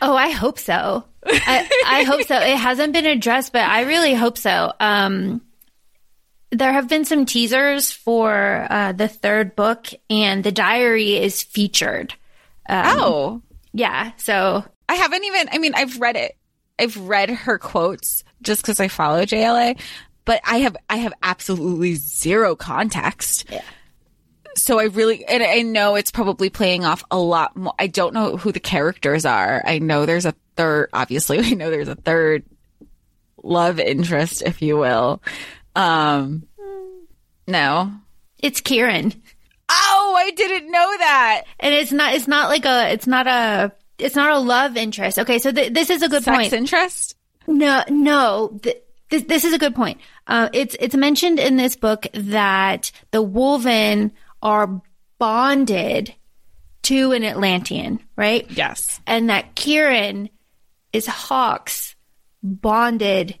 Oh, 0.00 0.14
I 0.14 0.30
hope 0.30 0.58
so. 0.58 1.04
I, 1.26 1.68
I 1.84 2.02
hope 2.04 2.22
so. 2.22 2.38
It 2.38 2.56
hasn't 2.56 2.92
been 2.92 3.06
addressed, 3.06 3.52
but 3.52 3.62
I 3.62 3.82
really 3.82 4.14
hope 4.14 4.38
so. 4.38 4.72
Um, 4.78 5.40
there 6.50 6.72
have 6.72 6.88
been 6.88 7.04
some 7.04 7.26
teasers 7.26 7.90
for 7.90 8.66
uh, 8.70 8.92
the 8.92 9.08
third 9.08 9.54
book, 9.54 9.88
and 10.08 10.42
the 10.42 10.52
diary 10.52 11.16
is 11.16 11.42
featured. 11.42 12.14
oh 12.68 13.42
Yeah, 13.72 14.12
so 14.16 14.64
I 14.88 14.94
haven't 14.94 15.24
even, 15.24 15.48
I 15.52 15.58
mean, 15.58 15.74
I've 15.74 16.00
read 16.00 16.16
it. 16.16 16.36
I've 16.78 16.96
read 16.96 17.30
her 17.30 17.58
quotes 17.58 18.24
just 18.40 18.62
because 18.62 18.80
I 18.80 18.88
follow 18.88 19.24
JLA, 19.24 19.80
but 20.24 20.40
I 20.44 20.58
have, 20.58 20.76
I 20.88 20.98
have 20.98 21.12
absolutely 21.22 21.94
zero 21.94 22.56
context. 22.56 23.46
Yeah. 23.50 23.62
So 24.56 24.78
I 24.78 24.84
really, 24.84 25.24
and 25.24 25.42
I 25.42 25.62
know 25.62 25.94
it's 25.94 26.10
probably 26.10 26.50
playing 26.50 26.84
off 26.84 27.04
a 27.10 27.18
lot 27.18 27.56
more. 27.56 27.74
I 27.78 27.86
don't 27.86 28.14
know 28.14 28.36
who 28.36 28.52
the 28.52 28.60
characters 28.60 29.24
are. 29.24 29.62
I 29.64 29.78
know 29.78 30.06
there's 30.06 30.26
a 30.26 30.34
third, 30.56 30.90
obviously, 30.92 31.38
we 31.40 31.54
know 31.54 31.70
there's 31.70 31.88
a 31.88 31.94
third 31.94 32.44
love 33.42 33.78
interest, 33.78 34.42
if 34.42 34.62
you 34.62 34.76
will. 34.76 35.22
Um, 35.78 36.46
no. 37.46 37.92
it's 38.38 38.60
Kieran, 38.60 39.12
Oh, 39.70 40.14
I 40.18 40.30
didn't 40.30 40.70
know 40.72 40.94
that. 40.98 41.42
and 41.60 41.74
it's 41.74 41.92
not. 41.92 42.14
It's 42.14 42.26
not 42.26 42.48
like 42.48 42.64
a. 42.64 42.90
It's 42.92 43.06
not 43.06 43.26
a. 43.26 43.72
It's 43.98 44.16
not 44.16 44.30
a 44.32 44.38
love 44.38 44.76
interest. 44.78 45.18
Okay, 45.18 45.38
so 45.38 45.52
th- 45.52 45.72
this 45.74 45.90
is 45.90 46.02
a 46.02 46.08
good 46.08 46.22
Sex 46.24 46.36
point. 46.36 46.52
interest? 46.54 47.14
No, 47.46 47.82
no. 47.90 48.58
Th- 48.62 48.76
this, 49.10 49.24
this 49.24 49.44
is 49.44 49.52
a 49.52 49.58
good 49.58 49.74
point. 49.74 50.00
Uh, 50.26 50.48
it's 50.54 50.74
it's 50.80 50.94
mentioned 50.96 51.38
in 51.38 51.56
this 51.56 51.76
book 51.76 52.06
that 52.14 52.90
the 53.10 53.22
Wolven 53.22 54.12
are 54.42 54.80
bonded 55.18 56.14
to 56.84 57.12
an 57.12 57.22
Atlantian, 57.22 57.98
right? 58.16 58.50
Yes. 58.50 59.00
And 59.06 59.28
that 59.28 59.54
Kieran 59.54 60.30
is 60.94 61.06
Hawke's 61.06 61.94
bonded, 62.42 63.38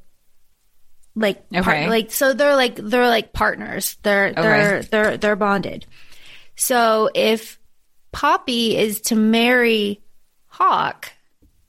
like 1.18 1.44
Okay. 1.54 1.88
like 1.88 2.12
so 2.12 2.32
they're 2.32 2.56
like 2.56 2.76
they're 2.76 3.08
like 3.08 3.32
partners. 3.32 3.96
They're 4.02 4.32
they're 4.32 4.82
they're 4.82 5.16
they're 5.16 5.36
bonded. 5.36 5.86
So 6.56 7.10
if 7.14 7.58
Poppy 8.12 8.76
is 8.76 9.00
to 9.02 9.14
marry 9.16 10.00
Hawke, 10.46 11.12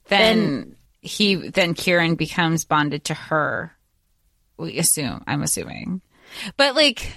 then 0.08 0.76
he 1.00 1.34
then 1.36 1.74
Kieran 1.74 2.14
becomes 2.14 2.64
bonded 2.64 3.04
to 3.04 3.14
her. 3.14 3.72
We 4.56 4.78
assume. 4.78 5.22
I'm 5.26 5.42
assuming, 5.42 6.00
but 6.56 6.74
like, 6.74 7.12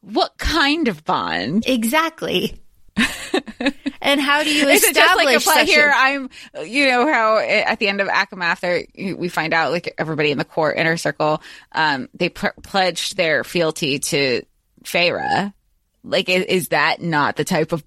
what 0.00 0.38
kind 0.38 0.88
of 0.88 1.04
bond? 1.04 1.64
exactly. 1.66 2.60
and 4.02 4.20
how 4.20 4.42
do 4.42 4.52
you 4.52 4.68
Is 4.68 4.82
it 4.84 4.94
just 4.94 5.16
like 5.16 5.28
a 5.28 5.36
establish 5.36 5.44
plot 5.44 5.56
such 5.56 5.68
a- 5.68 5.72
here? 5.72 5.92
I'm, 5.94 6.30
you 6.64 6.88
know, 6.88 7.06
how 7.12 7.38
at 7.38 7.78
the 7.78 7.88
end 7.88 8.00
of 8.00 8.08
ACOMAF, 8.08 8.60
there 8.60 9.14
we 9.16 9.28
find 9.28 9.52
out 9.52 9.72
like 9.72 9.94
everybody 9.98 10.30
in 10.30 10.38
the 10.38 10.44
core 10.44 10.72
inner 10.72 10.96
circle, 10.96 11.42
um, 11.72 12.08
they 12.14 12.28
pl- 12.28 12.52
pledged 12.62 13.16
their 13.16 13.44
fealty 13.44 13.98
to 13.98 14.42
Feyre. 14.84 15.52
Like, 16.02 16.28
is, 16.28 16.44
is 16.44 16.68
that 16.68 17.02
not 17.02 17.36
the 17.36 17.44
type 17.44 17.72
of 17.72 17.84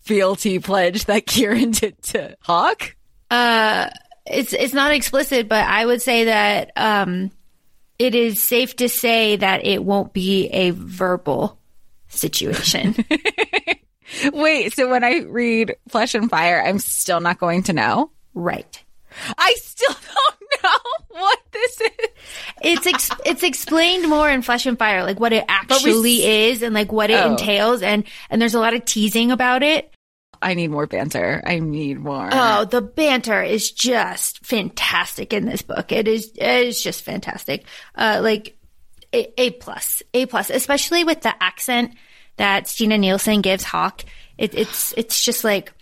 fealty 0.00 0.58
pledge 0.58 1.04
that 1.04 1.26
Kieran 1.26 1.70
did 1.70 2.02
to 2.02 2.36
Hawke? 2.42 2.96
Uh, 3.30 3.90
it's 4.26 4.52
it's 4.52 4.74
not 4.74 4.92
explicit, 4.92 5.48
but 5.48 5.64
I 5.64 5.86
would 5.86 6.02
say 6.02 6.24
that 6.24 6.72
um, 6.76 7.30
it 7.98 8.14
is 8.14 8.42
safe 8.42 8.76
to 8.76 8.88
say 8.88 9.36
that 9.36 9.64
it 9.64 9.84
won't 9.84 10.12
be 10.12 10.48
a 10.48 10.70
verbal 10.70 11.58
situation. 12.08 12.96
Wait, 14.32 14.74
so 14.74 14.88
when 14.90 15.04
I 15.04 15.18
read 15.20 15.76
Flesh 15.88 16.14
and 16.14 16.30
Fire, 16.30 16.62
I'm 16.64 16.78
still 16.78 17.20
not 17.20 17.38
going 17.38 17.62
to 17.64 17.72
know. 17.72 18.10
right. 18.34 18.82
I 19.36 19.54
still 19.56 19.92
don't 20.14 20.62
know 20.62 21.20
what 21.20 21.38
this 21.52 21.80
is. 21.80 21.90
It's 22.62 22.86
ex- 22.86 23.10
it's 23.26 23.42
explained 23.42 24.08
more 24.08 24.30
in 24.30 24.42
Flesh 24.42 24.66
and 24.66 24.78
Fire, 24.78 25.02
like 25.02 25.18
what 25.18 25.32
it 25.32 25.44
actually 25.48 26.24
is 26.24 26.62
and 26.62 26.72
like 26.74 26.92
what 26.92 27.10
it 27.10 27.20
Oh. 27.20 27.32
entails, 27.32 27.82
and 27.82 28.04
and 28.30 28.40
there's 28.40 28.54
a 28.54 28.60
lot 28.60 28.72
of 28.74 28.84
teasing 28.84 29.32
about 29.32 29.62
it. 29.64 29.92
I 30.40 30.54
need 30.54 30.68
more 30.70 30.86
banter. 30.86 31.42
I 31.44 31.58
need 31.58 31.98
more. 31.98 32.28
Oh, 32.32 32.64
the 32.66 32.80
banter 32.80 33.42
is 33.42 33.72
just 33.72 34.46
fantastic 34.46 35.32
in 35.32 35.44
this 35.44 35.62
book. 35.62 35.90
It 35.90 36.06
is 36.06 36.30
it 36.36 36.66
is 36.68 36.80
just 36.82 37.02
fantastic. 37.02 37.64
Uh, 37.96 38.20
like 38.22 38.56
a, 39.12 39.40
a 39.40 39.50
plus, 39.50 40.02
a 40.14 40.26
plus, 40.26 40.50
especially 40.50 41.02
with 41.02 41.20
the 41.22 41.34
accent 41.42 41.94
that 42.40 42.66
Stina 42.66 42.96
Nielsen 42.96 43.42
gives 43.42 43.62
Hawke. 43.62 44.02
It, 44.38 44.54
it's 44.54 44.94
it's 44.96 45.22
just 45.22 45.44
like 45.44 45.74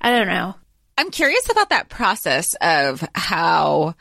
I 0.00 0.10
don't 0.10 0.26
know. 0.26 0.56
I'm 0.98 1.12
curious 1.12 1.48
about 1.48 1.70
that 1.70 1.88
process 1.88 2.54
of 2.60 3.08
how 3.14 3.94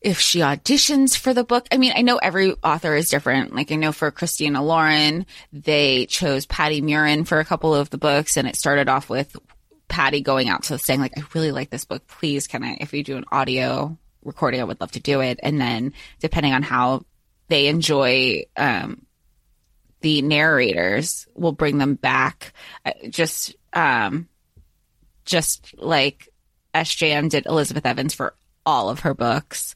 if 0.00 0.18
she 0.18 0.38
auditions 0.38 1.18
for 1.18 1.34
the 1.34 1.44
book. 1.44 1.66
I 1.70 1.76
mean, 1.76 1.92
I 1.94 2.00
know 2.00 2.16
every 2.16 2.54
author 2.64 2.94
is 2.96 3.10
different. 3.10 3.54
Like 3.54 3.70
I 3.70 3.74
know 3.74 3.92
for 3.92 4.10
Christina 4.10 4.64
Lauren, 4.64 5.26
they 5.52 6.06
chose 6.06 6.46
Patti 6.46 6.80
Murin 6.80 7.26
for 7.26 7.38
a 7.38 7.44
couple 7.44 7.74
of 7.74 7.90
the 7.90 7.98
books 7.98 8.38
and 8.38 8.48
it 8.48 8.56
started 8.56 8.88
off 8.88 9.10
with 9.10 9.36
Patty 9.88 10.22
going 10.22 10.48
out 10.48 10.62
to 10.64 10.78
saying 10.78 11.00
like, 11.00 11.18
I 11.18 11.22
really 11.34 11.52
like 11.52 11.68
this 11.68 11.84
book. 11.84 12.06
Please 12.06 12.46
can 12.46 12.64
I, 12.64 12.78
if 12.80 12.94
you 12.94 13.04
do 13.04 13.18
an 13.18 13.26
audio 13.30 13.98
recording, 14.24 14.62
I 14.62 14.64
would 14.64 14.80
love 14.80 14.92
to 14.92 15.00
do 15.00 15.20
it. 15.20 15.38
And 15.42 15.60
then 15.60 15.92
depending 16.18 16.54
on 16.54 16.62
how 16.62 17.04
they 17.48 17.66
enjoy, 17.66 18.44
um, 18.56 19.04
the 20.00 20.22
narrators 20.22 21.26
will 21.34 21.52
bring 21.52 21.78
them 21.78 21.94
back. 21.94 22.52
Just, 23.08 23.54
um, 23.72 24.28
just 25.24 25.74
like 25.78 26.28
SJM 26.74 27.30
did 27.30 27.46
Elizabeth 27.46 27.86
Evans 27.86 28.14
for 28.14 28.34
all 28.64 28.88
of 28.88 29.00
her 29.00 29.14
books. 29.14 29.74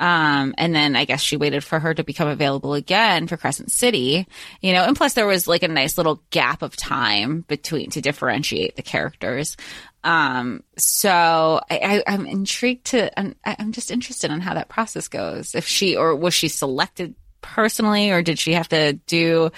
Um, 0.00 0.54
and 0.56 0.74
then 0.74 0.94
I 0.94 1.04
guess 1.04 1.20
she 1.20 1.36
waited 1.36 1.64
for 1.64 1.80
her 1.80 1.92
to 1.92 2.04
become 2.04 2.28
available 2.28 2.74
again 2.74 3.26
for 3.26 3.36
Crescent 3.36 3.72
City, 3.72 4.28
you 4.60 4.72
know, 4.72 4.84
and 4.84 4.96
plus 4.96 5.14
there 5.14 5.26
was 5.26 5.48
like 5.48 5.64
a 5.64 5.68
nice 5.68 5.98
little 5.98 6.22
gap 6.30 6.62
of 6.62 6.76
time 6.76 7.40
between 7.48 7.90
to 7.90 8.00
differentiate 8.00 8.76
the 8.76 8.82
characters. 8.82 9.56
Um, 10.04 10.62
so 10.76 11.60
I, 11.68 12.02
I, 12.06 12.14
I'm 12.14 12.26
intrigued 12.26 12.86
to, 12.86 13.18
I'm, 13.18 13.34
I'm 13.44 13.72
just 13.72 13.90
interested 13.90 14.30
in 14.30 14.40
how 14.40 14.54
that 14.54 14.68
process 14.68 15.08
goes. 15.08 15.56
If 15.56 15.66
she, 15.66 15.96
or 15.96 16.14
was 16.14 16.32
she 16.32 16.46
selected 16.46 17.16
personally, 17.40 18.10
or 18.10 18.22
did 18.22 18.38
she 18.38 18.52
have 18.54 18.68
to 18.68 18.94
do, 19.06 19.50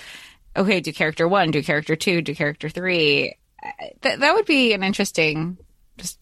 okay, 0.56 0.80
do 0.80 0.92
character 0.92 1.26
one, 1.26 1.50
do 1.50 1.62
character 1.62 1.96
two, 1.96 2.22
do 2.22 2.34
character 2.34 2.68
three? 2.68 3.36
Uh, 3.62 3.70
that, 4.02 4.20
that 4.20 4.34
would 4.34 4.46
be 4.46 4.72
an 4.72 4.82
interesting, 4.82 5.58
just 5.96 6.18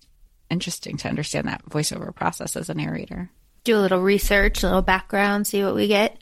interesting 0.50 0.96
to 0.98 1.08
understand 1.08 1.48
that 1.48 1.64
voiceover 1.66 2.14
process 2.14 2.56
as 2.56 2.68
a 2.70 2.74
narrator. 2.74 3.30
do 3.64 3.76
a 3.76 3.80
little 3.80 4.00
research, 4.00 4.62
a 4.62 4.66
little 4.66 4.82
background, 4.82 5.46
see 5.46 5.62
what 5.62 5.74
we 5.74 5.88
get. 5.88 6.16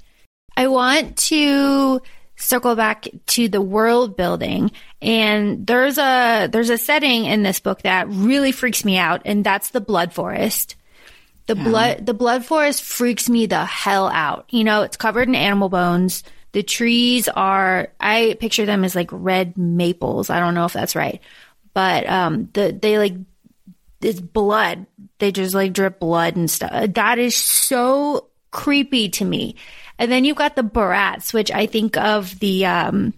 I 0.57 0.69
want 0.69 1.17
to 1.29 2.01
circle 2.37 2.75
back 2.75 3.07
to 3.27 3.49
the 3.49 3.63
world 3.63 4.17
building 4.17 4.71
and 5.01 5.67
there's 5.67 5.97
a 5.97 6.49
there's 6.53 6.69
a 6.71 6.77
setting 6.77 7.25
in 7.25 7.43
this 7.43 7.61
book 7.61 7.83
that 7.83 8.09
really 8.09 8.53
freaks 8.53 8.85
me 8.85 8.99
out 8.99 9.23
and 9.25 9.43
that's 9.43 9.71
the 9.71 9.81
blood 9.81 10.13
forest. 10.13 10.77
The 11.47 11.55
blood 11.55 12.07
the 12.07 12.15
blood 12.15 12.45
forest 12.45 12.83
freaks 12.83 13.29
me 13.29 13.47
the 13.47 13.65
hell 13.65 14.09
out. 14.09 14.47
You 14.51 14.65
know, 14.65 14.83
it's 14.83 14.97
covered 14.97 15.29
in 15.29 15.35
animal 15.35 15.69
bones. 15.69 16.25
The 16.53 16.63
trees 16.63 17.29
are 17.29 17.89
I 18.01 18.37
picture 18.41 18.67
them 18.67 18.85
as 18.85 18.97
like 18.97 19.11
red 19.13 19.57
maples. 19.57 20.29
I 20.29 20.41
don't 20.41 20.55
know 20.55 20.65
if 20.65 20.73
that's 20.73 20.97
right. 20.97 21.21
But 21.73 22.09
um 22.09 22.49
the 22.53 22.77
they 22.81 22.99
like 22.99 23.15
it's 24.03 24.21
blood. 24.21 24.87
They 25.19 25.31
just 25.31 25.55
like 25.55 25.73
drip 25.73 26.01
blood 26.01 26.35
and 26.37 26.51
stuff. 26.51 26.95
That 26.95 27.19
is 27.19 27.37
so 27.37 28.27
creepy 28.51 29.09
to 29.11 29.25
me. 29.25 29.55
And 29.99 30.11
then 30.11 30.25
you've 30.25 30.37
got 30.37 30.57
the 30.57 30.63
Barrats, 30.63 31.33
which 31.33 31.51
I 31.51 31.67
think 31.67 31.97
of 31.97 32.39
the 32.41 32.67
um 32.67 33.15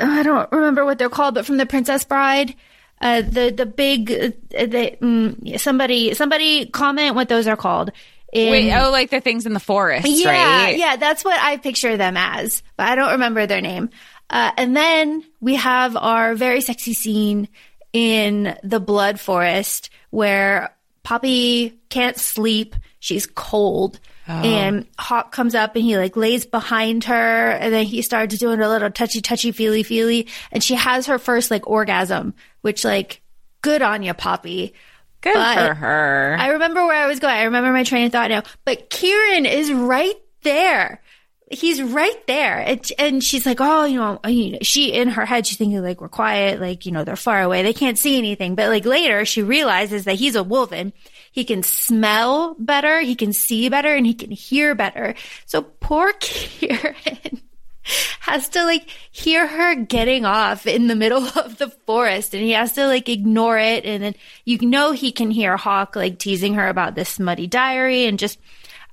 I 0.00 0.22
don't 0.22 0.50
remember 0.52 0.84
what 0.84 0.98
they're 0.98 1.08
called, 1.08 1.34
but 1.34 1.46
from 1.46 1.56
the 1.56 1.66
Princess 1.66 2.04
Bride. 2.04 2.54
Uh, 3.02 3.20
the 3.20 3.50
the 3.50 3.66
big 3.66 4.12
uh, 4.12 4.30
the, 4.50 4.96
mm, 5.02 5.60
somebody 5.60 6.14
somebody 6.14 6.66
comment 6.66 7.16
what 7.16 7.28
those 7.28 7.48
are 7.48 7.56
called. 7.56 7.90
In, 8.32 8.50
Wait, 8.50 8.72
oh, 8.72 8.90
like 8.90 9.10
the 9.10 9.20
things 9.20 9.44
in 9.44 9.52
the 9.52 9.60
forest, 9.60 10.06
yeah, 10.08 10.64
right? 10.64 10.78
yeah, 10.78 10.96
that's 10.96 11.22
what 11.22 11.38
I 11.38 11.58
picture 11.58 11.98
them 11.98 12.16
as, 12.16 12.62
but 12.78 12.88
I 12.88 12.94
don't 12.94 13.12
remember 13.12 13.46
their 13.46 13.60
name. 13.60 13.90
Uh, 14.30 14.52
and 14.56 14.74
then 14.74 15.22
we 15.40 15.56
have 15.56 15.96
our 15.96 16.34
very 16.34 16.62
sexy 16.62 16.94
scene 16.94 17.48
in 17.92 18.56
the 18.62 18.80
blood 18.80 19.20
forest 19.20 19.90
where 20.08 20.74
Poppy 21.02 21.78
can't 21.90 22.16
sleep. 22.16 22.74
She's 23.00 23.26
cold. 23.26 24.00
And 24.26 24.86
Hawke 24.98 25.32
comes 25.32 25.54
up 25.54 25.76
and 25.76 25.84
he 25.84 25.98
like 25.98 26.16
lays 26.16 26.46
behind 26.46 27.04
her 27.04 27.50
and 27.50 27.72
then 27.72 27.84
he 27.84 28.00
starts 28.00 28.38
doing 28.38 28.60
a 28.60 28.68
little 28.68 28.90
touchy 28.90 29.20
touchy 29.20 29.52
feely 29.52 29.82
feely 29.82 30.28
and 30.52 30.62
she 30.62 30.74
has 30.74 31.06
her 31.06 31.18
first 31.18 31.50
like 31.50 31.66
orgasm, 31.66 32.32
which 32.62 32.84
like 32.84 33.22
good 33.60 33.82
on 33.82 34.02
you, 34.02 34.14
Poppy. 34.14 34.74
Good 35.20 35.34
But 35.34 35.68
for 35.68 35.74
her. 35.74 36.36
I 36.38 36.48
remember 36.48 36.84
where 36.84 37.02
I 37.02 37.06
was 37.06 37.20
going. 37.20 37.34
I 37.34 37.44
remember 37.44 37.72
my 37.72 37.84
train 37.84 38.06
of 38.06 38.12
thought 38.12 38.28
now. 38.28 38.42
But 38.64 38.90
Kieran 38.90 39.46
is 39.46 39.72
right 39.72 40.16
there. 40.42 41.00
He's 41.48 41.80
right 41.80 42.26
there. 42.26 42.58
And, 42.58 42.92
and 42.98 43.22
she's 43.22 43.46
like, 43.46 43.60
oh, 43.60 43.84
you 43.84 43.98
know, 43.98 44.18
you 44.26 44.52
know, 44.52 44.58
she 44.62 44.92
in 44.92 45.08
her 45.10 45.24
head, 45.24 45.46
she's 45.46 45.58
thinking 45.58 45.80
like, 45.82 46.00
we're 46.00 46.08
quiet. 46.08 46.60
Like, 46.60 46.86
you 46.86 46.92
know, 46.92 47.04
they're 47.04 47.14
far 47.14 47.40
away. 47.42 47.62
They 47.62 47.74
can't 47.74 47.98
see 47.98 48.18
anything. 48.18 48.56
But 48.56 48.68
like 48.68 48.84
later 48.84 49.24
she 49.24 49.42
realizes 49.42 50.04
that 50.04 50.14
he's 50.16 50.34
a 50.34 50.42
wolven. 50.42 50.92
He 51.30 51.44
can 51.44 51.62
smell 51.62 52.56
better. 52.58 53.00
He 53.00 53.14
can 53.14 53.32
see 53.32 53.68
better 53.68 53.94
and 53.94 54.06
he 54.06 54.14
can 54.14 54.30
hear 54.30 54.74
better. 54.74 55.14
So 55.46 55.62
poor 55.62 56.12
Kieran 56.20 57.42
has 58.20 58.48
to 58.50 58.64
like 58.64 58.88
hear 59.10 59.46
her 59.46 59.74
getting 59.74 60.24
off 60.24 60.66
in 60.66 60.86
the 60.86 60.96
middle 60.96 61.24
of 61.38 61.58
the 61.58 61.68
forest 61.68 62.34
and 62.34 62.42
he 62.42 62.52
has 62.52 62.72
to 62.72 62.86
like 62.86 63.08
ignore 63.08 63.58
it 63.58 63.84
and 63.84 64.02
then 64.02 64.14
you 64.44 64.58
know 64.60 64.92
he 64.92 65.12
can 65.12 65.30
hear 65.30 65.56
Hawke 65.56 65.96
like 65.96 66.18
teasing 66.18 66.54
her 66.54 66.68
about 66.68 66.94
this 66.94 67.08
smutty 67.08 67.46
diary 67.46 68.06
and 68.06 68.18
just 68.18 68.38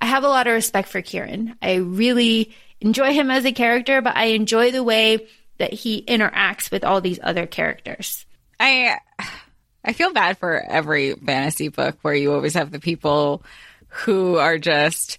I 0.00 0.06
have 0.06 0.24
a 0.24 0.28
lot 0.28 0.46
of 0.46 0.54
respect 0.54 0.88
for 0.88 1.02
Kieran. 1.02 1.56
I 1.60 1.74
really 1.74 2.54
enjoy 2.80 3.12
him 3.12 3.30
as 3.30 3.44
a 3.44 3.52
character, 3.52 4.00
but 4.00 4.16
I 4.16 4.26
enjoy 4.26 4.70
the 4.70 4.82
way 4.82 5.26
that 5.58 5.72
he 5.72 6.02
interacts 6.02 6.70
with 6.70 6.84
all 6.84 7.00
these 7.00 7.20
other 7.22 7.46
characters. 7.46 8.24
I 8.58 8.98
I 9.84 9.92
feel 9.92 10.12
bad 10.12 10.38
for 10.38 10.58
every 10.58 11.14
fantasy 11.14 11.68
book 11.68 11.98
where 12.02 12.14
you 12.14 12.32
always 12.32 12.54
have 12.54 12.70
the 12.70 12.80
people 12.80 13.42
who 13.88 14.36
are 14.36 14.58
just 14.58 15.18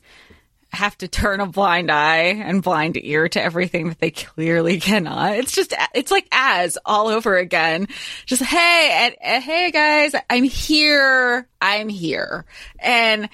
have 0.71 0.97
to 0.99 1.07
turn 1.07 1.41
a 1.41 1.45
blind 1.45 1.91
eye 1.91 2.27
and 2.27 2.63
blind 2.63 2.97
ear 3.01 3.27
to 3.29 3.41
everything 3.41 3.89
that 3.89 3.99
they 3.99 4.11
clearly 4.11 4.79
cannot. 4.79 5.35
It's 5.35 5.51
just 5.51 5.73
it's 5.93 6.11
like 6.11 6.27
as 6.31 6.77
all 6.85 7.07
over 7.07 7.37
again. 7.37 7.87
Just 8.25 8.41
hey, 8.41 9.15
and, 9.21 9.43
hey 9.43 9.71
guys, 9.71 10.15
I'm 10.29 10.43
here. 10.43 11.47
I'm 11.61 11.89
here. 11.89 12.45
And 12.79 13.29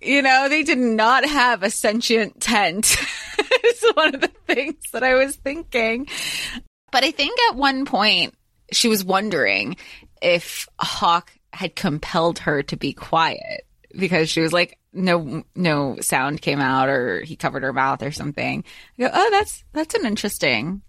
you 0.00 0.22
know, 0.22 0.48
they 0.48 0.62
did 0.62 0.78
not 0.78 1.24
have 1.24 1.62
a 1.62 1.70
sentient 1.70 2.40
tent. 2.40 2.96
it's 3.38 3.96
one 3.96 4.14
of 4.14 4.20
the 4.20 4.30
things 4.46 4.76
that 4.92 5.02
I 5.02 5.14
was 5.14 5.34
thinking. 5.36 6.06
But 6.92 7.02
I 7.02 7.10
think 7.10 7.38
at 7.50 7.56
one 7.56 7.84
point 7.84 8.34
she 8.72 8.88
was 8.88 9.04
wondering 9.04 9.76
if 10.22 10.68
Hawke 10.78 11.32
had 11.52 11.74
compelled 11.74 12.40
her 12.40 12.62
to 12.64 12.76
be 12.76 12.92
quiet 12.92 13.66
because 13.98 14.28
she 14.28 14.40
was 14.40 14.52
like, 14.52 14.78
no, 14.96 15.44
no 15.54 15.98
sound 16.00 16.40
came 16.42 16.60
out 16.60 16.88
or 16.88 17.20
he 17.20 17.36
covered 17.36 17.62
her 17.62 17.72
mouth 17.72 18.02
or 18.02 18.10
something. 18.10 18.64
I 18.98 19.02
go, 19.02 19.10
oh, 19.12 19.30
that's, 19.30 19.64
that's 19.72 19.94
an 19.94 20.06
interesting 20.06 20.82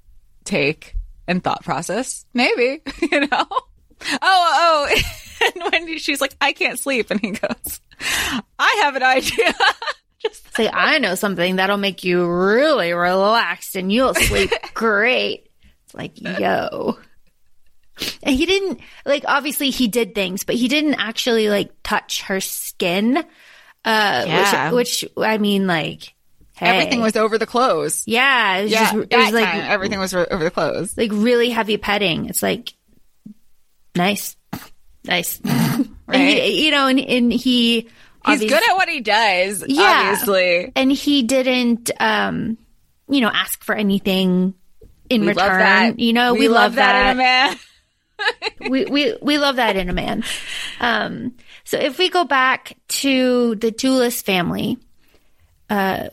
take 0.43 0.95
and 1.27 1.43
thought 1.43 1.63
process. 1.63 2.25
Maybe, 2.33 2.81
you 3.11 3.19
know? 3.21 3.27
Oh, 3.31 3.67
oh, 4.21 4.87
oh. 4.89 5.01
and 5.55 5.71
when 5.71 5.97
she's 5.97 6.21
like, 6.21 6.35
I 6.41 6.53
can't 6.53 6.79
sleep. 6.79 7.11
And 7.11 7.19
he 7.19 7.31
goes, 7.31 7.81
I 8.59 8.81
have 8.83 8.95
an 8.95 9.03
idea. 9.03 9.53
Just 10.19 10.55
Say, 10.55 10.67
I 10.67 10.97
know 10.97 11.13
something 11.13 11.57
that'll 11.57 11.77
make 11.77 12.03
you 12.03 12.25
really 12.25 12.91
relaxed 12.93 13.75
and 13.75 13.91
you'll 13.91 14.15
sleep 14.15 14.51
great. 14.73 15.47
It's 15.85 15.93
like, 15.93 16.19
yo. 16.19 16.97
And 18.23 18.35
he 18.35 18.45
didn't, 18.45 18.79
like, 19.05 19.23
obviously 19.27 19.69
he 19.69 19.87
did 19.87 20.15
things, 20.15 20.43
but 20.43 20.55
he 20.55 20.67
didn't 20.67 20.95
actually, 20.95 21.49
like, 21.49 21.71
touch 21.83 22.23
her 22.23 22.39
skin. 22.39 23.23
Uh, 23.87 24.23
Yeah. 24.27 24.71
which, 24.71 25.01
which, 25.15 25.25
I 25.25 25.37
mean, 25.37 25.65
like, 25.67 26.13
hey. 26.57 26.67
Everything 26.67 27.01
was 27.01 27.15
over 27.15 27.37
the 27.37 27.45
clothes. 27.45 28.03
yeah, 28.05 28.57
it 28.57 28.63
was 28.63 28.71
Yeah, 28.71 28.79
just, 28.83 28.95
it 28.95 29.09
that 29.11 29.17
was 29.25 29.33
like, 29.33 29.45
time, 29.45 29.61
everything 29.67 29.99
was 29.99 30.13
over 30.13 30.43
the 30.43 30.51
clothes. 30.51 30.97
like 30.97 31.11
really 31.13 31.49
heavy 31.51 31.77
petting. 31.77 32.25
It's 32.27 32.43
like, 32.43 32.73
nice, 33.95 34.35
nice. 35.05 35.39
And 36.09 36.21
Right. 36.21 36.41
he, 36.41 36.65
you 36.65 36.71
know, 36.71 36.87
and, 36.87 36.99
and 37.01 37.33
he, 37.33 37.89
He's 38.25 38.39
good 38.39 38.53
at 38.69 38.75
what 38.75 38.87
he 38.89 39.01
does. 39.01 39.61
Yeah. 39.67 40.09
obviously. 40.11 40.71
and 40.75 40.89
he 40.91 41.23
didn't, 41.23 41.91
um, 41.99 42.57
you 43.09 43.19
know, 43.21 43.27
ask 43.29 43.61
for 43.63 43.75
anything 43.75 44.53
in 45.09 45.21
We 45.21 45.27
return. 45.27 45.47
love 45.49 45.57
that. 45.59 45.99
You 45.99 46.13
know, 46.13 46.33
we, 46.33 46.47
love, 46.47 46.75
that. 46.75 47.07
in 47.07 47.11
a 47.11 47.15
man. 47.17 47.57
we, 48.71 48.85
we, 48.85 49.17
we 49.21 49.37
love 49.37 49.57
that 49.57 49.75
in 49.75 49.89
a 49.89 49.93
man. 49.93 50.23
Um, 50.79 51.33
so 51.67 51.77
if 51.77 51.97
we 51.99 52.09
go 52.09 52.23
back 52.23 52.77
to 53.03 53.55
the 53.55 53.71
Tulis 53.71 54.23
family, 54.23 54.77
uh, 55.69 56.09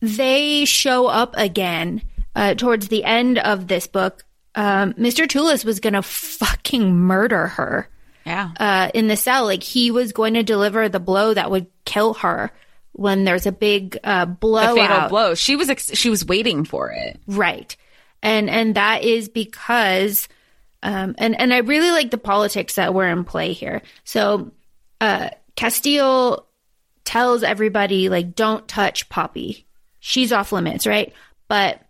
they 0.00 0.64
show 0.64 1.06
up 1.06 1.34
again, 1.36 2.02
uh, 2.34 2.54
towards 2.54 2.88
the 2.88 3.04
end 3.04 3.38
of 3.38 3.68
this 3.68 3.86
book. 3.86 4.24
Um, 4.54 4.94
Mr. 4.94 5.26
Tulis 5.26 5.64
was 5.64 5.80
gonna 5.80 6.02
fucking 6.02 6.94
murder 6.94 7.48
her, 7.48 7.88
Yeah. 8.26 8.50
uh, 8.58 8.90
in 8.94 9.08
the 9.08 9.16
cell. 9.16 9.44
Like 9.44 9.62
he 9.62 9.90
was 9.90 10.12
going 10.12 10.34
to 10.34 10.42
deliver 10.42 10.88
the 10.88 11.00
blow 11.00 11.34
that 11.34 11.50
would 11.50 11.66
kill 11.84 12.14
her 12.14 12.50
when 12.92 13.24
there's 13.24 13.46
a 13.46 13.52
big, 13.52 13.98
uh, 14.04 14.26
blowout. 14.26 14.76
fatal 14.76 15.08
blow. 15.08 15.34
She 15.34 15.56
was 15.56 15.70
ex- 15.70 15.96
she 15.96 16.10
was 16.10 16.24
waiting 16.24 16.64
for 16.64 16.90
it. 16.90 17.18
Right. 17.26 17.74
And 18.22 18.48
and 18.50 18.74
that 18.74 19.02
is 19.04 19.28
because 19.28 20.28
um 20.82 21.14
and 21.18 21.38
and 21.40 21.52
I 21.54 21.58
really 21.58 21.90
like 21.90 22.10
the 22.10 22.18
politics 22.18 22.74
that 22.74 22.92
were 22.94 23.06
in 23.08 23.24
play 23.24 23.52
here. 23.52 23.82
So 24.04 24.52
uh 25.02 25.30
Casteel 25.56 26.44
tells 27.04 27.42
everybody 27.42 28.08
like 28.08 28.34
don't 28.34 28.66
touch 28.66 29.08
Poppy. 29.10 29.66
She's 30.00 30.32
off 30.32 30.52
limits, 30.52 30.86
right? 30.86 31.12
But 31.48 31.80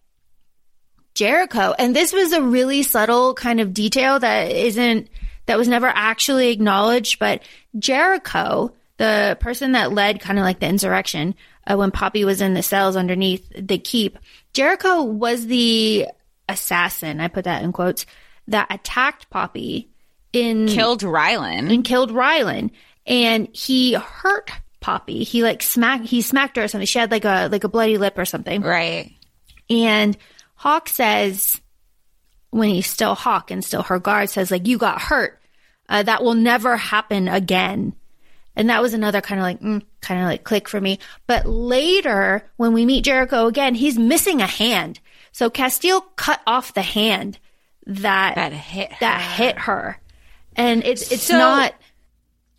Jericho, 1.15 1.75
and 1.79 1.95
this 1.95 2.13
was 2.13 2.33
a 2.33 2.43
really 2.43 2.83
subtle 2.83 3.35
kind 3.35 3.61
of 3.61 3.75
detail 3.75 4.19
that 4.19 4.51
isn't 4.51 5.09
that 5.47 5.59
was 5.59 5.69
never 5.69 5.87
actually 5.87 6.51
acknowledged, 6.51 7.19
but 7.19 7.43
Jericho, 7.79 8.75
the 8.97 9.37
person 9.41 9.73
that 9.73 9.93
led 9.93 10.21
kind 10.21 10.39
of 10.39 10.45
like 10.45 10.61
the 10.61 10.69
insurrection 10.69 11.35
uh, 11.67 11.77
when 11.77 11.91
Poppy 11.91 12.25
was 12.25 12.41
in 12.41 12.55
the 12.55 12.63
cells 12.63 12.97
underneath 12.97 13.51
the 13.57 13.79
keep, 13.79 14.19
Jericho 14.53 15.03
was 15.03 15.47
the 15.47 16.07
assassin. 16.49 17.21
I 17.21 17.29
put 17.29 17.45
that 17.45 17.63
in 17.63 17.73
quotes 17.73 18.07
that 18.49 18.69
attacked 18.71 19.31
Poppy 19.31 19.91
in 20.33 20.67
Killed 20.67 21.03
Rylan. 21.03 21.73
and 21.73 21.85
killed 21.85 22.11
Rylan, 22.11 22.71
and 23.07 23.48
he 23.53 23.94
hurt 23.94 24.50
Poppy. 24.80 25.22
He 25.24 25.42
like 25.42 25.62
smacked 25.62 26.07
he 26.07 26.22
smacked 26.22 26.57
her 26.57 26.64
or 26.64 26.68
something. 26.68 26.86
She 26.86 26.98
had 26.98 27.11
like 27.11 27.24
a 27.24 27.48
like 27.50 27.64
a 27.64 27.68
bloody 27.68 27.98
lip 27.98 28.18
or 28.18 28.24
something. 28.24 28.62
Right. 28.62 29.12
And 29.70 30.16
Hawke 30.57 30.88
says, 30.88 31.61
when 32.50 32.68
he's 32.68 32.86
still 32.86 33.14
Hawke 33.14 33.50
and 33.50 33.64
still 33.64 33.82
her 33.84 33.98
guard, 33.98 34.28
says, 34.28 34.50
like, 34.50 34.66
you 34.66 34.76
got 34.78 35.00
hurt. 35.00 35.40
Uh, 35.88 36.03
that 36.03 36.22
will 36.22 36.34
never 36.34 36.76
happen 36.76 37.26
again. 37.28 37.94
And 38.55 38.68
that 38.68 38.82
was 38.82 38.92
another 38.92 39.20
kind 39.22 39.40
of 39.40 39.44
like, 39.44 39.61
mm, 39.61 39.82
kind 40.03 40.20
of 40.20 40.26
like 40.26 40.44
click 40.44 40.68
for 40.68 40.80
me. 40.80 40.98
But 41.26 41.46
later, 41.46 42.48
when 42.57 42.74
we 42.74 42.84
meet 42.84 43.05
Jericho 43.05 43.46
again, 43.46 43.74
he's 43.74 43.98
missing 43.98 44.42
a 44.42 44.46
hand. 44.46 45.00
So 45.32 45.48
Casteel 45.48 46.03
cut 46.16 46.40
off 46.46 46.74
the 46.74 46.82
hand 46.82 47.38
that, 47.86 48.34
That 48.34 48.53
hit 48.53 48.92
that 49.00 49.20
her. 49.20 49.44
hit 49.44 49.59
her. 49.59 50.00
And 50.55 50.84
it's, 50.84 51.11
it's 51.11 51.22
So- 51.24 51.38
not, 51.38 51.74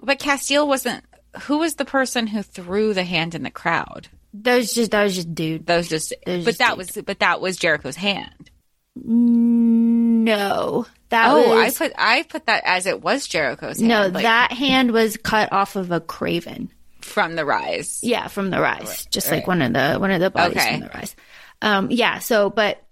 But 0.04 0.20
Casteel 0.20 0.68
wasn't. 0.68 1.04
Who 1.43 1.58
was 1.60 1.76
the 1.76 1.86
person 1.86 2.28
who 2.28 2.43
threw 2.43 2.93
the 2.93 3.04
hand 3.04 3.34
in 3.34 3.43
the 3.43 3.49
crowd? 3.49 4.08
Those 4.34 4.74
just, 4.74 4.91
those 4.91 5.16
just 5.16 5.34
dude. 5.34 5.66
Those 5.66 5.88
just. 5.88 6.14
was 6.28 6.43
but 6.45 6.51
just 6.51 6.60
that 6.60 6.72
it. 6.74 6.78
was. 6.78 6.91
But 7.06 7.20
that 7.20 7.39
was 7.41 7.58
Jericho's 7.58 7.95
hand. 7.95 8.49
No, 8.95 10.86
that 11.10 11.28
Oh, 11.32 11.58
I 11.60 11.70
put. 11.72 11.91
I 11.97 12.24
put 12.24 12.45
that 12.47 12.64
as 12.66 12.86
it 12.86 13.01
was 13.01 13.28
Jericho's 13.28 13.78
hand. 13.80 13.89
no, 13.89 14.08
like, 14.08 14.24
that 14.24 14.51
hand 14.51 14.91
was 14.91 15.18
cut 15.18 15.51
off 15.51 15.76
of 15.76 15.91
a 15.91 15.99
craven. 15.99 16.72
from 17.01 17.36
the 17.36 17.45
rise. 17.45 17.99
Yeah, 18.04 18.28
from 18.28 18.49
the 18.49 18.60
rise, 18.62 19.06
just 19.08 19.30
right. 19.30 19.38
like 19.38 19.47
one 19.47 19.62
of 19.62 19.74
the 19.74 19.95
one 19.99 20.12
of 20.12 20.20
the 20.22 20.30
bodies 20.30 20.58
Okay. 20.58 20.72
from 20.72 20.80
the 20.82 20.91
rise. 20.93 21.16
Um, 21.62 21.91
yeah. 21.91 22.20
So, 22.20 22.49
but 22.49 22.84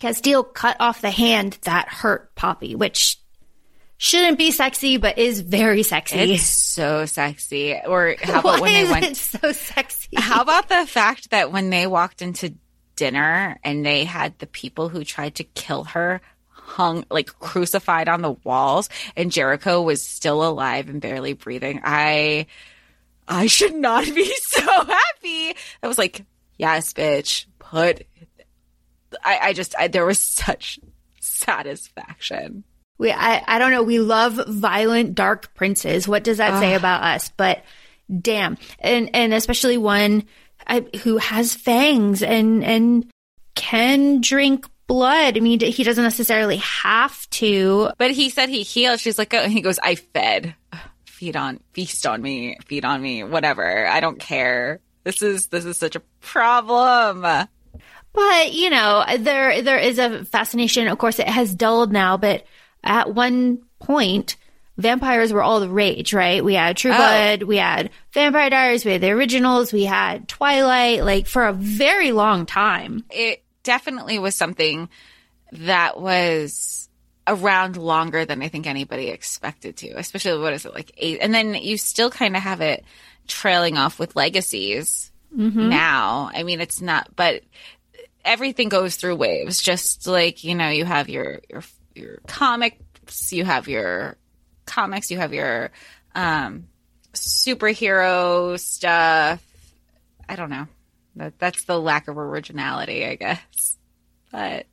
Casteel 0.00 0.52
cut 0.52 0.76
off 0.80 1.00
the 1.00 1.10
hand 1.10 1.58
that 1.62 1.88
hurt 1.88 2.34
Poppy, 2.34 2.74
which 2.74 3.18
shouldn't 3.98 4.38
be 4.38 4.50
sexy, 4.50 4.96
but 4.96 5.18
is 5.18 5.40
very 5.40 5.82
sexy. 5.82 6.16
It's 6.16 6.42
so 6.42 7.06
sexy. 7.06 7.74
Or 7.86 8.16
how 8.22 8.42
Why 8.42 8.56
about 8.56 8.60
when 8.60 8.72
they 8.72 8.90
went? 8.90 9.16
so 9.16 9.52
sexy? 9.52 10.16
How 10.16 10.42
about 10.42 10.68
the 10.68 10.86
fact 10.86 11.30
that 11.30 11.52
when 11.52 11.70
they 11.70 11.86
walked 11.86 12.22
into 12.22 12.54
dinner 12.96 13.58
and 13.62 13.84
they 13.84 14.04
had 14.04 14.38
the 14.38 14.46
people 14.46 14.88
who 14.88 15.04
tried 15.04 15.36
to 15.36 15.44
kill 15.44 15.84
her 15.84 16.20
hung 16.48 17.04
like 17.10 17.26
crucified 17.38 18.08
on 18.08 18.22
the 18.22 18.32
walls 18.42 18.88
and 19.16 19.30
Jericho 19.30 19.82
was 19.82 20.02
still 20.02 20.46
alive 20.46 20.88
and 20.88 21.00
barely 21.00 21.32
breathing. 21.32 21.80
I 21.84 22.46
I 23.28 23.46
should 23.46 23.74
not 23.74 24.04
be 24.04 24.32
so 24.42 24.62
happy. 24.62 25.56
I 25.82 25.86
was 25.86 25.98
like, 25.98 26.24
yes, 26.58 26.92
bitch, 26.92 27.46
put 27.58 28.06
I, 29.24 29.38
I 29.42 29.52
just 29.52 29.74
I, 29.78 29.88
there 29.88 30.04
was 30.06 30.18
such 30.18 30.80
satisfaction. 31.20 32.64
We, 32.98 33.12
I, 33.12 33.42
I 33.46 33.58
don't 33.58 33.70
know. 33.70 33.82
We 33.82 33.98
love 34.00 34.40
violent, 34.48 35.14
dark 35.14 35.54
princes. 35.54 36.08
What 36.08 36.24
does 36.24 36.38
that 36.38 36.58
say 36.60 36.74
about 36.74 37.02
us? 37.02 37.30
But 37.36 37.62
damn, 38.20 38.56
and 38.78 39.10
and 39.14 39.34
especially 39.34 39.76
one 39.76 40.24
I, 40.66 40.80
who 41.02 41.18
has 41.18 41.54
fangs 41.54 42.22
and 42.22 42.64
and 42.64 43.10
can 43.54 44.20
drink 44.20 44.66
blood. 44.86 45.36
I 45.36 45.40
mean, 45.40 45.60
he 45.60 45.82
doesn't 45.82 46.02
necessarily 46.02 46.58
have 46.58 47.28
to. 47.30 47.90
But 47.98 48.12
he 48.12 48.30
said 48.30 48.48
he 48.48 48.62
healed. 48.62 49.00
She's 49.00 49.18
like, 49.18 49.34
oh, 49.34 49.48
he 49.48 49.60
goes, 49.60 49.78
I 49.78 49.96
fed. 49.96 50.54
Feed 51.06 51.36
on, 51.36 51.60
feast 51.72 52.06
on 52.06 52.20
me, 52.20 52.58
feed 52.66 52.84
on 52.84 53.00
me, 53.00 53.24
whatever. 53.24 53.86
I 53.86 54.00
don't 54.00 54.18
care. 54.18 54.80
This 55.02 55.22
is, 55.22 55.48
this 55.48 55.64
is 55.64 55.78
such 55.78 55.96
a 55.96 56.02
problem. 56.20 57.22
But 58.16 58.52
you 58.52 58.70
know, 58.70 59.04
there 59.18 59.60
there 59.60 59.78
is 59.78 59.98
a 59.98 60.24
fascination. 60.24 60.88
Of 60.88 60.96
course, 60.96 61.18
it 61.18 61.28
has 61.28 61.54
dulled 61.54 61.92
now, 61.92 62.16
but 62.16 62.46
at 62.86 63.14
one 63.14 63.62
point. 63.78 64.36
Vampires 64.78 65.32
were 65.32 65.42
all 65.42 65.60
the 65.60 65.70
rage, 65.70 66.12
right? 66.12 66.44
We 66.44 66.52
had 66.52 66.76
True 66.76 66.92
Oh. 66.92 66.96
Blood, 66.96 67.42
we 67.44 67.56
had 67.56 67.90
Vampire 68.12 68.50
Diaries, 68.50 68.84
we 68.84 68.92
had 68.92 69.00
the 69.00 69.10
originals, 69.10 69.72
we 69.72 69.84
had 69.84 70.28
Twilight, 70.28 71.02
like 71.02 71.26
for 71.26 71.46
a 71.46 71.54
very 71.54 72.12
long 72.12 72.44
time. 72.44 73.04
It 73.10 73.42
definitely 73.62 74.18
was 74.18 74.34
something 74.34 74.90
that 75.52 75.98
was 75.98 76.90
around 77.26 77.76
longer 77.76 78.24
than 78.24 78.42
I 78.42 78.48
think 78.48 78.66
anybody 78.66 79.08
expected 79.08 79.78
to, 79.78 79.98
especially 79.98 80.40
what 80.40 80.52
is 80.52 80.66
it 80.66 80.74
like 80.74 80.92
eight? 80.98 81.18
And 81.20 81.34
then 81.34 81.54
you 81.54 81.78
still 81.78 82.10
kind 82.10 82.36
of 82.36 82.42
have 82.42 82.60
it 82.60 82.84
trailing 83.26 83.76
off 83.76 83.98
with 83.98 84.14
legacies 84.14 85.10
mm-hmm. 85.36 85.68
now. 85.68 86.30
I 86.32 86.42
mean, 86.42 86.60
it's 86.60 86.80
not, 86.80 87.16
but 87.16 87.42
everything 88.24 88.68
goes 88.68 88.96
through 88.96 89.16
waves. 89.16 89.60
Just 89.62 90.06
like 90.06 90.44
you 90.44 90.54
know, 90.54 90.68
you 90.68 90.84
have 90.84 91.08
your 91.08 91.40
your 91.50 91.62
your 91.96 92.18
comics, 92.26 93.32
you 93.32 93.44
have 93.44 93.68
your 93.68 94.16
comics, 94.66 95.10
you 95.10 95.18
have 95.18 95.32
your 95.32 95.70
um, 96.14 96.68
superhero 97.12 98.58
stuff. 98.58 99.42
I 100.28 100.36
don't 100.36 100.50
know. 100.50 100.66
That 101.16 101.38
that's 101.38 101.64
the 101.64 101.80
lack 101.80 102.08
of 102.08 102.18
originality, 102.18 103.06
I 103.06 103.14
guess. 103.14 103.76
But 104.30 104.66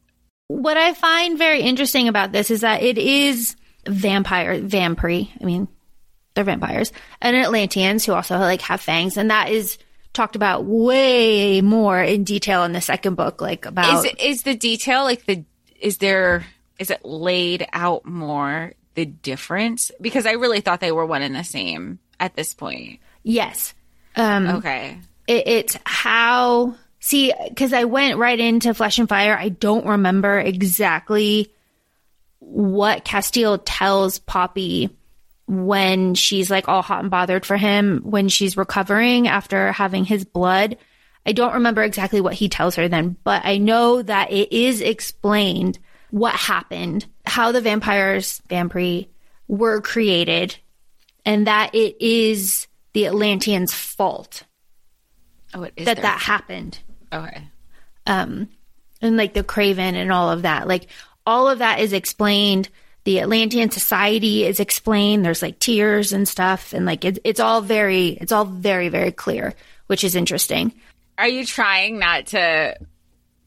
what 0.47 0.77
I 0.77 0.93
find 0.93 1.37
very 1.37 1.61
interesting 1.61 2.07
about 2.07 2.31
this 2.31 2.51
is 2.51 2.61
that 2.61 2.81
it 2.81 2.97
is 2.97 3.55
vampire 3.87 4.59
vampire. 4.59 5.23
I 5.41 5.45
mean, 5.45 5.67
they're 6.33 6.43
vampires 6.43 6.91
and 7.21 7.35
Atlantians 7.37 8.05
who 8.05 8.13
also 8.13 8.37
like 8.37 8.61
have 8.61 8.81
fangs, 8.81 9.17
and 9.17 9.31
that 9.31 9.49
is 9.49 9.77
talked 10.13 10.35
about 10.35 10.65
way 10.65 11.61
more 11.61 12.01
in 12.01 12.23
detail 12.23 12.63
in 12.63 12.71
the 12.71 12.81
second 12.81 13.15
book. 13.15 13.41
Like 13.41 13.65
about 13.65 14.05
is 14.05 14.11
it, 14.11 14.19
is 14.21 14.43
the 14.43 14.55
detail 14.55 15.03
like 15.03 15.25
the 15.25 15.43
is 15.79 15.97
there 15.97 16.45
is 16.79 16.89
it 16.89 17.05
laid 17.05 17.67
out 17.73 18.05
more 18.05 18.73
the 18.95 19.05
difference? 19.05 19.91
Because 20.01 20.25
I 20.25 20.33
really 20.33 20.61
thought 20.61 20.79
they 20.79 20.91
were 20.91 21.05
one 21.05 21.21
and 21.21 21.35
the 21.35 21.43
same 21.43 21.99
at 22.19 22.35
this 22.35 22.53
point. 22.53 22.99
yes, 23.23 23.73
um, 24.15 24.47
Okay. 24.47 24.97
it, 25.27 25.47
it's 25.47 25.77
how 25.85 26.75
see 26.99 27.33
because 27.49 27.73
I 27.73 27.83
went 27.85 28.17
right 28.17 28.39
into 28.39 28.73
Flesh 28.73 28.99
and 28.99 29.09
Fire. 29.09 29.37
I 29.37 29.49
don't 29.49 29.85
remember 29.85 30.39
exactly 30.39 31.51
what 32.39 33.05
Casteel 33.05 33.61
tells 33.65 34.19
Poppy 34.19 34.89
when 35.47 36.13
she's 36.15 36.49
like 36.49 36.69
all 36.69 36.81
hot 36.81 37.01
and 37.01 37.11
bothered 37.11 37.45
for 37.45 37.57
him 37.57 38.01
when 38.03 38.29
she's 38.29 38.55
recovering 38.57 39.27
after 39.27 39.71
having 39.71 40.05
his 40.05 40.23
blood. 40.23 40.77
I 41.25 41.31
don't 41.31 41.53
remember 41.55 41.83
exactly 41.83 42.21
what 42.21 42.33
he 42.33 42.49
tells 42.49 42.75
her 42.75 42.87
then, 42.87 43.15
but 43.23 43.41
I 43.45 43.57
know 43.57 44.01
that 44.01 44.31
it 44.31 44.51
is 44.53 44.81
explained 44.81 45.79
what 46.13 46.35
happened 46.35 47.07
how 47.25 47.51
the 47.51 47.59
vampires, 47.61 48.39
vampire, 48.47 49.05
were 49.47 49.81
created 49.81 50.55
and 51.25 51.47
that 51.47 51.73
it 51.73 51.95
is 51.99 52.67
the 52.93 53.05
Atlantians' 53.05 53.73
fault 53.73 54.43
Oh, 55.55 55.63
it 55.63 55.73
is 55.75 55.85
that 55.85 55.95
their- 55.95 56.03
that 56.03 56.19
happened. 56.21 56.77
Okay. 57.11 57.47
Um, 58.05 58.47
and 59.01 59.17
like 59.17 59.33
the 59.33 59.43
Craven 59.43 59.95
and 59.95 60.11
all 60.11 60.29
of 60.29 60.43
that. 60.43 60.67
Like 60.67 60.87
all 61.25 61.49
of 61.49 61.59
that 61.59 61.79
is 61.79 61.93
explained. 61.93 62.69
The 63.05 63.17
Atlantian 63.17 63.71
society 63.71 64.45
is 64.45 64.59
explained. 64.59 65.25
There's 65.25 65.41
like 65.41 65.57
tears 65.59 66.13
and 66.13 66.27
stuff. 66.27 66.73
And 66.73 66.85
like 66.85 67.03
it, 67.05 67.17
it's 67.23 67.39
all 67.39 67.61
very, 67.61 68.09
it's 68.21 68.31
all 68.31 68.45
very, 68.45 68.89
very 68.89 69.11
clear, 69.11 69.53
which 69.87 70.03
is 70.03 70.15
interesting. 70.15 70.73
Are 71.17 71.27
you 71.27 71.43
trying 71.45 71.97
not 71.99 72.27
to 72.27 72.75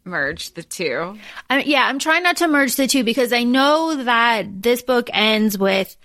merge 0.07 0.55
the 0.55 0.63
two? 0.63 1.19
I, 1.51 1.63
yeah, 1.63 1.83
I'm 1.87 1.99
trying 1.99 2.23
not 2.23 2.39
to 2.39 2.49
merge 2.49 2.77
the 2.77 2.87
two 2.87 3.05
because 3.05 3.33
I 3.33 3.43
know 3.43 4.05
that 4.05 4.63
this 4.63 4.83
book 4.83 5.11
ends 5.13 5.59
with 5.59 5.97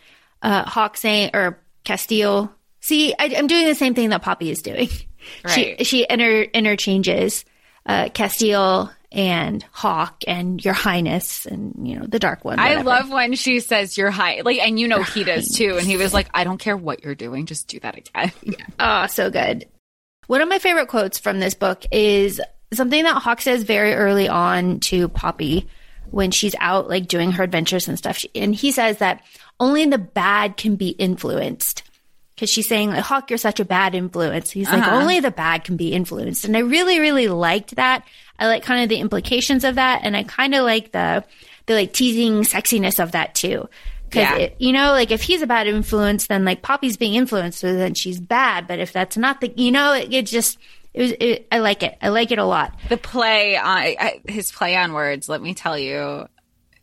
uh, 0.42 0.64
Hawke 0.70 0.98
saying 0.98 1.32
or 1.34 1.60
Casteel. 1.86 2.52
See, 2.80 3.14
I, 3.18 3.34
I'm 3.38 3.48
doing 3.48 3.68
the 3.68 3.76
same 3.76 3.94
thing 3.94 4.10
that 4.10 4.22
Poppy 4.24 4.50
is 4.50 4.62
doing. 4.62 4.90
She 5.54 5.76
Right. 5.76 5.86
she 5.86 6.04
inter, 6.10 6.42
interchanges 6.42 7.46
uh, 7.86 8.06
Casteel 8.06 8.92
and 9.12 9.64
Hawke 9.72 10.24
and 10.28 10.66
Your 10.66 10.74
Highness 10.74 11.46
and 11.46 11.88
you 11.88 12.00
know 12.00 12.08
the 12.08 12.18
Dark 12.18 12.44
One. 12.44 12.58
I 12.60 12.82
love 12.82 13.12
when 13.12 13.36
she 13.36 13.60
says 13.60 14.00
you're 14.00 14.10
high, 14.10 14.42
like, 14.44 14.58
and 14.58 14.80
you 14.80 14.88
know 14.88 15.04
he 15.04 15.24
does 15.24 15.50
too. 15.50 15.78
And 15.78 15.86
he 15.86 15.96
was 15.96 16.12
like, 16.12 16.28
"I 16.34 16.44
don't 16.44 16.58
care 16.58 16.76
what 16.76 17.04
you're 17.04 17.14
doing, 17.14 17.46
just 17.46 17.68
do 17.68 17.80
that 17.82 17.98
again." 17.98 18.32
Oh, 18.80 19.06
so 19.06 19.30
good. 19.30 19.68
One 20.26 20.42
of 20.42 20.50
my 20.50 20.58
favorite 20.58 20.88
quotes 20.88 21.20
from 21.20 21.40
this 21.40 21.54
book 21.54 21.86
is 21.92 22.42
something 22.74 23.04
that 23.04 23.22
Hawke 23.22 23.42
says 23.42 23.64
very 23.64 23.94
early 23.94 24.28
on 24.28 24.80
to 24.82 25.08
Poppy 25.10 25.68
when 26.10 26.32
she's 26.32 26.56
out 26.60 26.90
like 26.90 27.08
doing 27.08 27.32
her 27.32 27.44
adventures 27.44 27.88
and 27.88 27.98
stuff. 27.98 28.18
She, 28.18 28.30
and 28.36 28.54
he 28.54 28.72
says 28.72 28.98
that 28.98 29.24
only 29.60 29.86
the 29.86 29.98
bad 29.98 30.58
can 30.58 30.76
be 30.76 30.90
influenced. 30.90 31.84
Cause 32.38 32.50
she's 32.50 32.68
saying 32.68 32.90
like, 32.90 33.04
Hawke, 33.04 33.30
you're 33.30 33.38
such 33.38 33.60
a 33.60 33.66
bad 33.66 33.94
influence. 33.94 34.50
He's 34.50 34.68
like, 34.68 34.82
uh-huh. 34.82 34.96
only 34.96 35.20
the 35.20 35.30
bad 35.30 35.64
can 35.64 35.78
be 35.78 35.94
influenced. 35.94 36.44
And 36.44 36.58
I 36.58 36.62
really, 36.62 37.00
really 37.00 37.28
liked 37.28 37.76
that. 37.76 38.04
I 38.40 38.48
like 38.48 38.64
kind 38.64 38.82
of 38.82 38.90
the 38.90 38.98
implications 38.98 39.64
of 39.64 39.76
that. 39.76 40.02
And 40.04 40.18
I 40.18 40.24
kind 40.24 40.56
of 40.56 40.64
like 40.64 40.92
the, 40.92 41.24
the 41.68 41.76
like 41.76 41.94
teasing 41.94 42.42
sexiness 42.42 43.02
of 43.02 43.12
that 43.12 43.36
too. 43.36 43.70
Cause 44.10 44.24
Yeah. 44.24 44.38
it, 44.38 44.56
you 44.58 44.74
know, 44.74 44.92
like 44.92 45.12
if 45.12 45.22
he's 45.22 45.44
a 45.44 45.48
bad 45.48 45.68
influence, 45.68 46.28
then 46.28 46.44
like 46.44 46.64
Poppy's 46.64 46.98
being 46.98 47.14
influenced, 47.14 47.60
so 47.60 47.76
then 47.76 47.94
she's 47.94 48.20
bad. 48.20 48.68
But 48.68 48.80
if 48.80 48.92
that's 48.92 49.18
not 49.18 49.40
the, 49.40 49.54
you 49.56 49.72
know, 49.72 49.94
it, 49.94 50.12
it 50.12 50.26
just, 50.26 50.58
it 50.94 51.02
was, 51.02 51.12
it, 51.20 51.48
I 51.52 51.60
like 51.60 51.84
it. 51.84 51.98
I 52.02 52.10
like 52.10 52.32
it 52.32 52.40
a 52.40 52.46
lot. 52.46 52.78
the 52.90 52.98
play 52.98 53.56
on 53.58 53.66
I, 53.68 54.22
his 54.28 54.52
play 54.52 54.76
on 54.76 54.94
words. 54.94 55.30
Let 55.30 55.42
me 55.42 55.54
tell 55.54 55.78
you, 55.78 56.28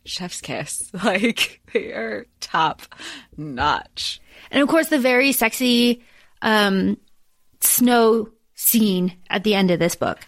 chef's 0.05 0.41
kiss. 0.41 0.89
Like 1.03 1.61
they 1.73 1.91
are 1.91 2.25
top 2.39 2.81
notch. 3.37 4.21
And 4.51 4.61
of 4.61 4.67
course, 4.69 4.87
the 4.89 4.99
very 4.99 5.31
sexy, 5.31 6.03
um, 6.41 6.97
snow 7.61 8.29
scene 8.55 9.15
at 9.29 9.43
the 9.43 9.55
end 9.55 9.71
of 9.71 9.79
this 9.79 9.95
book. 9.95 10.19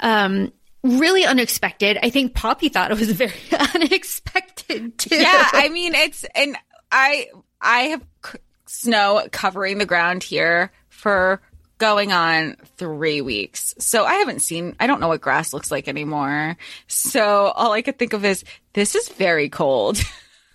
Um, 0.00 0.52
really 0.82 1.24
unexpected. 1.24 1.98
I 2.02 2.10
think 2.10 2.34
Poppy 2.34 2.68
thought 2.68 2.90
it 2.90 2.98
was 2.98 3.10
very 3.12 3.32
unexpected 3.74 4.98
too. 4.98 5.16
Yeah, 5.16 5.48
I 5.52 5.68
mean 5.72 5.94
it's 5.94 6.24
and 6.34 6.56
I 6.90 7.28
I 7.60 7.80
have 7.82 8.04
c- 8.24 8.38
snow 8.66 9.26
covering 9.32 9.78
the 9.78 9.86
ground 9.86 10.22
here 10.22 10.72
for 10.88 11.40
going 11.78 12.12
on 12.12 12.56
three 12.76 13.20
weeks. 13.20 13.74
So 13.78 14.04
I 14.04 14.14
haven't 14.14 14.40
seen, 14.40 14.76
I 14.80 14.86
don't 14.86 15.00
know 15.00 15.08
what 15.08 15.20
grass 15.20 15.52
looks 15.52 15.70
like 15.70 15.88
anymore. 15.88 16.56
So 16.86 17.22
all 17.54 17.72
I 17.72 17.82
could 17.82 17.98
think 17.98 18.12
of 18.12 18.24
is 18.24 18.44
this 18.72 18.94
is 18.94 19.08
very 19.10 19.48
cold. 19.48 19.98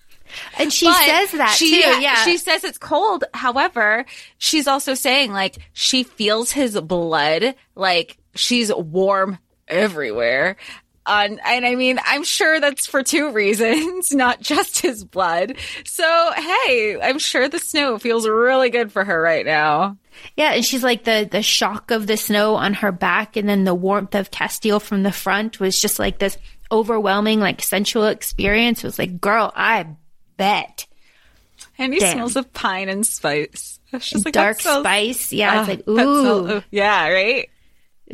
and 0.57 0.71
she 0.71 0.85
But 0.87 1.05
says 1.05 1.31
that 1.33 1.55
she, 1.57 1.81
too. 1.81 2.01
Yeah. 2.01 2.23
She 2.23 2.37
says 2.37 2.63
it's 2.63 2.77
cold. 2.77 3.23
However, 3.33 4.05
she's 4.37 4.67
also 4.67 4.93
saying 4.93 5.31
like 5.31 5.57
she 5.73 6.03
feels 6.03 6.51
his 6.51 6.79
blood, 6.81 7.55
like 7.75 8.17
she's 8.35 8.73
warm 8.73 9.37
everywhere. 9.67 10.57
On, 11.05 11.39
and 11.45 11.65
I 11.65 11.75
mean, 11.75 11.99
I'm 12.05 12.23
sure 12.23 12.59
that's 12.59 12.85
for 12.85 13.01
two 13.03 13.31
reasons, 13.33 14.13
not 14.13 14.39
just 14.41 14.81
his 14.81 15.03
blood. 15.03 15.55
So, 15.85 16.31
hey, 16.35 16.97
I'm 17.01 17.17
sure 17.19 17.49
the 17.49 17.59
snow 17.59 17.97
feels 17.97 18.27
really 18.27 18.69
good 18.69 18.91
for 18.91 19.03
her 19.03 19.19
right 19.21 19.45
now. 19.45 19.97
Yeah, 20.37 20.51
and 20.53 20.63
she's 20.63 20.83
like 20.83 21.03
the 21.05 21.27
the 21.29 21.41
shock 21.41 21.89
of 21.89 22.05
the 22.05 22.17
snow 22.17 22.55
on 22.55 22.75
her 22.75 22.91
back, 22.91 23.35
and 23.35 23.49
then 23.49 23.63
the 23.63 23.73
warmth 23.73 24.13
of 24.13 24.29
Casteel 24.29 24.79
from 24.81 25.01
the 25.03 25.11
front 25.11 25.59
was 25.59 25.79
just 25.81 25.97
like 25.97 26.19
this 26.19 26.37
overwhelming, 26.71 27.39
like 27.39 27.61
sensual 27.63 28.05
experience. 28.05 28.83
It 28.83 28.87
was 28.87 28.99
like, 28.99 29.19
girl, 29.19 29.51
I 29.55 29.87
bet 30.37 30.85
And 31.77 31.93
he 31.93 31.99
Damn. 31.99 32.13
smells 32.13 32.35
of 32.35 32.53
pine 32.53 32.89
and 32.89 33.05
spice. 33.05 33.79
She's 33.99 34.23
like, 34.23 34.33
dark 34.33 34.59
spice. 34.59 35.33
Yeah, 35.33 35.51
Ah, 35.53 35.59
it's 35.61 35.67
like 35.69 35.85
that 35.85 35.89
ooh, 36.07 36.61
yeah, 36.71 37.09
right? 37.09 37.49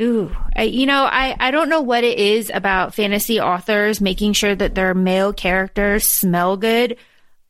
Ooh. 0.00 0.34
I, 0.56 0.64
you 0.64 0.86
know, 0.86 1.04
I 1.04 1.36
I 1.38 1.50
don't 1.50 1.68
know 1.68 1.80
what 1.80 2.04
it 2.04 2.18
is 2.18 2.50
about 2.52 2.94
fantasy 2.94 3.40
authors 3.40 4.00
making 4.00 4.32
sure 4.32 4.54
that 4.54 4.74
their 4.74 4.94
male 4.94 5.32
characters 5.32 6.06
smell 6.06 6.56
good, 6.56 6.96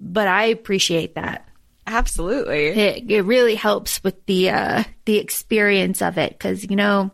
but 0.01 0.29
I 0.29 0.45
appreciate 0.45 1.15
that. 1.15 1.49
Absolutely. 1.87 2.67
It 2.69 3.11
it 3.11 3.23
really 3.23 3.55
helps 3.55 4.03
with 4.05 4.25
the 4.27 4.51
uh 4.51 4.85
the 5.05 5.17
experience 5.19 6.03
of 6.03 6.19
it 6.19 6.33
because 6.33 6.69
you 6.69 6.77
know, 6.77 7.11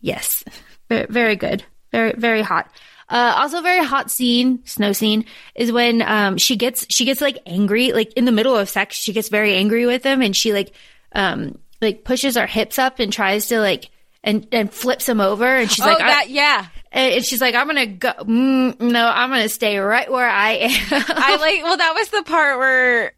yes, 0.00 0.44
very, 0.88 1.06
very 1.08 1.36
good, 1.36 1.64
very 1.90 2.12
very 2.12 2.42
hot. 2.42 2.70
Uh, 3.08 3.34
also, 3.36 3.60
very 3.60 3.84
hot 3.84 4.10
scene, 4.10 4.64
snow 4.64 4.92
scene 4.92 5.26
is 5.54 5.70
when 5.70 6.00
um 6.02 6.38
she 6.38 6.56
gets 6.56 6.86
she 6.88 7.04
gets 7.04 7.20
like 7.20 7.38
angry, 7.46 7.92
like 7.92 8.12
in 8.14 8.24
the 8.24 8.32
middle 8.32 8.56
of 8.56 8.68
sex, 8.68 8.96
she 8.96 9.12
gets 9.12 9.28
very 9.28 9.54
angry 9.54 9.84
with 9.84 10.02
him, 10.02 10.22
and 10.22 10.34
she 10.34 10.52
like 10.52 10.72
um 11.14 11.58
like 11.82 12.04
pushes 12.04 12.36
her 12.36 12.46
hips 12.46 12.78
up 12.78 13.00
and 13.00 13.12
tries 13.12 13.48
to 13.48 13.60
like 13.60 13.90
and 14.24 14.46
and 14.52 14.72
flips 14.72 15.08
him 15.08 15.20
over, 15.20 15.44
and 15.44 15.70
she's 15.70 15.84
oh, 15.84 15.88
like, 15.88 15.98
that, 15.98 16.30
yeah. 16.30 16.66
and 16.92 17.24
she's 17.24 17.40
like, 17.40 17.54
I'm 17.54 17.66
gonna 17.66 17.86
go, 17.86 18.12
mm, 18.20 18.80
no, 18.80 19.06
I'm 19.06 19.30
gonna 19.30 19.48
stay 19.48 19.78
right 19.78 20.10
where 20.10 20.28
I 20.28 20.52
am. 20.52 20.70
I 20.90 21.36
like, 21.40 21.62
well, 21.64 21.76
that 21.76 21.94
was 21.94 22.08
the 22.10 22.22
part 22.22 22.58
where 22.58 23.12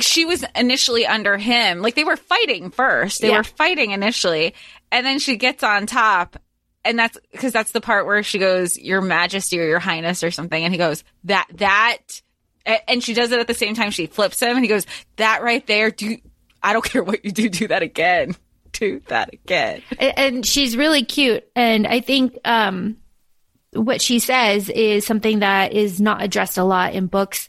she 0.00 0.24
was 0.24 0.44
initially 0.56 1.06
under 1.06 1.36
him. 1.36 1.80
Like 1.80 1.94
they 1.94 2.04
were 2.04 2.16
fighting 2.16 2.70
first. 2.70 3.20
They 3.20 3.28
Yeah. 3.28 3.38
were 3.38 3.44
fighting 3.44 3.90
initially. 3.90 4.54
And 4.90 5.04
then 5.04 5.18
she 5.18 5.36
gets 5.36 5.62
on 5.62 5.86
top. 5.86 6.38
And 6.86 6.98
that's 6.98 7.18
because 7.32 7.52
that's 7.52 7.72
the 7.72 7.80
part 7.82 8.06
where 8.06 8.22
she 8.22 8.38
goes, 8.38 8.78
Your 8.78 9.00
Majesty 9.02 9.60
or 9.60 9.64
Your 9.66 9.80
Highness 9.80 10.22
or 10.22 10.30
something. 10.30 10.62
And 10.62 10.72
he 10.72 10.78
goes, 10.78 11.04
That, 11.24 11.46
that. 11.54 11.98
And 12.88 13.02
she 13.02 13.12
does 13.12 13.30
it 13.32 13.40
at 13.40 13.46
the 13.46 13.54
same 13.54 13.74
time. 13.74 13.90
She 13.90 14.06
flips 14.06 14.40
him 14.40 14.56
and 14.56 14.64
he 14.64 14.68
goes, 14.68 14.86
That 15.16 15.42
right 15.42 15.66
there. 15.66 15.90
Do, 15.90 16.16
I 16.62 16.72
don't 16.72 16.84
care 16.90 17.02
what 17.02 17.24
you 17.24 17.30
do. 17.30 17.48
Do 17.50 17.68
that 17.68 17.82
again. 17.82 18.36
Do 18.84 19.00
that 19.08 19.32
again. 19.32 19.82
And 19.98 20.44
she's 20.44 20.76
really 20.76 21.04
cute 21.04 21.44
and 21.56 21.86
i 21.86 22.00
think 22.00 22.38
um 22.44 22.96
what 23.72 24.00
she 24.00 24.18
says 24.18 24.68
is 24.68 25.06
something 25.06 25.40
that 25.40 25.72
is 25.72 26.00
not 26.00 26.22
addressed 26.22 26.58
a 26.58 26.64
lot 26.64 26.94
in 26.94 27.06
books 27.06 27.48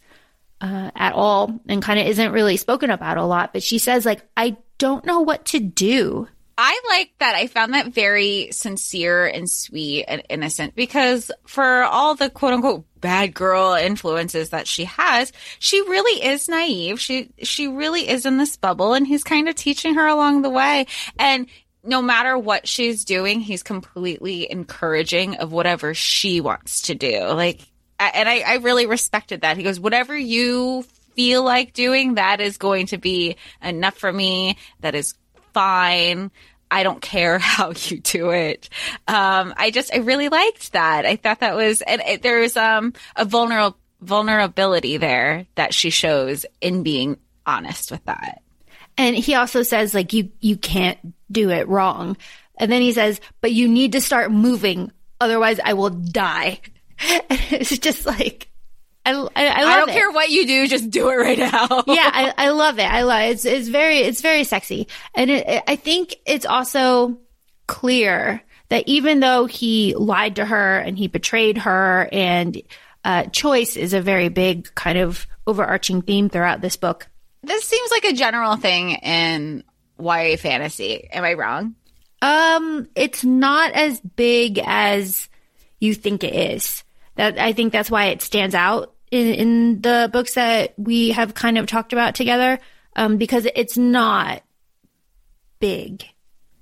uh, 0.61 0.89
at 0.95 1.13
all 1.13 1.59
and 1.67 1.81
kind 1.83 1.99
of 1.99 2.07
isn't 2.07 2.31
really 2.31 2.57
spoken 2.57 2.89
about 2.89 3.17
a 3.17 3.25
lot 3.25 3.51
but 3.53 3.61
she 3.61 3.77
says 3.77 4.05
like 4.05 4.21
i 4.37 4.55
don't 4.77 5.05
know 5.05 5.19
what 5.19 5.45
to 5.45 5.59
do 5.59 6.27
I 6.57 6.81
like 6.87 7.11
that. 7.19 7.35
I 7.35 7.47
found 7.47 7.73
that 7.73 7.93
very 7.93 8.49
sincere 8.51 9.25
and 9.25 9.49
sweet 9.49 10.05
and 10.07 10.23
innocent 10.29 10.73
because 10.73 11.29
for 11.45 11.83
all 11.83 12.15
the 12.15 12.29
quote 12.29 12.53
unquote 12.53 12.85
bad 13.01 13.33
girl 13.33 13.73
influences 13.73 14.51
that 14.51 14.67
she 14.67 14.85
has, 14.85 15.33
she 15.59 15.81
really 15.81 16.23
is 16.23 16.47
naive. 16.47 16.99
She, 16.99 17.29
she 17.43 17.67
really 17.67 18.07
is 18.07 18.25
in 18.25 18.37
this 18.37 18.55
bubble 18.55 18.93
and 18.93 19.05
he's 19.05 19.23
kind 19.23 19.49
of 19.49 19.55
teaching 19.55 19.95
her 19.95 20.07
along 20.07 20.43
the 20.43 20.49
way. 20.49 20.87
And 21.19 21.47
no 21.83 22.01
matter 22.01 22.37
what 22.37 22.67
she's 22.67 23.03
doing, 23.03 23.41
he's 23.41 23.61
completely 23.61 24.49
encouraging 24.49 25.35
of 25.35 25.51
whatever 25.51 25.93
she 25.93 26.39
wants 26.39 26.83
to 26.83 26.95
do. 26.95 27.19
Like, 27.25 27.61
and 27.99 28.27
I, 28.27 28.39
I 28.39 28.55
really 28.55 28.85
respected 28.85 29.41
that. 29.41 29.57
He 29.57 29.63
goes, 29.63 29.79
whatever 29.79 30.17
you 30.17 30.83
feel 31.15 31.43
like 31.43 31.73
doing, 31.73 32.15
that 32.15 32.41
is 32.41 32.57
going 32.57 32.87
to 32.87 32.97
be 32.97 33.35
enough 33.61 33.97
for 33.97 34.11
me. 34.11 34.57
That 34.79 34.95
is 34.95 35.15
fine. 35.55 36.31
I 36.69 36.83
don't 36.83 37.01
care 37.01 37.39
how 37.53 37.71
you 37.75 37.99
do 37.99 38.29
it. 38.31 38.69
Um, 39.07 39.53
I 39.57 39.71
just, 39.71 39.93
I 39.93 39.97
really 39.97 40.29
liked 40.29 40.73
that. 40.73 41.05
I 41.05 41.15
thought 41.15 41.39
that 41.39 41.55
was, 41.55 41.81
and 41.81 42.01
it, 42.01 42.21
there 42.21 42.39
was, 42.41 42.57
um, 42.57 42.93
a 43.15 43.23
vulnerable, 43.25 43.77
vulnerability 44.01 44.97
there 44.97 45.47
that 45.55 45.73
she 45.73 45.89
shows 45.89 46.45
in 46.61 46.83
being 46.83 47.17
honest 47.45 47.91
with 47.91 48.03
that. 48.05 48.41
and 48.97 49.15
he 49.15 49.35
also 49.35 49.63
says 49.63 49.93
like 49.93 50.13
you 50.13 50.31
you 50.39 50.57
can't 50.57 50.97
do 51.31 51.49
it 51.49 51.67
wrong 51.67 52.17
and 52.57 52.71
then 52.71 52.81
he 52.81 52.91
says 52.93 53.19
but 53.41 53.51
you 53.51 53.67
need 53.67 53.91
to 53.93 54.01
start 54.01 54.31
moving 54.31 54.91
otherwise 55.19 55.59
i 55.63 55.73
will 55.73 55.89
die 55.89 56.59
and 57.29 57.41
it's 57.51 57.77
just 57.77 58.05
like 58.05 58.47
i, 59.05 59.11
I, 59.11 59.13
I 59.15 59.17
love 59.17 59.29
I 59.35 59.75
don't 59.77 59.89
it. 59.89 59.93
care 59.93 60.11
what 60.11 60.29
you 60.29 60.47
do, 60.47 60.67
just 60.67 60.89
do 60.89 61.09
it 61.09 61.15
right 61.15 61.37
now. 61.37 61.67
yeah, 61.87 62.09
I, 62.13 62.33
I 62.37 62.49
love 62.49 62.79
it. 62.79 62.85
I 62.91 63.03
love 63.03 63.21
it. 63.21 63.31
It's, 63.31 63.45
it's 63.45 63.67
very, 63.67 63.99
it's 63.99 64.21
very 64.21 64.43
sexy. 64.43 64.87
And 65.13 65.29
it, 65.29 65.47
it- 65.47 65.63
I 65.67 65.75
think 65.75 66.15
it's 66.25 66.45
also 66.45 67.17
clear 67.67 68.41
that 68.69 68.87
even 68.87 69.19
though 69.19 69.45
he 69.45 69.93
lied 69.95 70.37
to 70.37 70.45
her 70.45 70.79
and 70.79 70.97
he 70.97 71.07
betrayed 71.07 71.59
her 71.59 72.09
and, 72.11 72.61
uh, 73.03 73.25
choice 73.25 73.77
is 73.77 73.93
a 73.93 74.01
very 74.01 74.29
big 74.29 74.73
kind 74.73 74.97
of 74.97 75.27
overarching 75.45 76.01
theme 76.01 76.27
throughout 76.29 76.61
this 76.61 76.75
book. 76.75 77.07
This 77.43 77.63
seems 77.63 77.91
like 77.91 78.05
a 78.05 78.13
general 78.13 78.55
thing 78.55 78.91
in 78.95 79.63
YA 79.99 80.37
fantasy. 80.37 81.07
Am 81.11 81.23
I 81.23 81.33
wrong? 81.33 81.75
Um, 82.23 82.87
it's 82.95 83.23
not 83.23 83.73
as 83.73 83.99
big 84.01 84.57
as 84.65 85.29
you 85.79 85.93
think 85.93 86.23
it 86.23 86.33
is. 86.33 86.83
That 87.17 87.37
I 87.37 87.53
think 87.53 87.71
that's 87.71 87.91
why 87.91 88.05
it 88.05 88.23
stands 88.23 88.55
out 88.55 88.94
in, 89.11 89.33
in 89.33 89.81
the 89.81 90.09
books 90.11 90.35
that 90.35 90.73
we 90.77 91.09
have 91.11 91.33
kind 91.33 91.57
of 91.57 91.67
talked 91.67 91.93
about 91.93 92.15
together. 92.15 92.59
Um, 92.97 93.17
because 93.17 93.45
it's 93.55 93.77
not 93.77 94.41
big. 95.59 96.05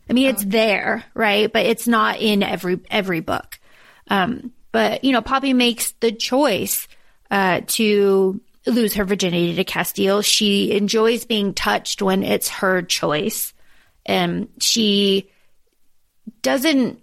I 0.09 0.13
mean, 0.13 0.29
it's 0.29 0.43
there, 0.43 1.03
right? 1.13 1.51
But 1.51 1.65
it's 1.65 1.87
not 1.87 2.19
in 2.19 2.43
every 2.43 2.79
every 2.89 3.19
book. 3.19 3.59
Um, 4.07 4.51
but 4.71 5.03
you 5.03 5.11
know, 5.11 5.21
Poppy 5.21 5.53
makes 5.53 5.91
the 5.99 6.11
choice 6.11 6.87
uh, 7.31 7.61
to 7.67 8.41
lose 8.65 8.95
her 8.95 9.05
virginity 9.05 9.55
to 9.55 9.63
Casteel. 9.63 10.23
She 10.23 10.71
enjoys 10.71 11.25
being 11.25 11.53
touched 11.53 12.01
when 12.01 12.23
it's 12.23 12.49
her 12.49 12.81
choice, 12.81 13.53
and 14.05 14.49
she 14.59 15.29
doesn't. 16.41 16.99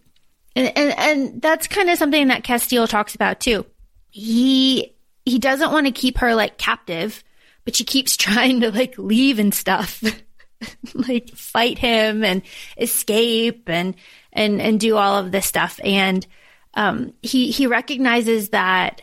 And, 0.56 0.72
and, 0.76 0.98
and 0.98 1.42
that's 1.42 1.68
kind 1.68 1.88
of 1.88 1.98
something 1.98 2.28
that 2.28 2.42
Casteel 2.42 2.88
talks 2.88 3.14
about 3.14 3.40
too. 3.40 3.64
He 4.10 4.96
he 5.24 5.38
doesn't 5.38 5.72
want 5.72 5.86
to 5.86 5.92
keep 5.92 6.18
her 6.18 6.34
like 6.34 6.58
captive, 6.58 7.22
but 7.64 7.76
she 7.76 7.84
keeps 7.84 8.16
trying 8.16 8.60
to 8.60 8.70
like 8.70 8.96
leave 8.98 9.38
and 9.38 9.54
stuff. 9.54 10.02
like 10.94 11.30
fight 11.30 11.78
him 11.78 12.22
and 12.22 12.42
escape 12.76 13.68
and 13.68 13.94
and 14.32 14.60
and 14.60 14.78
do 14.78 14.96
all 14.96 15.16
of 15.16 15.32
this 15.32 15.46
stuff. 15.46 15.80
And 15.82 16.26
um 16.74 17.14
he 17.22 17.50
he 17.50 17.66
recognizes 17.66 18.50
that 18.50 19.02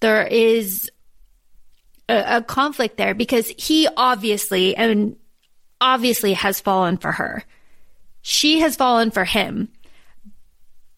there 0.00 0.26
is 0.26 0.90
a, 2.08 2.36
a 2.38 2.42
conflict 2.42 2.96
there 2.96 3.14
because 3.14 3.48
he 3.58 3.88
obviously 3.96 4.74
and 4.76 5.16
obviously 5.80 6.32
has 6.32 6.60
fallen 6.60 6.96
for 6.96 7.12
her. 7.12 7.44
She 8.22 8.60
has 8.60 8.76
fallen 8.76 9.10
for 9.10 9.24
him 9.24 9.68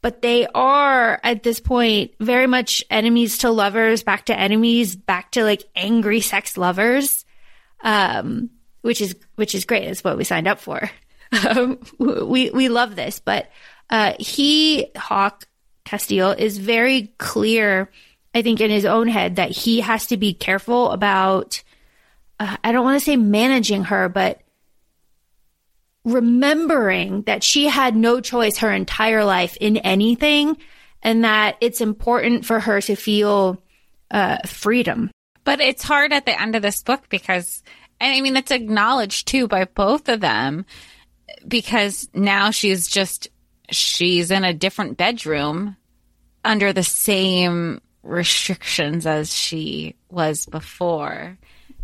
but 0.03 0.23
they 0.23 0.47
are 0.55 1.21
at 1.23 1.43
this 1.43 1.61
point 1.61 2.13
very 2.21 2.47
much 2.47 2.83
enemies 2.91 3.39
to 3.39 3.51
lovers 3.51 4.03
back 4.03 4.27
to 4.27 4.39
enemies 4.39 4.97
back 4.97 5.31
to 5.33 5.45
like 5.45 5.69
angry 5.77 6.21
sex 6.21 6.57
lovers 6.57 7.25
um 7.83 8.51
which 8.83 9.01
is 9.01 9.17
which 9.37 9.55
is 9.55 9.65
great. 9.65 9.85
It's 9.85 10.05
what 10.05 10.17
we 10.17 10.25
signed 10.25 10.49
up 10.49 10.61
for. 10.61 10.91
Um, 11.49 11.79
we 11.97 12.51
we 12.51 12.69
love 12.69 12.97
this, 12.97 13.21
but 13.21 13.49
uh, 13.89 14.15
he 14.19 14.91
Hawke 14.97 15.47
Casteel 15.87 16.37
is 16.37 16.59
very 16.59 17.15
clear. 17.19 17.89
I 18.35 18.43
think 18.43 18.61
in 18.61 18.69
his 18.69 18.85
own 18.85 19.07
head 19.07 19.37
that 19.37 19.53
he 19.53 19.79
has 19.79 20.07
to 20.09 20.17
be 20.17 20.35
careful 20.35 20.91
about. 20.91 21.63
Uh, 22.41 22.57
I 22.65 22.73
don't 22.73 22.83
want 22.83 22.99
to 22.99 23.05
say 23.05 23.15
managing 23.15 23.85
her, 23.85 24.09
but 24.09 24.41
remembering 26.05 27.23
that 27.23 27.43
she 27.43 27.67
had 27.67 27.95
no 27.95 28.21
choice 28.21 28.59
her 28.59 28.73
entire 28.73 29.25
life 29.25 29.57
in 29.61 29.77
anything, 29.79 30.57
and 31.03 31.25
that 31.25 31.57
it's 31.61 31.81
important 31.81 32.45
for 32.45 32.61
her 32.61 32.81
to 32.81 32.95
feel 32.97 33.63
uh, 34.11 34.39
freedom. 34.47 35.11
But 35.45 35.61
it's 35.61 35.83
hard 35.83 36.13
at 36.13 36.27
the 36.27 36.41
end 36.41 36.57
of 36.57 36.63
this 36.63 36.83
book 36.83 37.09
because 37.09 37.63
and 38.01 38.15
I 38.15 38.21
mean, 38.23 38.37
it's 38.37 38.51
acknowledged 38.51 39.29
too 39.29 39.47
by 39.47 39.67
both 39.67 40.09
of 40.09 40.21
them 40.21 40.65
because 41.47 42.09
now 42.15 42.51
she's 42.51 42.89
just, 42.89 43.29
she's 43.71 44.31
in 44.31 44.43
a 44.43 44.55
different 44.55 44.97
bedroom 44.97 45.77
under 46.45 46.73
the 46.73 46.83
same 46.83 47.83
restrictions 48.03 49.07
as 49.07 49.35
she 49.35 49.97
was 50.09 50.47
before. 50.47 51.37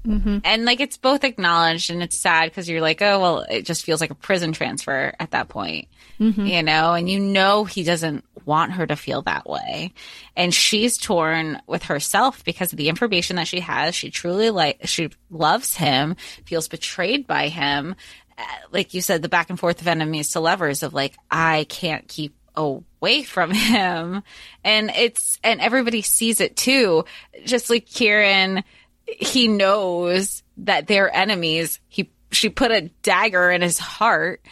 Mm-hmm. 0.07 0.39
And 0.45 0.65
like 0.65 0.81
it's 0.81 0.97
both 0.97 1.25
acknowledged 1.25 1.91
and 1.91 2.03
it's 2.03 2.19
sad 2.19 2.51
because 2.51 2.69
you're 2.69 2.81
like, 2.81 3.03
oh, 3.03 3.21
well, 3.21 3.41
it 3.41 3.63
just 3.63 3.85
feels 3.85 4.01
like 4.01 4.11
a 4.11 4.15
prison 4.15 4.53
transfer 4.53 5.13
at 5.19 5.33
that 5.33 5.49
point, 5.49 5.89
mm-hmm. 6.21 6.47
you 6.47 6.63
know, 6.63 6.95
and 6.95 7.11
you 7.11 7.19
know 7.19 7.65
he 7.65 7.83
doesn't 7.83 8.25
want 8.45 8.73
her 8.73 8.87
to 8.87 8.97
feel 8.97 9.23
that 9.23 9.49
way. 9.49 9.93
And 10.37 10.55
she's 10.55 10.97
torn 10.97 11.61
with 11.67 11.85
herself 11.85 12.45
because 12.45 12.73
of 12.73 12.77
the 12.77 12.89
information 12.89 13.37
that 13.37 13.49
she 13.49 13.61
has. 13.61 13.95
She 13.95 14.11
truly 14.11 14.51
like, 14.51 14.81
she 14.85 15.11
loves 15.31 15.75
him, 15.77 16.17
feels 16.45 16.69
betrayed 16.69 17.27
by 17.27 17.49
him. 17.49 17.97
Uh, 18.39 18.45
like 18.71 18.95
you 18.95 19.01
said, 19.01 19.23
the 19.23 19.29
back 19.29 19.51
and 19.51 19.59
forth 19.59 19.81
of 19.81 19.89
enemies 19.89 20.31
to 20.31 20.41
lovers 20.41 20.83
of 20.83 20.95
like, 20.95 21.17
I 21.31 21.67
can't 21.69 22.07
keep 22.07 22.37
away 22.55 23.23
from 23.23 23.51
him. 23.51 24.23
And 24.63 24.91
it's, 24.91 25.39
and 25.43 25.61
everybody 25.61 26.03
sees 26.03 26.41
it 26.41 26.57
too. 26.57 27.05
Just 27.45 27.71
like 27.71 27.87
Kieran, 27.87 28.63
he 29.07 29.49
knows 29.49 30.43
that 30.59 30.87
they're 30.87 31.15
enemies. 31.15 31.81
He 31.89 32.11
she 32.33 32.49
put 32.49 32.71
a 32.73 32.91
dagger 33.03 33.51
in 33.51 33.63
his 33.63 33.79
heart, 33.79 34.45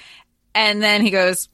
and 0.55 0.82
then 0.82 1.02
he 1.02 1.11
goes, 1.11 1.48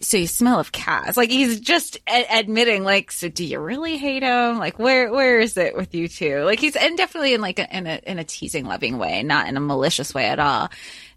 "So 0.00 0.16
you 0.16 0.26
smell 0.26 0.58
of 0.58 0.72
cats?" 0.72 1.16
Like 1.16 1.30
he's 1.30 1.60
just 1.60 1.98
a- 2.08 2.38
admitting, 2.38 2.84
like, 2.84 3.12
"So 3.12 3.28
do 3.28 3.44
you 3.44 3.60
really 3.60 3.96
hate 3.96 4.22
him? 4.22 4.58
Like, 4.58 4.78
where 4.78 5.12
where 5.12 5.38
is 5.38 5.56
it 5.56 5.76
with 5.76 5.94
you 5.94 6.08
two? 6.08 6.42
Like 6.42 6.58
he's 6.60 6.76
and 6.76 6.96
definitely 6.96 7.34
in 7.34 7.40
like 7.40 7.58
a, 7.58 7.76
in 7.76 7.86
a 7.86 8.00
in 8.06 8.18
a 8.18 8.24
teasing, 8.24 8.66
loving 8.66 8.98
way, 8.98 9.22
not 9.22 9.48
in 9.48 9.56
a 9.56 9.60
malicious 9.60 10.12
way 10.12 10.26
at 10.26 10.38
all. 10.38 10.70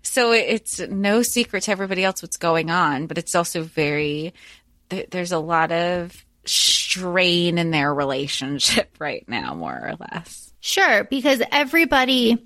So 0.04 0.32
it's 0.32 0.80
no 0.80 1.22
secret 1.22 1.64
to 1.64 1.72
everybody 1.72 2.04
else 2.04 2.22
what's 2.22 2.38
going 2.38 2.70
on, 2.70 3.08
but 3.08 3.18
it's 3.18 3.36
also 3.36 3.64
very 3.64 4.34
there's 4.90 5.34
a 5.34 5.40
lot 5.40 5.72
of 5.72 6.26
strain 6.98 7.58
in 7.58 7.72
their 7.72 7.94
relationship 7.94 8.96
right 9.00 9.28
now, 9.28 9.54
more 9.54 9.74
or 9.74 9.96
less. 10.00 10.54
Sure, 10.60 11.04
because 11.06 11.42
everybody, 11.52 12.38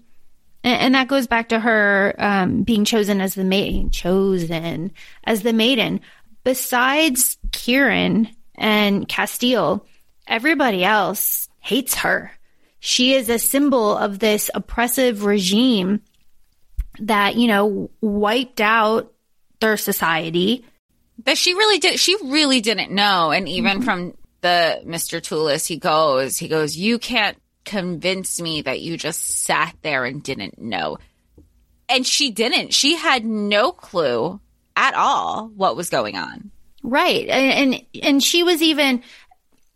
and 0.63 0.95
that 0.95 1.07
goes 1.07 1.27
back 1.27 1.49
to 1.49 1.59
her 1.59 2.13
um, 2.17 2.63
being 2.63 2.85
chosen 2.85 3.21
as 3.21 3.35
the 3.35 3.43
maiden, 3.43 3.89
chosen 3.89 4.91
as 5.23 5.41
the 5.41 5.53
maiden. 5.53 6.01
Besides 6.43 7.37
Kieran 7.51 8.29
and 8.55 9.07
Casteel, 9.07 9.85
everybody 10.27 10.83
else 10.83 11.49
hates 11.59 11.95
her. 11.95 12.31
She 12.79 13.13
is 13.13 13.29
a 13.29 13.39
symbol 13.39 13.95
of 13.95 14.19
this 14.19 14.49
oppressive 14.53 15.23
regime 15.23 16.01
that, 16.99 17.35
you 17.35 17.47
know, 17.47 17.89
wiped 18.01 18.59
out 18.59 19.13
their 19.59 19.77
society 19.77 20.65
that 21.25 21.37
she 21.37 21.53
really 21.53 21.79
did. 21.79 21.99
She 21.99 22.15
really 22.23 22.61
didn't 22.61 22.91
know. 22.91 23.31
And 23.31 23.47
even 23.47 23.77
mm-hmm. 23.77 23.85
from 23.85 24.17
the 24.41 24.81
Mr. 24.85 25.21
Tulis, 25.21 25.65
he 25.65 25.77
goes, 25.77 26.37
he 26.37 26.47
goes, 26.47 26.75
you 26.75 26.99
can't 26.99 27.37
convince 27.65 28.41
me 28.41 28.63
that 28.63 28.81
you 28.81 28.97
just 28.97 29.43
sat 29.43 29.75
there 29.81 30.05
and 30.05 30.23
didn't 30.23 30.59
know. 30.59 30.97
And 31.87 32.05
she 32.05 32.31
didn't. 32.31 32.73
She 32.73 32.95
had 32.95 33.25
no 33.25 33.71
clue 33.71 34.39
at 34.75 34.93
all 34.93 35.47
what 35.47 35.75
was 35.75 35.89
going 35.89 36.17
on. 36.17 36.51
Right. 36.83 37.27
And, 37.27 37.73
and, 37.73 37.85
and 38.01 38.23
she 38.23 38.43
was 38.43 38.61
even, 38.61 39.03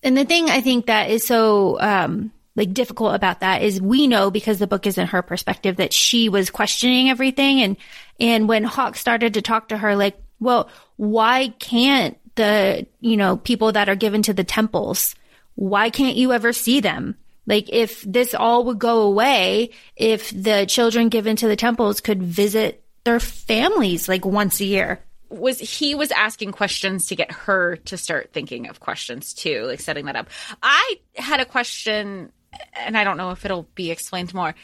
and 0.01 0.17
the 0.17 0.25
thing 0.25 0.49
I 0.49 0.61
think 0.61 0.87
that 0.87 1.09
is 1.09 1.25
so, 1.25 1.79
um, 1.79 2.31
like 2.55 2.73
difficult 2.73 3.15
about 3.15 3.41
that 3.41 3.61
is 3.61 3.81
we 3.81 4.07
know 4.07 4.31
because 4.31 4.59
the 4.59 4.67
book 4.67 4.87
is 4.87 4.97
in 4.97 5.07
her 5.07 5.21
perspective 5.21 5.77
that 5.77 5.93
she 5.93 6.29
was 6.29 6.49
questioning 6.49 7.09
everything 7.09 7.61
and 7.61 7.77
and 8.19 8.47
when 8.47 8.63
Hawk 8.63 8.95
started 8.95 9.33
to 9.33 9.41
talk 9.41 9.69
to 9.69 9.77
her 9.77 9.95
like 9.95 10.17
well 10.39 10.69
why 10.95 11.49
can't 11.59 12.17
the, 12.35 12.87
you 12.99 13.17
know, 13.17 13.37
people 13.37 13.71
that 13.71 13.89
are 13.89 13.95
given 13.95 14.21
to 14.23 14.33
the 14.33 14.43
temples, 14.43 15.15
why 15.55 15.89
can't 15.89 16.17
you 16.17 16.33
ever 16.33 16.53
see 16.53 16.79
them? 16.79 17.15
Like 17.47 17.69
if 17.71 18.01
this 18.01 18.33
all 18.33 18.65
would 18.65 18.79
go 18.79 19.01
away, 19.01 19.71
if 19.95 20.31
the 20.31 20.65
children 20.67 21.09
given 21.09 21.35
to 21.37 21.47
the 21.47 21.55
temples 21.55 22.01
could 22.01 22.21
visit 22.21 22.83
their 23.03 23.19
families 23.19 24.09
like 24.09 24.25
once 24.25 24.59
a 24.59 24.65
year. 24.65 25.01
Was 25.29 25.59
he 25.59 25.95
was 25.95 26.11
asking 26.11 26.51
questions 26.51 27.07
to 27.07 27.15
get 27.15 27.31
her 27.31 27.77
to 27.77 27.97
start 27.97 28.31
thinking 28.33 28.67
of 28.67 28.79
questions 28.79 29.33
too, 29.33 29.63
like 29.63 29.79
setting 29.79 30.05
that 30.05 30.15
up. 30.15 30.27
I 30.61 30.95
had 31.15 31.39
a 31.39 31.45
question 31.45 32.31
and 32.73 32.97
I 32.97 33.03
don't 33.03 33.17
know 33.17 33.31
if 33.31 33.45
it'll 33.45 33.67
be 33.75 33.91
explained 33.91 34.33
more 34.33 34.55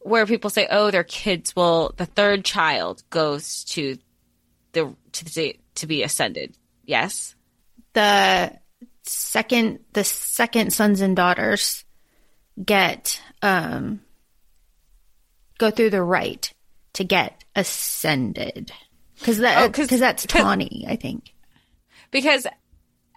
where 0.00 0.26
people 0.26 0.50
say, 0.50 0.66
"Oh, 0.70 0.90
their 0.90 1.04
kids 1.04 1.54
will 1.56 1.94
the 1.96 2.06
third 2.06 2.44
child 2.44 3.02
goes 3.10 3.64
to 3.64 3.98
the 4.72 4.94
to 5.12 5.24
the 5.24 5.58
to 5.76 5.86
be 5.86 6.02
ascended. 6.02 6.56
Yes. 6.86 7.34
The 7.92 8.52
second 9.02 9.80
the 9.92 10.04
second 10.04 10.72
sons 10.72 11.00
and 11.00 11.14
daughters 11.14 11.84
get 12.62 13.20
um 13.42 14.00
go 15.58 15.70
through 15.70 15.90
the 15.90 16.02
rite 16.02 16.52
to 16.94 17.04
get 17.04 17.44
ascended 17.54 18.72
because 19.18 19.38
that 19.38 19.72
because 19.72 19.92
oh, 19.92 19.96
that's 19.96 20.26
Tawny, 20.26 20.84
I 20.88 20.96
think. 20.96 21.32
Because, 22.10 22.46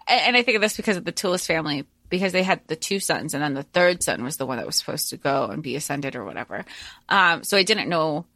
and 0.08 0.36
I 0.36 0.42
think 0.42 0.56
of 0.56 0.62
this 0.62 0.76
because 0.76 0.96
of 0.96 1.04
the 1.04 1.12
Tulis 1.12 1.46
family, 1.46 1.86
because 2.08 2.32
they 2.32 2.42
had 2.42 2.60
the 2.66 2.76
two 2.76 3.00
sons, 3.00 3.34
and 3.34 3.42
then 3.42 3.54
the 3.54 3.62
third 3.62 4.02
son 4.02 4.24
was 4.24 4.36
the 4.36 4.46
one 4.46 4.56
that 4.56 4.66
was 4.66 4.76
supposed 4.76 5.10
to 5.10 5.16
go 5.16 5.46
and 5.46 5.62
be 5.62 5.76
ascended 5.76 6.16
or 6.16 6.24
whatever. 6.24 6.64
Um, 7.08 7.44
so 7.44 7.56
I 7.56 7.62
didn't 7.62 7.88
know 7.88 8.26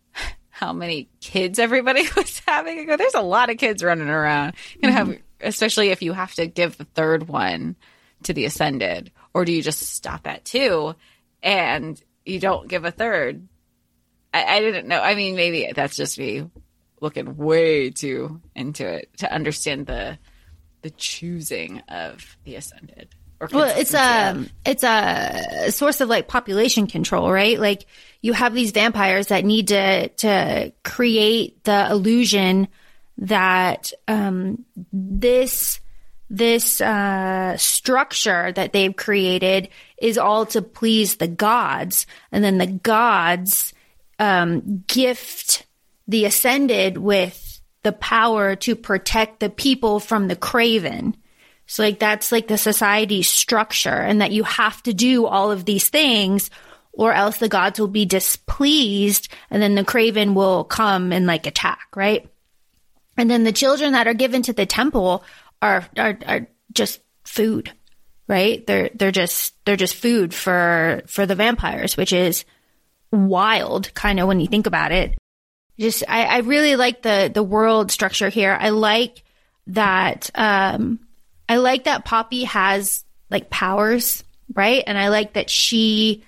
how 0.54 0.72
many 0.72 1.08
kids 1.20 1.58
everybody 1.58 2.04
was 2.16 2.40
having. 2.46 2.78
I 2.78 2.84
go, 2.84 2.96
there's 2.96 3.14
a 3.14 3.22
lot 3.22 3.50
of 3.50 3.58
kids 3.58 3.82
running 3.82 4.08
around. 4.08 4.54
Gonna 4.80 4.94
mm-hmm. 4.94 5.10
have, 5.10 5.20
especially 5.40 5.88
if 5.88 6.00
you 6.00 6.12
have 6.12 6.32
to 6.34 6.46
give 6.46 6.78
the 6.78 6.84
third 6.84 7.26
one 7.26 7.74
to 8.22 8.32
the 8.32 8.44
ascended, 8.44 9.10
or 9.34 9.44
do 9.44 9.52
you 9.52 9.62
just 9.62 9.80
stop 9.80 10.28
at 10.28 10.44
two 10.44 10.94
and 11.42 12.00
you 12.24 12.38
don't 12.38 12.68
give 12.68 12.84
a 12.84 12.92
third? 12.92 13.48
I, 14.32 14.44
I 14.44 14.60
didn't 14.60 14.86
know. 14.86 15.00
I 15.00 15.16
mean, 15.16 15.34
maybe 15.34 15.72
that's 15.74 15.96
just 15.96 16.20
me 16.20 16.48
looking 17.00 17.36
way 17.36 17.90
too 17.90 18.40
into 18.54 18.86
it 18.86 19.10
to 19.18 19.32
understand 19.32 19.86
the 19.86 20.18
the 20.82 20.90
choosing 20.90 21.80
of 21.88 22.36
the 22.44 22.54
ascended. 22.54 23.08
Or 23.40 23.48
Well, 23.52 23.76
it's 23.76 23.92
a 23.92 24.30
of- 24.30 24.52
it's 24.64 24.84
a 24.84 25.72
source 25.72 26.00
of 26.00 26.08
like 26.08 26.28
population 26.28 26.86
control, 26.86 27.32
right? 27.32 27.58
Like 27.58 27.86
you 28.24 28.32
have 28.32 28.54
these 28.54 28.70
vampires 28.70 29.26
that 29.26 29.44
need 29.44 29.68
to 29.68 30.08
to 30.08 30.72
create 30.82 31.62
the 31.64 31.90
illusion 31.90 32.68
that 33.18 33.92
um, 34.08 34.64
this 34.94 35.78
this 36.30 36.80
uh, 36.80 37.54
structure 37.58 38.50
that 38.52 38.72
they've 38.72 38.96
created 38.96 39.68
is 39.98 40.16
all 40.16 40.46
to 40.46 40.62
please 40.62 41.16
the 41.16 41.28
gods, 41.28 42.06
and 42.32 42.42
then 42.42 42.56
the 42.56 42.66
gods 42.66 43.74
um, 44.18 44.82
gift 44.86 45.66
the 46.08 46.24
ascended 46.24 46.96
with 46.96 47.60
the 47.82 47.92
power 47.92 48.56
to 48.56 48.74
protect 48.74 49.40
the 49.40 49.50
people 49.50 50.00
from 50.00 50.28
the 50.28 50.36
craven. 50.36 51.14
So 51.66 51.82
like 51.82 51.98
that's 51.98 52.32
like 52.32 52.48
the 52.48 52.56
society 52.56 53.22
structure 53.22 53.90
and 53.90 54.22
that 54.22 54.32
you 54.32 54.44
have 54.44 54.82
to 54.84 54.94
do 54.94 55.26
all 55.26 55.52
of 55.52 55.66
these 55.66 55.90
things 55.90 56.48
or 56.96 57.12
else 57.12 57.38
the 57.38 57.48
gods 57.48 57.78
will 57.78 57.88
be 57.88 58.04
displeased 58.04 59.28
and 59.50 59.62
then 59.62 59.74
the 59.74 59.84
craven 59.84 60.34
will 60.34 60.64
come 60.64 61.12
and 61.12 61.26
like 61.26 61.46
attack, 61.46 61.88
right? 61.94 62.28
And 63.16 63.30
then 63.30 63.44
the 63.44 63.52
children 63.52 63.92
that 63.92 64.06
are 64.06 64.14
given 64.14 64.42
to 64.42 64.52
the 64.52 64.66
temple 64.66 65.24
are 65.60 65.86
are, 65.98 66.18
are 66.26 66.46
just 66.72 67.00
food, 67.24 67.72
right? 68.28 68.66
They're 68.66 68.90
they're 68.94 69.12
just 69.12 69.54
they're 69.64 69.76
just 69.76 69.94
food 69.94 70.34
for 70.34 71.02
for 71.06 71.26
the 71.26 71.34
vampires, 71.34 71.96
which 71.96 72.12
is 72.12 72.44
wild 73.12 73.92
kind 73.94 74.18
of 74.18 74.28
when 74.28 74.40
you 74.40 74.46
think 74.46 74.66
about 74.66 74.92
it. 74.92 75.16
Just 75.78 76.04
I, 76.08 76.24
I 76.24 76.38
really 76.38 76.76
like 76.76 77.02
the 77.02 77.30
the 77.32 77.42
world 77.42 77.90
structure 77.90 78.28
here. 78.28 78.56
I 78.58 78.70
like 78.70 79.22
that 79.68 80.30
um 80.34 81.00
I 81.48 81.56
like 81.56 81.84
that 81.84 82.04
Poppy 82.04 82.44
has 82.44 83.04
like 83.30 83.50
powers, 83.50 84.24
right? 84.54 84.82
And 84.86 84.98
I 84.98 85.08
like 85.08 85.34
that 85.34 85.50
she 85.50 86.24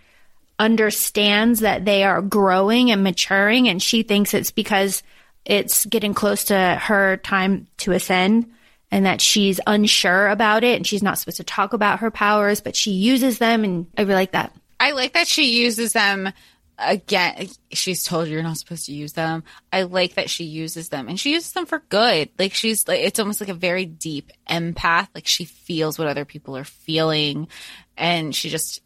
understands 0.58 1.60
that 1.60 1.84
they 1.84 2.04
are 2.04 2.22
growing 2.22 2.90
and 2.90 3.02
maturing 3.02 3.68
and 3.68 3.82
she 3.82 4.02
thinks 4.02 4.32
it's 4.32 4.50
because 4.50 5.02
it's 5.44 5.86
getting 5.86 6.14
close 6.14 6.44
to 6.44 6.80
her 6.82 7.18
time 7.18 7.66
to 7.78 7.92
ascend 7.92 8.50
and 8.90 9.06
that 9.06 9.20
she's 9.20 9.60
unsure 9.66 10.28
about 10.28 10.64
it 10.64 10.76
and 10.76 10.86
she's 10.86 11.02
not 11.02 11.18
supposed 11.18 11.36
to 11.38 11.44
talk 11.44 11.72
about 11.72 12.00
her 12.00 12.10
powers, 12.10 12.60
but 12.60 12.76
she 12.76 12.92
uses 12.92 13.38
them 13.38 13.64
and 13.64 13.86
I 13.96 14.02
really 14.02 14.14
like 14.14 14.32
that. 14.32 14.54
I 14.78 14.92
like 14.92 15.14
that 15.14 15.26
she 15.26 15.62
uses 15.62 15.92
them 15.92 16.32
again. 16.78 17.48
She's 17.70 18.04
told 18.04 18.28
you're 18.28 18.42
not 18.42 18.58
supposed 18.58 18.86
to 18.86 18.92
use 18.92 19.12
them. 19.12 19.44
I 19.72 19.82
like 19.82 20.14
that 20.14 20.30
she 20.30 20.44
uses 20.44 20.88
them 20.88 21.08
and 21.08 21.18
she 21.18 21.32
uses 21.32 21.52
them 21.52 21.66
for 21.66 21.80
good. 21.88 22.30
Like 22.38 22.54
she's 22.54 22.86
like, 22.86 23.00
it's 23.00 23.18
almost 23.18 23.40
like 23.40 23.50
a 23.50 23.54
very 23.54 23.86
deep 23.86 24.32
empath. 24.48 25.08
Like 25.14 25.26
she 25.26 25.44
feels 25.44 25.98
what 25.98 26.08
other 26.08 26.24
people 26.24 26.56
are 26.56 26.64
feeling 26.64 27.48
and 27.96 28.34
she 28.34 28.48
just 28.50 28.82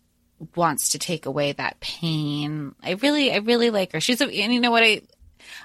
wants 0.55 0.91
to 0.91 0.99
take 0.99 1.27
away 1.27 1.53
that 1.53 1.81
pain. 1.81 2.75
I 2.83 2.93
really, 2.93 3.33
I 3.33 3.37
really 3.37 3.71
like 3.71 3.93
her. 3.93 4.01
She's 4.01 4.21
a, 4.21 4.25
and 4.25 4.53
you 4.53 4.61
know 4.61 4.71
what? 4.71 4.83
I, 4.83 5.03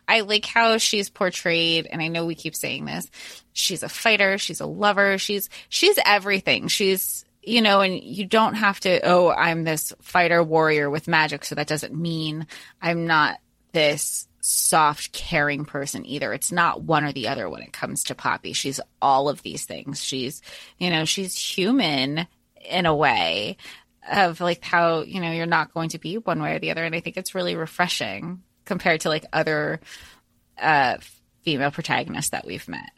I 0.07 0.21
like 0.21 0.45
how 0.45 0.78
she's 0.78 1.09
portrayed, 1.09 1.88
and 1.88 2.01
I 2.01 2.07
know 2.07 2.26
we 2.26 2.36
keep 2.36 2.55
saying 2.55 2.86
this. 2.86 3.09
She's 3.53 3.84
a 3.84 3.89
fighter, 3.89 4.38
she's 4.38 4.61
a 4.61 4.65
lover, 4.65 5.17
she's 5.17 5.49
she's 5.69 5.97
everything. 6.05 6.67
She's 6.67 7.26
you 7.45 7.61
know, 7.61 7.82
and 7.82 8.03
you 8.03 8.26
don't 8.26 8.55
have 8.55 8.80
to, 8.80 9.07
oh, 9.07 9.30
I'm 9.30 9.63
this 9.63 9.93
fighter 10.01 10.41
warrior 10.43 10.89
with 10.89 11.07
magic, 11.07 11.45
so 11.45 11.53
that 11.53 11.67
doesn't 11.67 11.93
mean 11.93 12.47
I'm 12.82 13.05
not 13.05 13.39
this 13.71 14.28
soft, 14.41 15.11
caring 15.11 15.65
person 15.65 16.05
either. 16.05 16.34
It's 16.34 16.51
not 16.51 16.82
one 16.82 17.03
or 17.03 17.11
the 17.11 17.28
other 17.28 17.49
when 17.49 17.61
it 17.61 17.73
comes 17.73 18.03
to 18.05 18.15
Poppy. 18.15 18.53
She's 18.53 18.80
all 19.01 19.30
of 19.30 19.41
these 19.41 19.65
things. 19.65 20.03
She's, 20.03 20.41
you 20.78 20.89
know, 20.89 21.05
she's 21.05 21.38
human 21.38 22.28
in 22.67 22.86
a 22.86 22.95
way 22.95 23.57
of 24.12 24.41
like 24.41 24.64
how, 24.64 25.01
you 25.01 25.22
know, 25.22 25.32
you're 25.32 25.45
not 25.45 25.74
going 25.74 25.89
to 25.89 25.99
be 25.99 26.18
one 26.18 26.41
way 26.41 26.56
or 26.56 26.60
the 26.60 26.72
other. 26.72 26.84
And 26.84 26.95
I 26.95 26.99
think 26.99 27.18
it's 27.18 27.36
really 27.36 27.56
refreshing 27.56 28.43
compared 28.66 29.01
to 29.01 29.10
like 29.10 29.26
other 29.34 29.80
uh, 30.58 30.97
female 31.43 31.72
protagonists 31.72 32.32
that 32.32 32.45
we've 32.45 32.68
met. 32.68 32.89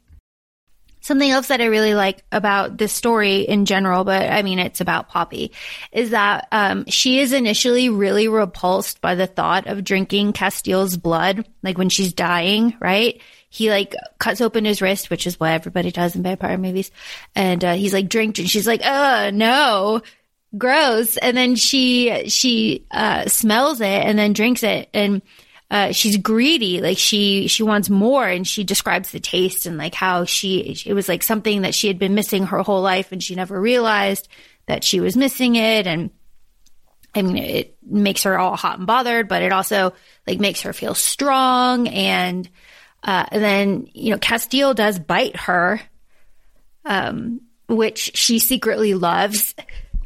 Something 1.01 1.31
else 1.31 1.47
that 1.47 1.61
I 1.61 1.65
really 1.65 1.93
like 1.93 2.25
about 2.33 2.77
this 2.77 2.91
story 2.91 3.41
in 3.41 3.63
general, 3.65 4.03
but 4.03 4.29
I 4.29 4.41
mean, 4.41 4.59
it's 4.59 4.81
about 4.81 5.07
Poppy, 5.07 5.53
is 5.93 6.09
that 6.09 6.49
um, 6.51 6.85
she 6.87 7.19
is 7.19 7.31
initially 7.31 7.87
really 7.87 8.27
repulsed 8.27 8.99
by 8.99 9.15
the 9.15 9.27
thought 9.27 9.67
of 9.67 9.85
drinking 9.85 10.33
Casteel's 10.33 10.97
blood, 10.97 11.47
like 11.63 11.77
when 11.77 11.87
she's 11.87 12.11
dying, 12.11 12.75
right? 12.81 13.21
He 13.47 13.69
like 13.69 13.95
cuts 14.19 14.41
open 14.41 14.65
his 14.65 14.81
wrist, 14.81 15.09
which 15.09 15.25
is 15.25 15.39
what 15.39 15.51
everybody 15.51 15.91
does 15.91 16.15
in 16.15 16.23
vampire 16.23 16.57
movies. 16.57 16.91
And 17.35 17.63
uh, 17.63 17.75
he's 17.75 17.93
like, 17.93 18.09
drink. 18.09 18.37
And 18.39 18.49
she's 18.49 18.67
like, 18.67 18.85
uh, 18.85 19.31
no, 19.33 20.01
gross. 20.57 21.17
And 21.17 21.35
then 21.35 21.55
she, 21.55 22.29
she 22.29 22.85
uh, 22.91 23.27
smells 23.27 23.81
it 23.81 23.85
and 23.85 24.17
then 24.17 24.33
drinks 24.33 24.63
it. 24.63 24.89
And 24.93 25.21
uh, 25.69 25.91
she's 25.91 26.17
greedy. 26.17 26.81
Like 26.81 26.97
she, 26.97 27.47
she 27.47 27.63
wants 27.63 27.89
more 27.89 28.25
and 28.25 28.47
she 28.47 28.63
describes 28.63 29.11
the 29.11 29.19
taste 29.19 29.65
and 29.65 29.77
like 29.77 29.93
how 29.93 30.25
she, 30.25 30.77
it 30.85 30.93
was 30.93 31.09
like 31.09 31.23
something 31.23 31.63
that 31.63 31.75
she 31.75 31.87
had 31.87 31.99
been 31.99 32.15
missing 32.15 32.45
her 32.47 32.59
whole 32.59 32.81
life 32.81 33.11
and 33.11 33.21
she 33.21 33.35
never 33.35 33.59
realized 33.59 34.27
that 34.67 34.83
she 34.83 34.99
was 34.99 35.17
missing 35.17 35.55
it. 35.55 35.87
And 35.87 36.11
I 37.13 37.21
mean, 37.21 37.37
it 37.37 37.77
makes 37.83 38.23
her 38.23 38.37
all 38.37 38.55
hot 38.55 38.77
and 38.77 38.87
bothered, 38.87 39.27
but 39.27 39.41
it 39.41 39.51
also 39.51 39.93
like 40.25 40.39
makes 40.39 40.61
her 40.61 40.73
feel 40.73 40.93
strong. 40.93 41.87
And, 41.87 42.49
uh, 43.03 43.25
and 43.31 43.43
then, 43.43 43.87
you 43.93 44.11
know, 44.11 44.17
Casteel 44.17 44.75
does 44.75 44.99
bite 44.99 45.35
her, 45.35 45.81
um, 46.85 47.41
which 47.67 48.17
she 48.17 48.39
secretly 48.39 48.93
loves. 48.93 49.55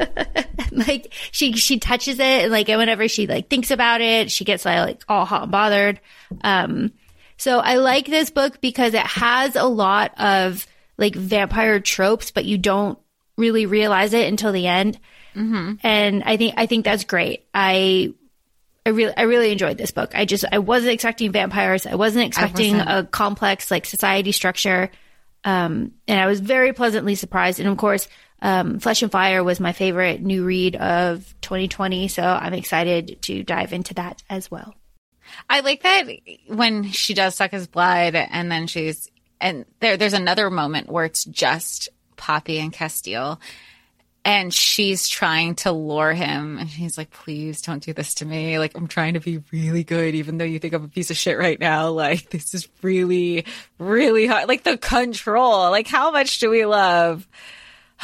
like 0.72 1.14
she 1.32 1.54
she 1.54 1.80
touches 1.80 2.20
it 2.20 2.44
and 2.44 2.52
like 2.52 2.68
whenever 2.68 3.08
she 3.08 3.28
like 3.28 3.50
thinks 3.50 3.72
about 3.72 4.02
it 4.02 4.32
she 4.32 4.46
gets 4.46 4.66
like 4.66 5.04
all 5.08 5.26
hot 5.26 5.44
and 5.44 5.52
bothered 5.52 6.00
um 6.44 6.92
so 7.38 7.60
i 7.60 7.76
like 7.76 8.06
this 8.06 8.30
book 8.30 8.62
because 8.62 8.94
it 8.94 9.06
has 9.06 9.56
a 9.56 9.66
lot 9.66 10.14
of 10.20 10.66
like 10.98 11.16
vampire 11.16 11.80
tropes 11.80 12.32
but 12.32 12.46
you 12.46 12.58
don't 12.58 12.98
really 13.38 13.66
realize 13.66 14.14
it 14.14 14.28
until 14.28 14.52
the 14.52 14.68
end 14.68 15.00
mm-hmm. 15.36 15.74
and 15.84 16.24
i 16.24 16.38
think 16.38 16.54
i 16.58 16.66
think 16.66 16.86
that's 16.86 17.04
great 17.04 17.46
i 17.54 18.14
I 18.84 18.90
really, 18.90 19.14
I 19.16 19.24
really 19.24 19.52
enjoyed 19.52 19.78
this 19.78 19.92
book. 19.92 20.16
I 20.16 20.26
just, 20.26 20.44
I 20.52 20.58
wasn't 20.58 20.94
expecting 20.94 21.32
vampires. 21.32 21.86
I 21.86 21.94
wasn't 21.96 22.26
expecting 22.26 22.78
wasn't. 22.78 22.90
a 22.90 23.04
complex 23.04 23.70
like 23.70 23.86
society 23.86 24.32
structure. 24.32 24.90
Um, 25.44 25.92
and 26.08 26.20
I 26.20 26.26
was 26.26 26.40
very 26.40 26.74
pleasantly 26.74 27.14
surprised. 27.14 27.60
And 27.60 27.70
of 27.70 27.78
course, 27.78 28.08
um, 28.42 28.80
Flesh 28.80 29.04
and 29.04 29.12
Fire 29.12 29.44
was 29.44 29.60
my 29.60 29.72
favorite 29.72 30.22
new 30.22 30.44
read 30.44 30.76
of 30.76 31.34
2020. 31.42 32.08
So 32.08 32.24
I'm 32.24 32.54
excited 32.54 33.22
to 33.24 33.44
dive 33.44 33.74
into 33.74 33.94
that 33.96 34.24
as 34.30 34.50
well. 34.50 34.74
I 35.50 35.62
like 35.62 35.84
that 35.84 36.08
when 36.48 36.92
she 36.92 37.14
does 37.14 37.36
suck 37.36 37.52
his 37.52 37.68
blood 37.68 38.16
and 38.16 38.52
then 38.52 38.68
she's 38.68 39.10
and 39.40 39.66
there 39.80 39.96
there's 39.98 40.14
another 40.14 40.50
moment 40.50 40.90
where 40.90 41.06
it's 41.06 41.24
just 41.26 41.90
Poppy 42.18 42.60
and 42.60 42.74
Casteel 42.74 43.40
and 44.24 44.54
she's 44.54 45.08
trying 45.08 45.56
to 45.56 45.72
lure 45.72 46.14
him 46.14 46.58
and 46.58 46.68
he's 46.70 46.98
like 46.98 47.12
please 47.12 47.62
don't 47.62 47.84
do 47.84 47.94
this 47.94 48.16
to 48.16 48.26
me 48.26 48.60
like 48.60 48.76
I'm 48.76 48.88
trying 48.88 49.14
to 49.14 49.20
be 49.20 49.42
really 49.52 49.84
good 49.84 50.16
even 50.16 50.38
though 50.38 50.46
you 50.46 50.60
think 50.60 50.74
I'm 50.74 50.84
a 50.84 50.90
piece 50.90 51.12
of 51.12 51.18
shit 51.18 51.38
right 51.38 51.60
now 51.60 51.90
like 51.90 52.30
this 52.30 52.54
is 52.54 52.68
really 52.82 53.46
really 53.80 54.28
hard 54.28 54.48
like 54.48 54.64
the 54.64 54.78
control 54.78 55.72
like 55.72 55.88
how 55.88 56.12
much 56.12 56.40
do 56.40 56.50
we 56.50 56.66
love 56.66 57.28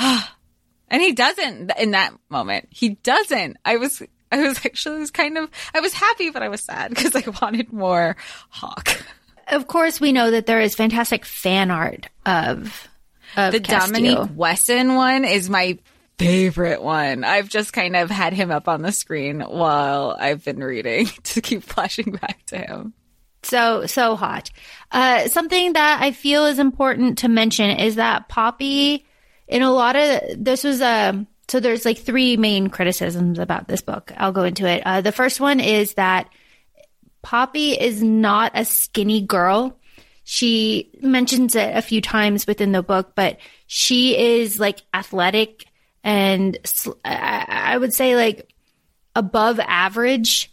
and 0.90 1.02
he 1.02 1.12
doesn't 1.14 1.72
in 1.78 1.92
that 1.92 2.14
moment 2.30 2.68
he 2.72 2.90
doesn't 2.90 3.58
I 3.66 3.78
was 3.78 4.02
I 4.32 4.42
was 4.48 4.66
actually 4.66 5.00
was 5.00 5.12
kind 5.12 5.38
of 5.38 5.50
I 5.74 5.80
was 5.80 5.94
happy 5.94 6.30
but 6.30 6.44
I 6.44 6.50
was 6.50 6.62
sad 6.62 6.90
because 6.96 7.16
I 7.16 7.24
wanted 7.42 7.72
more 7.72 8.16
Hawke. 8.50 9.04
Of 9.50 9.68
course, 9.68 10.02
we 10.02 10.12
know 10.12 10.32
that 10.32 10.46
there 10.46 10.60
is 10.60 10.76
fantastic 10.76 11.24
fan 11.24 11.72
art 11.72 12.08
of, 12.26 12.90
of 13.38 13.54
The 13.54 13.62
Casteel. 13.62 13.80
Dominique 13.80 14.30
Wesson 14.36 14.96
one 14.96 15.24
is 15.24 15.50
my 15.50 15.78
favorite 16.18 16.82
one. 16.82 17.24
I've 17.24 17.48
just 17.48 17.74
kind 17.74 17.96
of 17.96 18.10
had 18.10 18.34
him 18.34 18.52
up 18.52 18.68
on 18.68 18.82
the 18.82 18.92
screen 18.92 19.42
while 19.42 20.18
I've 20.20 20.44
been 20.44 20.60
reading 20.60 21.06
to 21.24 21.42
keep 21.42 21.64
flashing 21.64 22.12
back 22.12 22.46
to 22.48 22.58
him. 22.58 22.94
So, 23.44 23.86
so 23.86 24.16
hot. 24.16 24.50
Uh, 24.92 25.30
something 25.30 25.74
that 25.74 26.02
I 26.02 26.12
feel 26.12 26.46
is 26.46 26.60
important 26.60 27.20
to 27.20 27.30
mention 27.30 27.70
is 27.70 27.96
that 27.96 28.28
Poppy, 28.28 29.06
in 29.48 29.62
a 29.62 29.72
lot 29.72 29.96
of, 29.96 30.22
this 30.38 30.64
was 30.64 30.82
a, 30.82 31.26
so 31.48 31.60
there's 31.60 31.86
like 31.86 32.00
three 32.00 32.38
main 32.38 32.70
criticisms 32.70 33.40
about 33.40 33.68
this 33.68 33.82
book. 33.82 34.12
I'll 34.18 34.32
go 34.32 34.44
into 34.44 34.68
it. 34.68 34.84
Uh, 34.86 35.02
the 35.02 35.12
first 35.12 35.40
one 35.40 35.60
is 35.60 35.94
that 35.94 36.30
Poppy 37.22 37.72
is 37.72 38.04
not 38.04 38.52
a 38.56 38.66
skinny 38.66 39.22
girl. 39.22 39.78
She 40.24 40.92
mentions 41.02 41.56
it 41.56 41.76
a 41.76 41.82
few 41.82 42.02
times 42.02 42.46
within 42.48 42.74
the 42.74 42.84
book, 42.84 43.14
but 43.16 43.38
she 43.66 44.18
is 44.18 44.60
like 44.60 44.82
athletic 44.94 45.66
and 46.04 46.58
I 47.04 47.78
would 47.78 47.94
say 47.94 48.16
like 48.16 48.54
above 49.16 49.60
average 49.60 50.52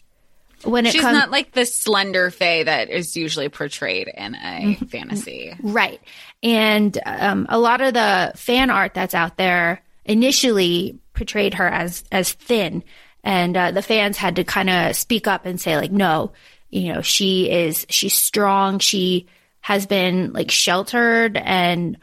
when 0.65 0.87
it 0.87 0.93
She's 0.93 1.01
comes 1.01 1.15
not 1.15 1.31
like 1.31 1.53
the 1.53 1.67
slender 1.67 2.31
fae 2.31 2.63
that 2.65 2.91
is 2.91 3.17
usually 3.17 3.49
portrayed 3.49 4.09
in 4.09 4.35
a 4.35 4.75
fantasy. 4.89 5.55
Right. 5.63 6.01
And 6.43 6.99
um, 7.07 7.47
a 7.49 7.59
lot 7.59 7.81
of 7.81 7.95
the 7.95 8.33
fan 8.37 8.71
art 8.71 8.95
that's 8.95 9.15
out 9.15 9.37
there 9.37 9.83
initially 10.05 10.99
portrayed 11.15 11.55
her 11.55 11.67
as 11.67 12.05
as 12.13 12.33
thin, 12.33 12.83
and 13.23 13.57
uh, 13.57 13.71
the 13.71 13.83
fans 13.83 14.17
had 14.17 14.37
to 14.37 14.45
kind 14.45 14.69
of 14.69 14.97
speak 14.97 15.27
up 15.27 15.47
and 15.47 15.61
say 15.61 15.77
like, 15.77 15.93
no, 15.93 16.33
you 16.71 16.93
know, 16.93 17.03
she 17.03 17.51
is 17.51 17.87
she's 17.89 18.15
strong. 18.15 18.79
She 18.81 19.27
has 19.61 19.87
been 19.87 20.33
like 20.33 20.51
sheltered 20.51 21.39
and 21.39 21.97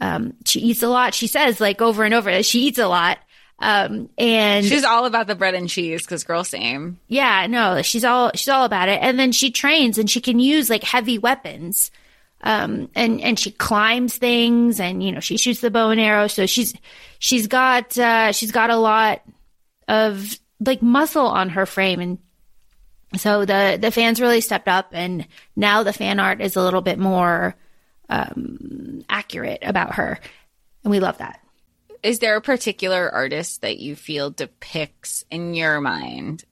um, 0.00 0.34
she 0.44 0.60
eats 0.60 0.82
a 0.82 0.88
lot. 0.88 1.14
She 1.14 1.28
says 1.28 1.60
like 1.60 1.80
over 1.80 2.04
and 2.04 2.12
over 2.12 2.30
that 2.30 2.44
she 2.44 2.66
eats 2.66 2.78
a 2.78 2.88
lot. 2.88 3.18
Um, 3.58 4.10
and 4.18 4.66
She's 4.66 4.84
all 4.84 5.06
about 5.06 5.26
the 5.28 5.34
bread 5.34 5.54
and 5.54 5.68
cheese 5.68 6.02
because 6.02 6.24
girl 6.24 6.44
same. 6.44 6.98
yeah, 7.08 7.46
no, 7.46 7.80
she's 7.82 8.04
all 8.04 8.30
she's 8.34 8.48
all 8.50 8.64
about 8.64 8.88
it. 8.90 9.00
And 9.02 9.18
then 9.18 9.32
she 9.32 9.50
trains 9.50 9.96
and 9.96 10.10
she 10.10 10.20
can 10.20 10.38
use 10.38 10.68
like 10.68 10.84
heavy 10.84 11.18
weapons. 11.18 11.90
Um 12.42 12.90
and 12.94 13.18
and 13.22 13.38
she 13.38 13.50
climbs 13.50 14.18
things 14.18 14.78
and 14.78 15.02
you 15.02 15.10
know, 15.10 15.20
she 15.20 15.38
shoots 15.38 15.60
the 15.62 15.70
bow 15.70 15.88
and 15.88 15.98
arrow. 16.00 16.26
So 16.26 16.44
she's 16.44 16.74
she's 17.18 17.46
got 17.46 17.96
uh 17.96 18.32
she's 18.32 18.52
got 18.52 18.68
a 18.68 18.76
lot 18.76 19.22
of 19.88 20.38
like 20.60 20.82
muscle 20.82 21.26
on 21.26 21.48
her 21.50 21.64
frame 21.64 22.00
and 22.00 22.18
so 23.16 23.46
the 23.46 23.78
the 23.80 23.90
fans 23.90 24.20
really 24.20 24.42
stepped 24.42 24.68
up 24.68 24.88
and 24.92 25.26
now 25.54 25.82
the 25.82 25.94
fan 25.94 26.20
art 26.20 26.42
is 26.42 26.56
a 26.56 26.62
little 26.62 26.82
bit 26.82 26.98
more 26.98 27.56
um 28.10 29.02
accurate 29.08 29.60
about 29.62 29.94
her. 29.94 30.18
And 30.84 30.90
we 30.90 31.00
love 31.00 31.16
that. 31.18 31.40
Is 32.06 32.20
there 32.20 32.36
a 32.36 32.40
particular 32.40 33.12
artist 33.12 33.62
that 33.62 33.80
you 33.80 33.96
feel 33.96 34.30
depicts 34.30 35.24
in 35.28 35.54
your 35.54 35.80
mind 35.80 36.44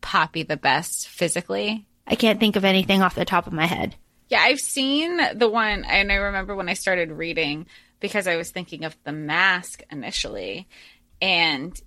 Poppy 0.00 0.42
the 0.42 0.56
best 0.56 1.06
physically? 1.06 1.86
I 2.06 2.14
can't 2.14 2.40
think 2.40 2.56
of 2.56 2.64
anything 2.64 3.02
off 3.02 3.14
the 3.14 3.26
top 3.26 3.46
of 3.46 3.52
my 3.52 3.66
head. 3.66 3.94
Yeah, 4.30 4.40
I've 4.40 4.58
seen 4.58 5.20
the 5.34 5.50
one, 5.50 5.84
and 5.84 6.10
I 6.10 6.14
remember 6.14 6.56
when 6.56 6.70
I 6.70 6.72
started 6.72 7.12
reading 7.12 7.66
because 8.00 8.26
I 8.26 8.36
was 8.36 8.52
thinking 8.52 8.86
of 8.86 8.96
the 9.04 9.12
mask 9.12 9.82
initially, 9.90 10.66
and 11.20 11.78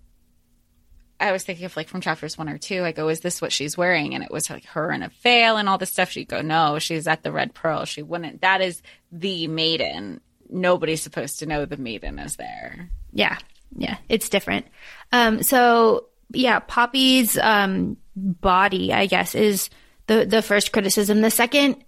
I 1.20 1.32
was 1.32 1.42
thinking 1.44 1.66
of 1.66 1.76
like 1.76 1.88
from 1.88 2.02
chapters 2.02 2.38
one 2.38 2.48
or 2.48 2.60
two. 2.60 2.84
I 2.84 2.92
go, 2.92 3.06
oh, 3.06 3.10
"Is 3.10 3.22
this 3.22 3.42
what 3.42 3.52
she's 3.52 3.76
wearing?" 3.76 4.14
And 4.14 4.24
it 4.24 4.30
was 4.30 4.52
like 4.52 4.66
her 4.66 4.92
in 4.92 5.02
a 5.02 5.10
veil 5.24 5.58
and 5.58 5.68
all 5.68 5.80
this 5.80 5.90
stuff. 5.90 6.12
She'd 6.12 6.28
go, 6.28 6.44
"No, 6.44 6.78
she's 6.78 7.08
at 7.08 7.24
the 7.24 7.32
Red 7.32 7.56
Pearl. 7.56 7.86
She 7.86 8.04
wouldn't. 8.04 8.42
That 8.42 8.62
is 8.62 8.84
the 9.12 9.48
maiden. 9.48 10.22
Nobody's 10.50 11.02
supposed 11.02 11.40
to 11.40 11.46
know 11.46 11.66
the 11.66 11.78
maiden 11.78 12.20
is 12.20 12.36
there." 12.36 12.90
Yeah, 13.12 13.38
yeah, 13.76 13.98
it's 14.10 14.30
different. 14.30 14.66
Um, 15.12 15.44
so 15.44 16.08
yeah, 16.32 16.60
Poppy's 16.60 17.38
um, 17.38 17.98
body, 18.16 18.94
I 18.94 19.06
guess, 19.06 19.36
is 19.36 19.70
the 20.08 20.26
the 20.26 20.42
first 20.42 20.72
criticism. 20.72 21.22
The 21.22 21.32
second 21.32 21.84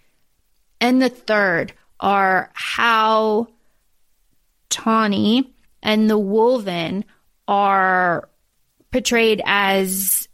and 0.79 1.01
the 1.01 1.09
third 1.09 1.73
are 1.99 2.51
how 2.53 3.47
Tawny 4.69 5.53
and 5.81 6.09
the 6.09 6.19
Wolven 6.19 7.03
are 7.47 8.29
portrayed 8.91 9.41
as 9.45 10.27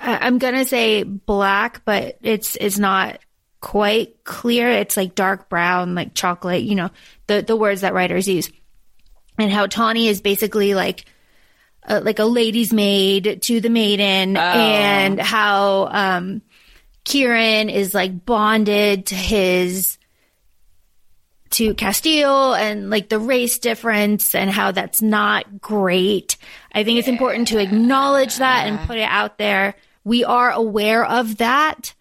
I'm 0.00 0.38
gonna 0.38 0.64
say 0.64 1.02
black, 1.02 1.84
but 1.84 2.18
it's 2.22 2.56
it's 2.56 2.78
not 2.78 3.18
quite 3.60 4.24
clear. 4.24 4.68
It's 4.68 4.96
like 4.96 5.14
dark 5.14 5.48
brown, 5.48 5.94
like 5.94 6.14
chocolate. 6.14 6.62
You 6.62 6.74
know 6.74 6.90
the 7.26 7.42
the 7.42 7.56
words 7.56 7.80
that 7.82 7.94
writers 7.94 8.28
use 8.28 8.50
and 9.38 9.52
how 9.52 9.66
Tawny 9.66 10.08
is 10.08 10.20
basically 10.20 10.74
like 10.74 11.04
uh, 11.86 12.00
like 12.02 12.18
a 12.18 12.24
lady's 12.24 12.72
maid 12.72 13.40
to 13.42 13.60
the 13.60 13.70
maiden, 13.70 14.36
and 14.36 15.20
how 15.20 15.88
um, 15.90 16.42
Kieran 17.04 17.70
is 17.70 17.94
like 17.94 18.26
bonded 18.26 19.06
to 19.06 19.14
his 19.14 19.96
to 21.50 21.72
Casteel, 21.74 22.58
and 22.58 22.90
like 22.90 23.08
the 23.08 23.18
race 23.18 23.58
difference, 23.58 24.34
and 24.34 24.50
how 24.50 24.72
that's 24.72 25.00
not 25.00 25.60
great. 25.60 26.36
I 26.72 26.84
think 26.84 26.98
it's 26.98 27.08
important 27.08 27.48
to 27.48 27.58
acknowledge 27.58 28.36
that 28.36 28.66
and 28.66 28.86
put 28.86 28.98
it 28.98 29.08
out 29.08 29.38
there. 29.38 29.74
We 30.04 30.24
are 30.24 30.50
aware 30.50 31.04
of 31.04 31.38
that, 31.38 31.94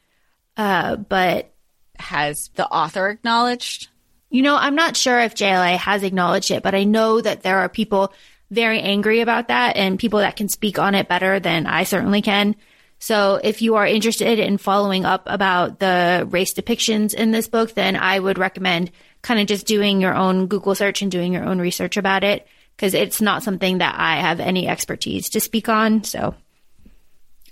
uh, 0.57 0.95
but 0.97 1.53
Has 1.99 2.49
the 2.55 2.67
author 2.67 3.09
acknowledged? 3.09 3.89
you 4.29 4.41
know, 4.41 4.57
I'm 4.57 4.75
not 4.75 4.97
sure 4.97 5.19
if 5.21 5.35
JLA 5.35 5.77
has 5.77 6.03
acknowledged 6.03 6.51
it, 6.51 6.61
but 6.61 6.75
I 6.75 6.83
know 6.83 7.21
that 7.21 7.43
there 7.43 7.59
are 7.59 7.69
people 7.69 8.11
very 8.51 8.81
angry 8.81 9.21
about 9.21 9.47
that 9.47 9.77
and 9.77 9.97
people 9.97 10.19
that 10.19 10.35
can 10.35 10.49
speak 10.49 10.79
on 10.79 10.95
it 10.95 11.07
better 11.07 11.39
than 11.39 11.65
I 11.65 11.83
certainly 11.83 12.21
can. 12.21 12.55
So 12.99 13.39
if 13.41 13.61
you 13.61 13.75
are 13.75 13.85
interested 13.87 14.39
in 14.39 14.57
following 14.57 15.05
up 15.05 15.23
about 15.27 15.79
the 15.79 16.27
race 16.29 16.53
depictions 16.53 17.13
in 17.13 17.31
this 17.31 17.47
book, 17.47 17.73
then 17.73 17.95
I 17.95 18.19
would 18.19 18.37
recommend 18.37 18.91
kind 19.21 19.39
of 19.39 19.47
just 19.47 19.67
doing 19.67 20.01
your 20.01 20.15
own 20.15 20.47
Google 20.47 20.75
search 20.75 21.01
and 21.01 21.11
doing 21.11 21.31
your 21.31 21.45
own 21.45 21.59
research 21.59 21.95
about 21.95 22.23
it 22.23 22.47
because 22.75 22.93
it's 22.93 23.21
not 23.21 23.43
something 23.43 23.77
that 23.77 23.95
I 23.97 24.17
have 24.17 24.39
any 24.39 24.67
expertise 24.67 25.29
to 25.29 25.39
speak 25.39 25.69
on. 25.69 26.03
So 26.03 26.35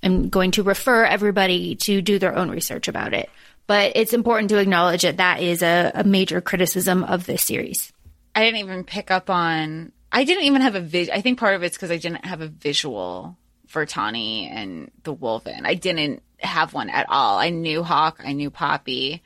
I'm 0.06 0.30
going 0.30 0.52
to 0.52 0.64
refer 0.64 1.04
everybody 1.04 1.76
to 1.78 2.02
do 2.02 2.20
their 2.20 2.38
own 2.38 2.50
research 2.52 2.88
about 2.88 3.14
it. 3.14 3.30
But 3.68 3.94
it's 3.96 4.14
important 4.14 4.50
to 4.52 4.60
acknowledge 4.60 5.02
that 5.02 5.18
that 5.18 5.42
is 5.42 5.64
a, 5.64 5.92
a 5.96 6.04
major 6.04 6.40
criticism 6.40 7.04
of 7.04 7.26
this 7.26 7.42
series. 7.42 7.92
I 8.36 8.44
didn't 8.44 8.60
even 8.60 8.84
pick 8.84 9.10
up 9.10 9.30
on. 9.30 9.92
I 10.12 10.24
didn't 10.24 10.44
even 10.44 10.62
have 10.62 10.76
a 10.76 10.82
vis. 10.82 11.10
I 11.10 11.22
think 11.22 11.40
part 11.40 11.56
of 11.56 11.64
it's 11.64 11.76
because 11.76 11.90
I 11.90 11.98
didn't 11.98 12.26
have 12.26 12.42
a 12.42 12.48
visual 12.48 13.38
for 13.68 13.86
Tawny 13.88 14.48
and 14.48 14.92
the 15.04 15.16
Wolven. 15.16 15.66
I 15.66 15.74
didn't 15.74 16.22
have 16.38 16.74
one 16.74 16.90
at 16.90 17.08
all. 17.10 17.40
I 17.40 17.50
knew 17.50 17.82
Hawke. 17.82 18.22
I 18.24 18.34
knew 18.34 18.52
Poppy. 18.52 19.24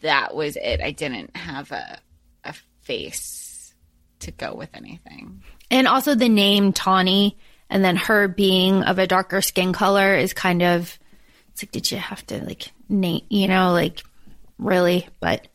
That 0.00 0.34
was 0.34 0.56
it. 0.56 0.80
I 0.80 0.92
didn't 0.92 1.36
have 1.36 1.70
a 1.72 1.98
a 2.44 2.54
face 2.80 3.74
to 4.20 4.30
go 4.30 4.54
with 4.54 4.70
anything. 4.74 5.42
And 5.70 5.86
also 5.86 6.14
the 6.14 6.28
name 6.28 6.72
Tawny 6.72 7.36
and 7.68 7.84
then 7.84 7.96
her 7.96 8.28
being 8.28 8.82
of 8.82 8.98
a 8.98 9.06
darker 9.06 9.40
skin 9.40 9.72
color 9.72 10.14
is 10.14 10.32
kind 10.32 10.62
of 10.62 10.98
it's 11.52 11.62
like 11.62 11.72
did 11.72 11.90
you 11.90 11.98
have 11.98 12.24
to 12.26 12.44
like 12.44 12.70
name 12.88 13.24
you 13.28 13.48
know 13.48 13.72
like 13.72 14.02
really 14.58 15.06
but 15.20 15.46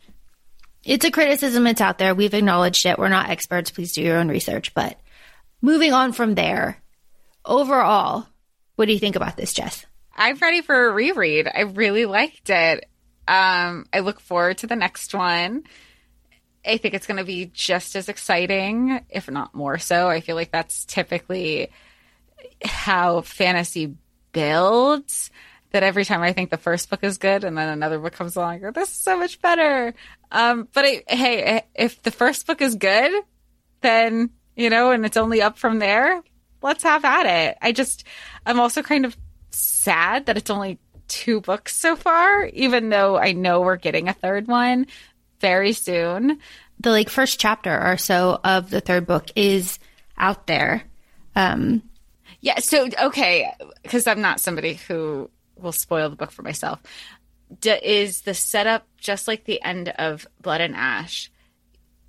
it's 0.83 1.05
a 1.05 1.11
criticism 1.11 1.67
it's 1.67 1.81
out 1.81 1.97
there 1.97 2.13
we've 2.15 2.33
acknowledged 2.33 2.85
it 2.85 2.99
we're 2.99 3.09
not 3.09 3.29
experts 3.29 3.71
please 3.71 3.93
do 3.93 4.01
your 4.01 4.17
own 4.17 4.27
research 4.27 4.73
but 4.73 4.99
moving 5.61 5.93
on 5.93 6.11
from 6.11 6.35
there 6.35 6.81
overall 7.45 8.27
what 8.75 8.85
do 8.85 8.93
you 8.93 8.99
think 8.99 9.15
about 9.15 9.37
this 9.37 9.53
jess 9.53 9.85
I'm 10.15 10.37
ready 10.37 10.61
for 10.61 10.87
a 10.87 10.93
reread. 10.93 11.49
I 11.53 11.61
really 11.61 12.05
liked 12.05 12.49
it. 12.49 12.85
Um, 13.27 13.85
I 13.93 13.99
look 14.01 14.19
forward 14.19 14.59
to 14.59 14.67
the 14.67 14.75
next 14.75 15.13
one. 15.13 15.63
I 16.65 16.77
think 16.77 16.93
it's 16.93 17.07
going 17.07 17.17
to 17.17 17.23
be 17.23 17.45
just 17.45 17.95
as 17.95 18.09
exciting, 18.09 19.03
if 19.09 19.29
not 19.29 19.55
more 19.55 19.79
so. 19.79 20.09
I 20.09 20.21
feel 20.21 20.35
like 20.35 20.51
that's 20.51 20.85
typically 20.85 21.71
how 22.63 23.21
fantasy 23.21 23.95
builds. 24.31 25.29
That 25.71 25.83
every 25.83 26.03
time 26.03 26.21
I 26.21 26.33
think 26.33 26.49
the 26.49 26.57
first 26.57 26.89
book 26.89 27.01
is 27.01 27.17
good, 27.17 27.45
and 27.45 27.57
then 27.57 27.69
another 27.69 27.97
book 27.97 28.11
comes 28.11 28.35
along, 28.35 28.55
I 28.55 28.57
go, 28.59 28.71
"This 28.71 28.89
is 28.89 28.97
so 28.97 29.17
much 29.17 29.41
better." 29.41 29.93
Um, 30.29 30.67
but 30.73 30.83
I, 30.83 31.03
hey, 31.07 31.63
if 31.73 32.01
the 32.03 32.11
first 32.11 32.45
book 32.45 32.61
is 32.61 32.75
good, 32.75 33.13
then 33.79 34.31
you 34.57 34.69
know, 34.69 34.91
and 34.91 35.05
it's 35.05 35.15
only 35.15 35.41
up 35.41 35.57
from 35.57 35.79
there. 35.79 36.21
Let's 36.61 36.83
have 36.83 37.05
at 37.05 37.25
it. 37.25 37.57
I 37.61 37.71
just, 37.71 38.03
I'm 38.45 38.59
also 38.59 38.83
kind 38.83 39.05
of 39.05 39.15
sad 39.51 40.25
that 40.25 40.35
it's 40.35 40.49
only 40.49 40.77
two 41.07 41.39
books 41.39 41.73
so 41.75 41.95
far, 41.95 42.45
even 42.47 42.89
though 42.89 43.17
I 43.17 43.31
know 43.31 43.61
we're 43.61 43.77
getting 43.77 44.09
a 44.09 44.13
third 44.13 44.47
one 44.47 44.87
very 45.39 45.71
soon. 45.71 46.39
the 46.81 46.89
like 46.89 47.09
first 47.09 47.39
chapter 47.39 47.71
or 47.71 47.95
so 47.97 48.39
of 48.43 48.69
the 48.69 48.81
third 48.81 49.07
book 49.07 49.25
is 49.35 49.79
out 50.17 50.47
there 50.47 50.83
um 51.35 51.81
Yeah, 52.41 52.59
so 52.59 52.87
okay, 53.03 53.51
because 53.83 54.07
I'm 54.07 54.21
not 54.21 54.39
somebody 54.39 54.73
who 54.73 55.29
will 55.55 55.71
spoil 55.71 56.09
the 56.09 56.15
book 56.15 56.31
for 56.31 56.41
myself. 56.41 56.81
D- 57.59 57.69
is 57.83 58.21
the 58.21 58.33
setup 58.33 58.87
just 58.97 59.27
like 59.27 59.43
the 59.45 59.61
end 59.61 59.89
of 59.89 60.25
Blood 60.41 60.61
and 60.61 60.75
Ash 60.75 61.29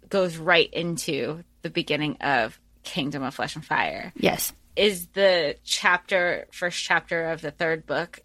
goes 0.08 0.36
right 0.36 0.72
into 0.72 1.42
the 1.62 1.70
beginning 1.70 2.16
of 2.20 2.58
Kingdom 2.82 3.22
of 3.22 3.34
Flesh 3.34 3.54
and 3.56 3.64
Fire? 3.64 4.12
yes 4.16 4.52
Is 4.76 5.06
the 5.08 5.56
chapter, 5.64 6.46
first 6.52 6.82
chapter 6.82 7.30
of 7.30 7.40
the 7.42 7.50
third 7.50 7.86
book, 7.86 8.20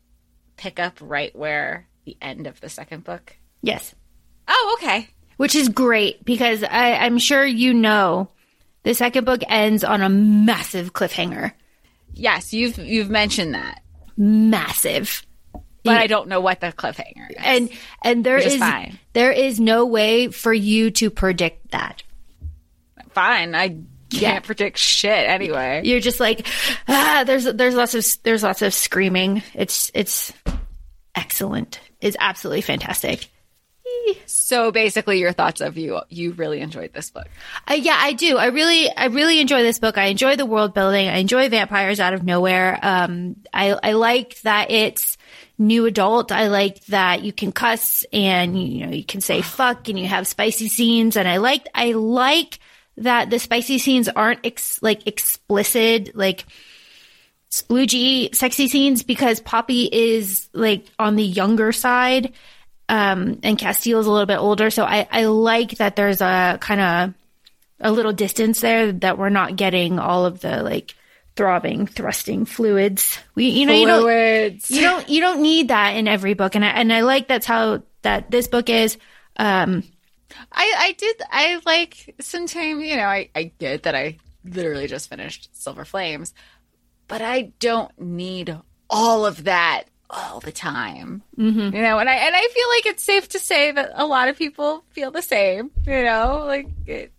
pick 0.58 0.80
up 0.80 0.98
right 1.02 1.36
where 1.36 1.88
the 2.06 2.16
end 2.22 2.48
of 2.48 2.60
the 2.62 2.70
second 2.70 3.04
book? 3.04 3.36
yes 3.62 3.94
Oh, 4.48 4.78
okay. 4.80 5.10
which 5.38 5.56
is 5.56 5.68
great 5.70 6.24
because 6.24 6.64
I, 6.64 6.94
I'm 6.94 7.18
sure 7.18 7.46
you 7.46 7.74
know 7.74 8.30
the 8.84 8.94
second 8.94 9.26
book 9.26 9.42
ends 9.50 9.84
on 9.84 10.02
a 10.02 10.08
massive 10.10 10.94
cliffhanger. 10.94 11.52
Yes, 12.14 12.54
you've 12.54 12.78
you've 12.78 13.10
mentioned 13.10 13.54
that, 13.54 13.82
Massive. 14.18 15.26
but 15.84 15.98
I 15.98 16.08
don't 16.08 16.28
know 16.28 16.42
what 16.42 16.60
the 16.62 16.68
cliffhanger 16.68 17.30
is. 17.30 17.36
And 17.40 17.70
and 18.04 18.24
there 18.26 18.38
is 18.38 18.54
is 18.54 18.60
fine. 18.60 18.98
there 19.14 19.32
is 19.32 19.60
no 19.60 19.86
way 19.86 20.30
for 20.30 20.54
you 20.54 20.92
to 20.92 21.10
predict 21.10 21.72
that. 21.72 22.04
fine. 23.12 23.54
I 23.56 23.78
can't 24.10 24.44
predict 24.44 24.78
shit 24.78 25.28
anyway. 25.30 25.82
You're 25.84 26.00
just 26.00 26.20
like, 26.20 26.48
ah, 26.88 27.24
there's 27.26 27.44
there's 27.46 27.76
lots 27.76 27.94
of 27.94 28.06
there's 28.24 28.44
lots 28.44 28.62
of 28.62 28.74
screaming. 28.74 29.44
It's 29.54 29.92
it's 29.94 30.34
excellent. 31.16 31.80
It's 32.02 32.18
absolutely 32.20 32.62
fantastic. 32.62 33.30
So 34.26 34.72
basically, 34.72 35.20
your 35.20 35.34
thoughts 35.34 35.62
of 35.62 35.78
you 35.78 36.00
you 36.10 36.32
really 36.32 36.62
enjoyed 36.62 36.94
this 36.94 37.10
book. 37.10 37.28
Uh, 37.70 37.74
yeah, 37.74 37.98
I 38.00 38.14
do. 38.14 38.38
I 38.38 38.48
really, 38.48 38.90
I 38.96 39.06
really 39.06 39.40
enjoy 39.40 39.64
this 39.64 39.80
book. 39.80 39.98
I 39.98 40.06
enjoy 40.06 40.36
the 40.36 40.46
world 40.46 40.74
building. 40.74 41.08
I 41.08 41.18
enjoy 41.18 41.50
vampires 41.50 42.00
out 42.00 42.14
of 42.14 42.24
nowhere. 42.24 42.80
Um, 42.82 43.38
I, 43.54 43.78
I 43.82 43.92
like 43.94 44.40
that 44.42 44.72
it's 44.72 45.18
new 45.58 45.86
adult. 45.86 46.32
I 46.32 46.48
like 46.48 46.84
that 46.86 47.24
you 47.24 47.34
can 47.34 47.52
cuss 47.52 48.06
and 48.14 48.62
you 48.62 48.86
know 48.86 48.92
you 48.92 49.04
can 49.04 49.22
say 49.22 49.42
fuck 49.42 49.90
and 49.90 50.00
you 50.00 50.08
have 50.08 50.28
spicy 50.28 50.68
scenes. 50.68 51.18
And 51.18 51.28
I 51.28 51.38
like, 51.38 51.68
I 51.74 51.94
like 51.94 52.60
that 52.98 53.30
the 53.30 53.40
spicy 53.40 53.78
scenes 53.78 54.08
aren't 54.08 54.46
ex- 54.46 54.82
like 54.82 55.08
explicit, 55.08 56.16
like 56.16 56.46
sploogey 57.50 58.34
sexy 58.36 58.68
scenes 58.68 59.04
because 59.04 59.40
Poppy 59.40 59.90
is 59.92 60.50
like 60.54 60.86
on 61.00 61.16
the 61.16 61.24
younger 61.24 61.72
side 61.72 62.34
um, 62.90 63.40
and 63.44 63.58
Casteel's 63.58 64.06
a 64.06 64.12
little 64.12 64.26
bit 64.26 64.38
older. 64.38 64.70
So 64.70 64.84
I, 64.84 65.08
I 65.12 65.26
like 65.26 65.72
that 65.78 65.96
there's 65.96 66.22
a 66.22 66.58
kind 66.62 66.82
of 66.82 67.14
a 67.80 67.92
little 67.92 68.14
distance 68.14 68.62
there 68.62 68.92
that 68.92 69.18
we're 69.18 69.30
not 69.30 69.56
getting 69.56 70.00
all 70.00 70.26
of 70.26 70.40
the 70.40 70.64
like 70.64 70.96
throbbing, 71.36 71.86
thrusting 71.86 72.46
fluids. 72.46 73.20
We, 73.36 73.50
you 73.50 73.66
know, 73.66 74.02
Fluids. 74.02 74.72
you 74.72 74.82
don't, 74.82 74.82
you 74.82 74.82
don't, 74.82 75.10
you 75.10 75.22
don't 75.22 75.42
need 75.42 75.68
that 75.68 75.92
in 75.92 76.08
every 76.08 76.34
book. 76.34 76.56
And 76.56 76.66
I, 76.66 76.70
and 76.70 76.92
I 76.92 77.02
like 77.02 77.28
that's 77.28 77.46
how 77.46 77.84
that 78.02 78.32
this 78.32 78.48
book 78.48 78.70
is. 78.70 78.98
Um, 79.38 79.84
I, 80.52 80.74
I 80.78 80.92
did. 80.94 81.22
I 81.30 81.62
like 81.66 82.16
sometimes, 82.20 82.84
you 82.84 82.96
know, 82.96 83.06
I, 83.06 83.30
I 83.36 83.52
get 83.60 83.84
that 83.84 83.96
I 83.96 84.18
literally 84.44 84.88
just 84.88 85.10
finished 85.10 85.50
Silver 85.52 85.86
Flames, 85.86 86.34
but 87.08 87.22
I 87.22 87.54
don't 87.60 87.92
need 88.00 88.58
all 88.90 89.26
of 89.26 89.44
that 89.44 89.84
all 90.10 90.40
the 90.40 90.52
time. 90.52 91.22
Mm-hmm. 91.38 91.76
You 91.76 91.82
know, 91.82 92.00
and 92.00 92.10
I 92.10 92.16
and 92.16 92.36
I 92.36 92.48
feel 92.48 92.70
like 92.70 92.86
it's 92.86 93.04
safe 93.04 93.30
to 93.30 93.40
say 93.40 93.72
that 93.72 93.92
a 93.96 94.06
lot 94.06 94.30
of 94.30 94.38
people 94.38 94.84
feel 94.92 95.12
the 95.12 95.22
same. 95.22 95.72
You 95.86 96.04
know, 96.04 96.44
like 96.46 96.68
it. 96.86 97.12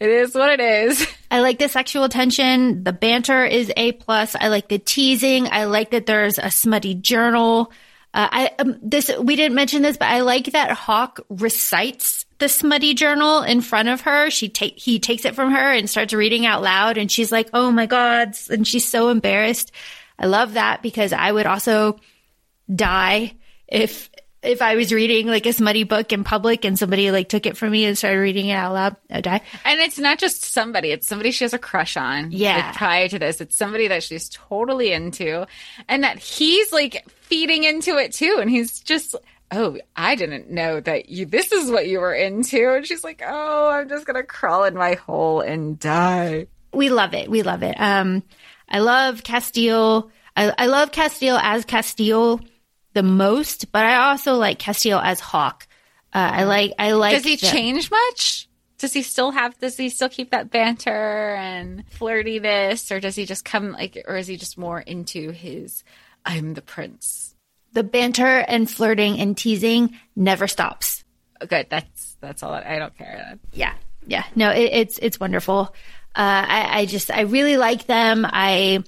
It 0.00 0.10
is 0.10 0.32
what 0.32 0.50
it 0.50 0.60
is. 0.60 1.04
I 1.30 1.40
like 1.40 1.58
the 1.58 1.68
sexual 1.68 2.08
tension. 2.08 2.84
The 2.84 2.92
banter 2.92 3.44
is 3.44 3.72
a 3.76 3.90
plus. 3.92 4.36
I 4.40 4.46
like 4.46 4.68
the 4.68 4.78
teasing. 4.78 5.48
I 5.50 5.64
like 5.64 5.90
that 5.90 6.06
there's 6.06 6.38
a 6.38 6.52
smutty 6.52 6.94
journal. 6.94 7.72
Uh, 8.14 8.28
I 8.30 8.50
um, 8.58 8.78
this 8.80 9.10
we 9.20 9.36
didn't 9.36 9.56
mention 9.56 9.82
this, 9.82 9.96
but 9.96 10.08
I 10.08 10.20
like 10.20 10.52
that 10.52 10.70
Hawke 10.70 11.20
recites 11.28 12.24
the 12.38 12.48
smutty 12.48 12.94
journal 12.94 13.42
in 13.42 13.60
front 13.60 13.88
of 13.88 14.02
her. 14.02 14.30
She 14.30 14.48
take 14.48 14.78
he 14.78 14.98
takes 14.98 15.24
it 15.24 15.34
from 15.34 15.50
her 15.50 15.72
and 15.72 15.90
starts 15.90 16.14
reading 16.14 16.46
out 16.46 16.62
loud, 16.62 16.96
and 16.96 17.10
she's 17.10 17.30
like, 17.32 17.50
"Oh 17.52 17.70
my 17.70 17.86
god!" 17.86 18.34
and 18.50 18.66
she's 18.66 18.88
so 18.88 19.08
embarrassed. 19.08 19.72
I 20.18 20.26
love 20.26 20.54
that 20.54 20.82
because 20.82 21.12
I 21.12 21.30
would 21.30 21.46
also 21.46 21.98
die 22.74 23.34
if 23.66 24.10
if 24.42 24.62
I 24.62 24.76
was 24.76 24.92
reading 24.92 25.26
like 25.26 25.46
a 25.46 25.52
smutty 25.52 25.82
book 25.82 26.12
in 26.12 26.22
public 26.22 26.64
and 26.64 26.78
somebody 26.78 27.10
like 27.10 27.28
took 27.28 27.46
it 27.46 27.56
from 27.56 27.72
me 27.72 27.84
and 27.84 27.98
started 27.98 28.18
reading 28.18 28.48
it 28.48 28.54
out 28.54 28.72
loud, 28.72 28.96
I'd 29.10 29.24
die. 29.24 29.40
And 29.64 29.80
it's 29.80 29.98
not 29.98 30.18
just 30.18 30.44
somebody, 30.44 30.92
it's 30.92 31.08
somebody 31.08 31.32
she 31.32 31.44
has 31.44 31.54
a 31.54 31.58
crush 31.58 31.96
on. 31.96 32.30
Yeah. 32.30 32.56
Like, 32.56 32.76
prior 32.76 33.08
to 33.08 33.18
this, 33.18 33.40
it's 33.40 33.56
somebody 33.56 33.88
that 33.88 34.04
she's 34.04 34.28
totally 34.28 34.92
into 34.92 35.46
and 35.88 36.04
that 36.04 36.18
he's 36.18 36.72
like 36.72 37.04
feeding 37.10 37.64
into 37.64 37.96
it 37.96 38.12
too. 38.12 38.38
And 38.40 38.48
he's 38.48 38.78
just, 38.80 39.16
oh, 39.50 39.78
I 39.96 40.14
didn't 40.14 40.50
know 40.50 40.80
that 40.80 41.08
you, 41.08 41.26
this 41.26 41.50
is 41.50 41.70
what 41.70 41.88
you 41.88 41.98
were 41.98 42.14
into. 42.14 42.74
And 42.76 42.86
she's 42.86 43.02
like, 43.02 43.22
oh, 43.26 43.70
I'm 43.70 43.88
just 43.88 44.06
going 44.06 44.16
to 44.16 44.22
crawl 44.22 44.64
in 44.64 44.74
my 44.74 44.94
hole 44.94 45.40
and 45.40 45.80
die. 45.80 46.46
We 46.72 46.90
love 46.90 47.12
it. 47.12 47.28
We 47.28 47.42
love 47.42 47.64
it. 47.64 47.74
Um, 47.78 48.22
I 48.68 48.80
love 48.80 49.22
Casteel. 49.22 50.10
I, 50.36 50.52
I 50.56 50.66
love 50.66 50.92
Casteel 50.92 51.38
as 51.42 51.64
Casteel 51.64 52.46
the 52.94 53.02
most, 53.02 53.72
but 53.72 53.84
I 53.84 54.10
also 54.10 54.34
like 54.34 54.58
Casteel 54.58 55.02
as 55.02 55.20
Hawke. 55.20 55.66
Uh, 56.12 56.30
I 56.32 56.44
like, 56.44 56.72
I 56.78 56.92
like. 56.92 57.14
Does 57.14 57.24
he 57.24 57.36
the- 57.36 57.46
change 57.46 57.90
much? 57.90 58.48
Does 58.78 58.92
he 58.92 59.02
still 59.02 59.32
have, 59.32 59.58
does 59.58 59.76
he 59.76 59.88
still 59.88 60.08
keep 60.08 60.30
that 60.30 60.50
banter 60.50 61.34
and 61.34 61.84
flirtiness 61.90 62.92
or 62.92 63.00
does 63.00 63.16
he 63.16 63.26
just 63.26 63.44
come 63.44 63.72
like, 63.72 64.00
or 64.06 64.16
is 64.16 64.28
he 64.28 64.36
just 64.36 64.56
more 64.56 64.80
into 64.80 65.32
his, 65.32 65.82
I'm 66.24 66.54
the 66.54 66.62
prince? 66.62 67.34
The 67.72 67.82
banter 67.82 68.38
and 68.38 68.70
flirting 68.70 69.18
and 69.18 69.36
teasing 69.36 69.98
never 70.14 70.46
stops. 70.46 71.04
Good. 71.48 71.66
That's, 71.70 72.16
that's 72.20 72.44
all. 72.44 72.52
I 72.52 72.78
don't 72.78 72.96
care. 72.96 73.38
Yeah, 73.52 73.74
yeah. 74.06 74.24
No, 74.36 74.50
it, 74.50 74.70
it's 74.72 74.98
it's 74.98 75.20
wonderful. 75.20 75.74
Uh, 76.18 76.44
I, 76.48 76.80
I 76.80 76.86
just 76.86 77.12
I 77.12 77.20
really 77.20 77.56
like 77.56 77.86
them. 77.86 78.26
I 78.28 78.82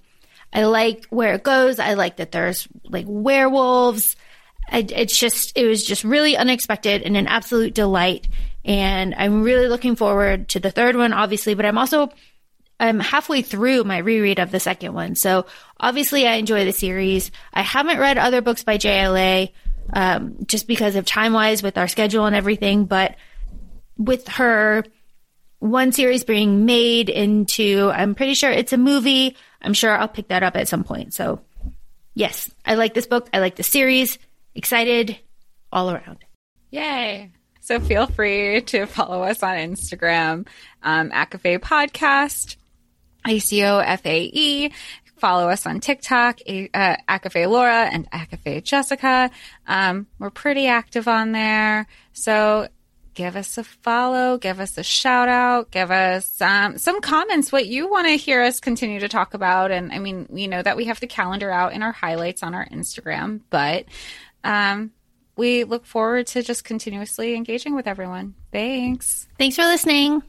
I 0.52 0.64
like 0.64 1.06
where 1.10 1.34
it 1.34 1.44
goes. 1.44 1.78
I 1.78 1.94
like 1.94 2.16
that 2.16 2.32
there's 2.32 2.66
like 2.84 3.06
werewolves. 3.08 4.16
I, 4.68 4.78
it's 4.80 5.16
just 5.16 5.56
it 5.56 5.64
was 5.64 5.84
just 5.84 6.02
really 6.02 6.36
unexpected 6.36 7.02
and 7.02 7.16
an 7.16 7.28
absolute 7.28 7.72
delight. 7.72 8.26
And 8.64 9.14
I'm 9.14 9.44
really 9.44 9.68
looking 9.68 9.94
forward 9.94 10.48
to 10.50 10.60
the 10.60 10.72
third 10.72 10.96
one, 10.96 11.12
obviously. 11.12 11.54
But 11.54 11.66
I'm 11.66 11.78
also 11.78 12.10
I'm 12.80 12.98
halfway 12.98 13.42
through 13.42 13.84
my 13.84 13.98
reread 13.98 14.40
of 14.40 14.50
the 14.50 14.58
second 14.58 14.94
one. 14.94 15.14
So 15.14 15.46
obviously 15.78 16.26
I 16.26 16.34
enjoy 16.34 16.64
the 16.64 16.72
series. 16.72 17.30
I 17.54 17.62
haven't 17.62 17.98
read 17.98 18.18
other 18.18 18.40
books 18.40 18.64
by 18.64 18.76
JLA, 18.76 19.52
um, 19.92 20.36
just 20.46 20.66
because 20.66 20.96
of 20.96 21.04
time 21.04 21.32
wise 21.32 21.62
with 21.62 21.78
our 21.78 21.86
schedule 21.86 22.26
and 22.26 22.34
everything. 22.34 22.86
But 22.86 23.14
with 23.96 24.26
her 24.26 24.84
one 25.60 25.92
series 25.92 26.24
being 26.24 26.64
made 26.64 27.08
into, 27.08 27.90
I'm 27.94 28.14
pretty 28.14 28.34
sure 28.34 28.50
it's 28.50 28.72
a 28.72 28.78
movie. 28.78 29.36
I'm 29.62 29.74
sure 29.74 29.96
I'll 29.96 30.08
pick 30.08 30.28
that 30.28 30.42
up 30.42 30.56
at 30.56 30.68
some 30.68 30.84
point. 30.84 31.14
So 31.14 31.40
yes, 32.14 32.50
I 32.66 32.74
like 32.74 32.94
this 32.94 33.06
book. 33.06 33.28
I 33.32 33.38
like 33.38 33.56
the 33.56 33.62
series. 33.62 34.18
Excited 34.54 35.18
all 35.70 35.90
around. 35.90 36.18
Yay. 36.70 37.30
So 37.60 37.78
feel 37.78 38.06
free 38.06 38.62
to 38.62 38.86
follow 38.86 39.22
us 39.22 39.42
on 39.42 39.56
Instagram, 39.56 40.46
um, 40.82 41.10
ACOFAE 41.10 41.58
Podcast, 41.58 42.56
ACOFAE. 43.26 44.72
Follow 45.18 45.50
us 45.50 45.66
on 45.66 45.80
TikTok, 45.80 46.40
uh, 46.48 46.96
ACOFAE 47.06 47.50
Laura 47.50 47.84
and 47.84 48.10
ACOFAE 48.10 48.64
Jessica. 48.64 49.30
Um, 49.66 50.06
we're 50.18 50.30
pretty 50.30 50.66
active 50.66 51.06
on 51.06 51.32
there. 51.32 51.86
So 52.14 52.68
give 53.14 53.36
us 53.36 53.58
a 53.58 53.64
follow, 53.64 54.38
give 54.38 54.60
us 54.60 54.78
a 54.78 54.82
shout 54.82 55.28
out, 55.28 55.70
give 55.70 55.90
us 55.90 56.40
um, 56.40 56.78
some 56.78 57.00
comments 57.00 57.52
what 57.52 57.66
you 57.66 57.90
want 57.90 58.06
to 58.06 58.16
hear 58.16 58.42
us 58.42 58.60
continue 58.60 59.00
to 59.00 59.08
talk 59.08 59.34
about. 59.34 59.70
And 59.70 59.92
I 59.92 59.98
mean, 59.98 60.26
we 60.28 60.46
know 60.46 60.62
that 60.62 60.76
we 60.76 60.86
have 60.86 61.00
the 61.00 61.06
calendar 61.06 61.50
out 61.50 61.72
in 61.72 61.82
our 61.82 61.92
highlights 61.92 62.42
on 62.42 62.54
our 62.54 62.66
Instagram, 62.66 63.40
but 63.50 63.86
um, 64.44 64.92
we 65.36 65.64
look 65.64 65.86
forward 65.86 66.26
to 66.28 66.42
just 66.42 66.64
continuously 66.64 67.34
engaging 67.34 67.74
with 67.74 67.86
everyone. 67.86 68.34
Thanks. 68.52 69.28
Thanks 69.38 69.56
for 69.56 69.62
listening. 69.62 70.22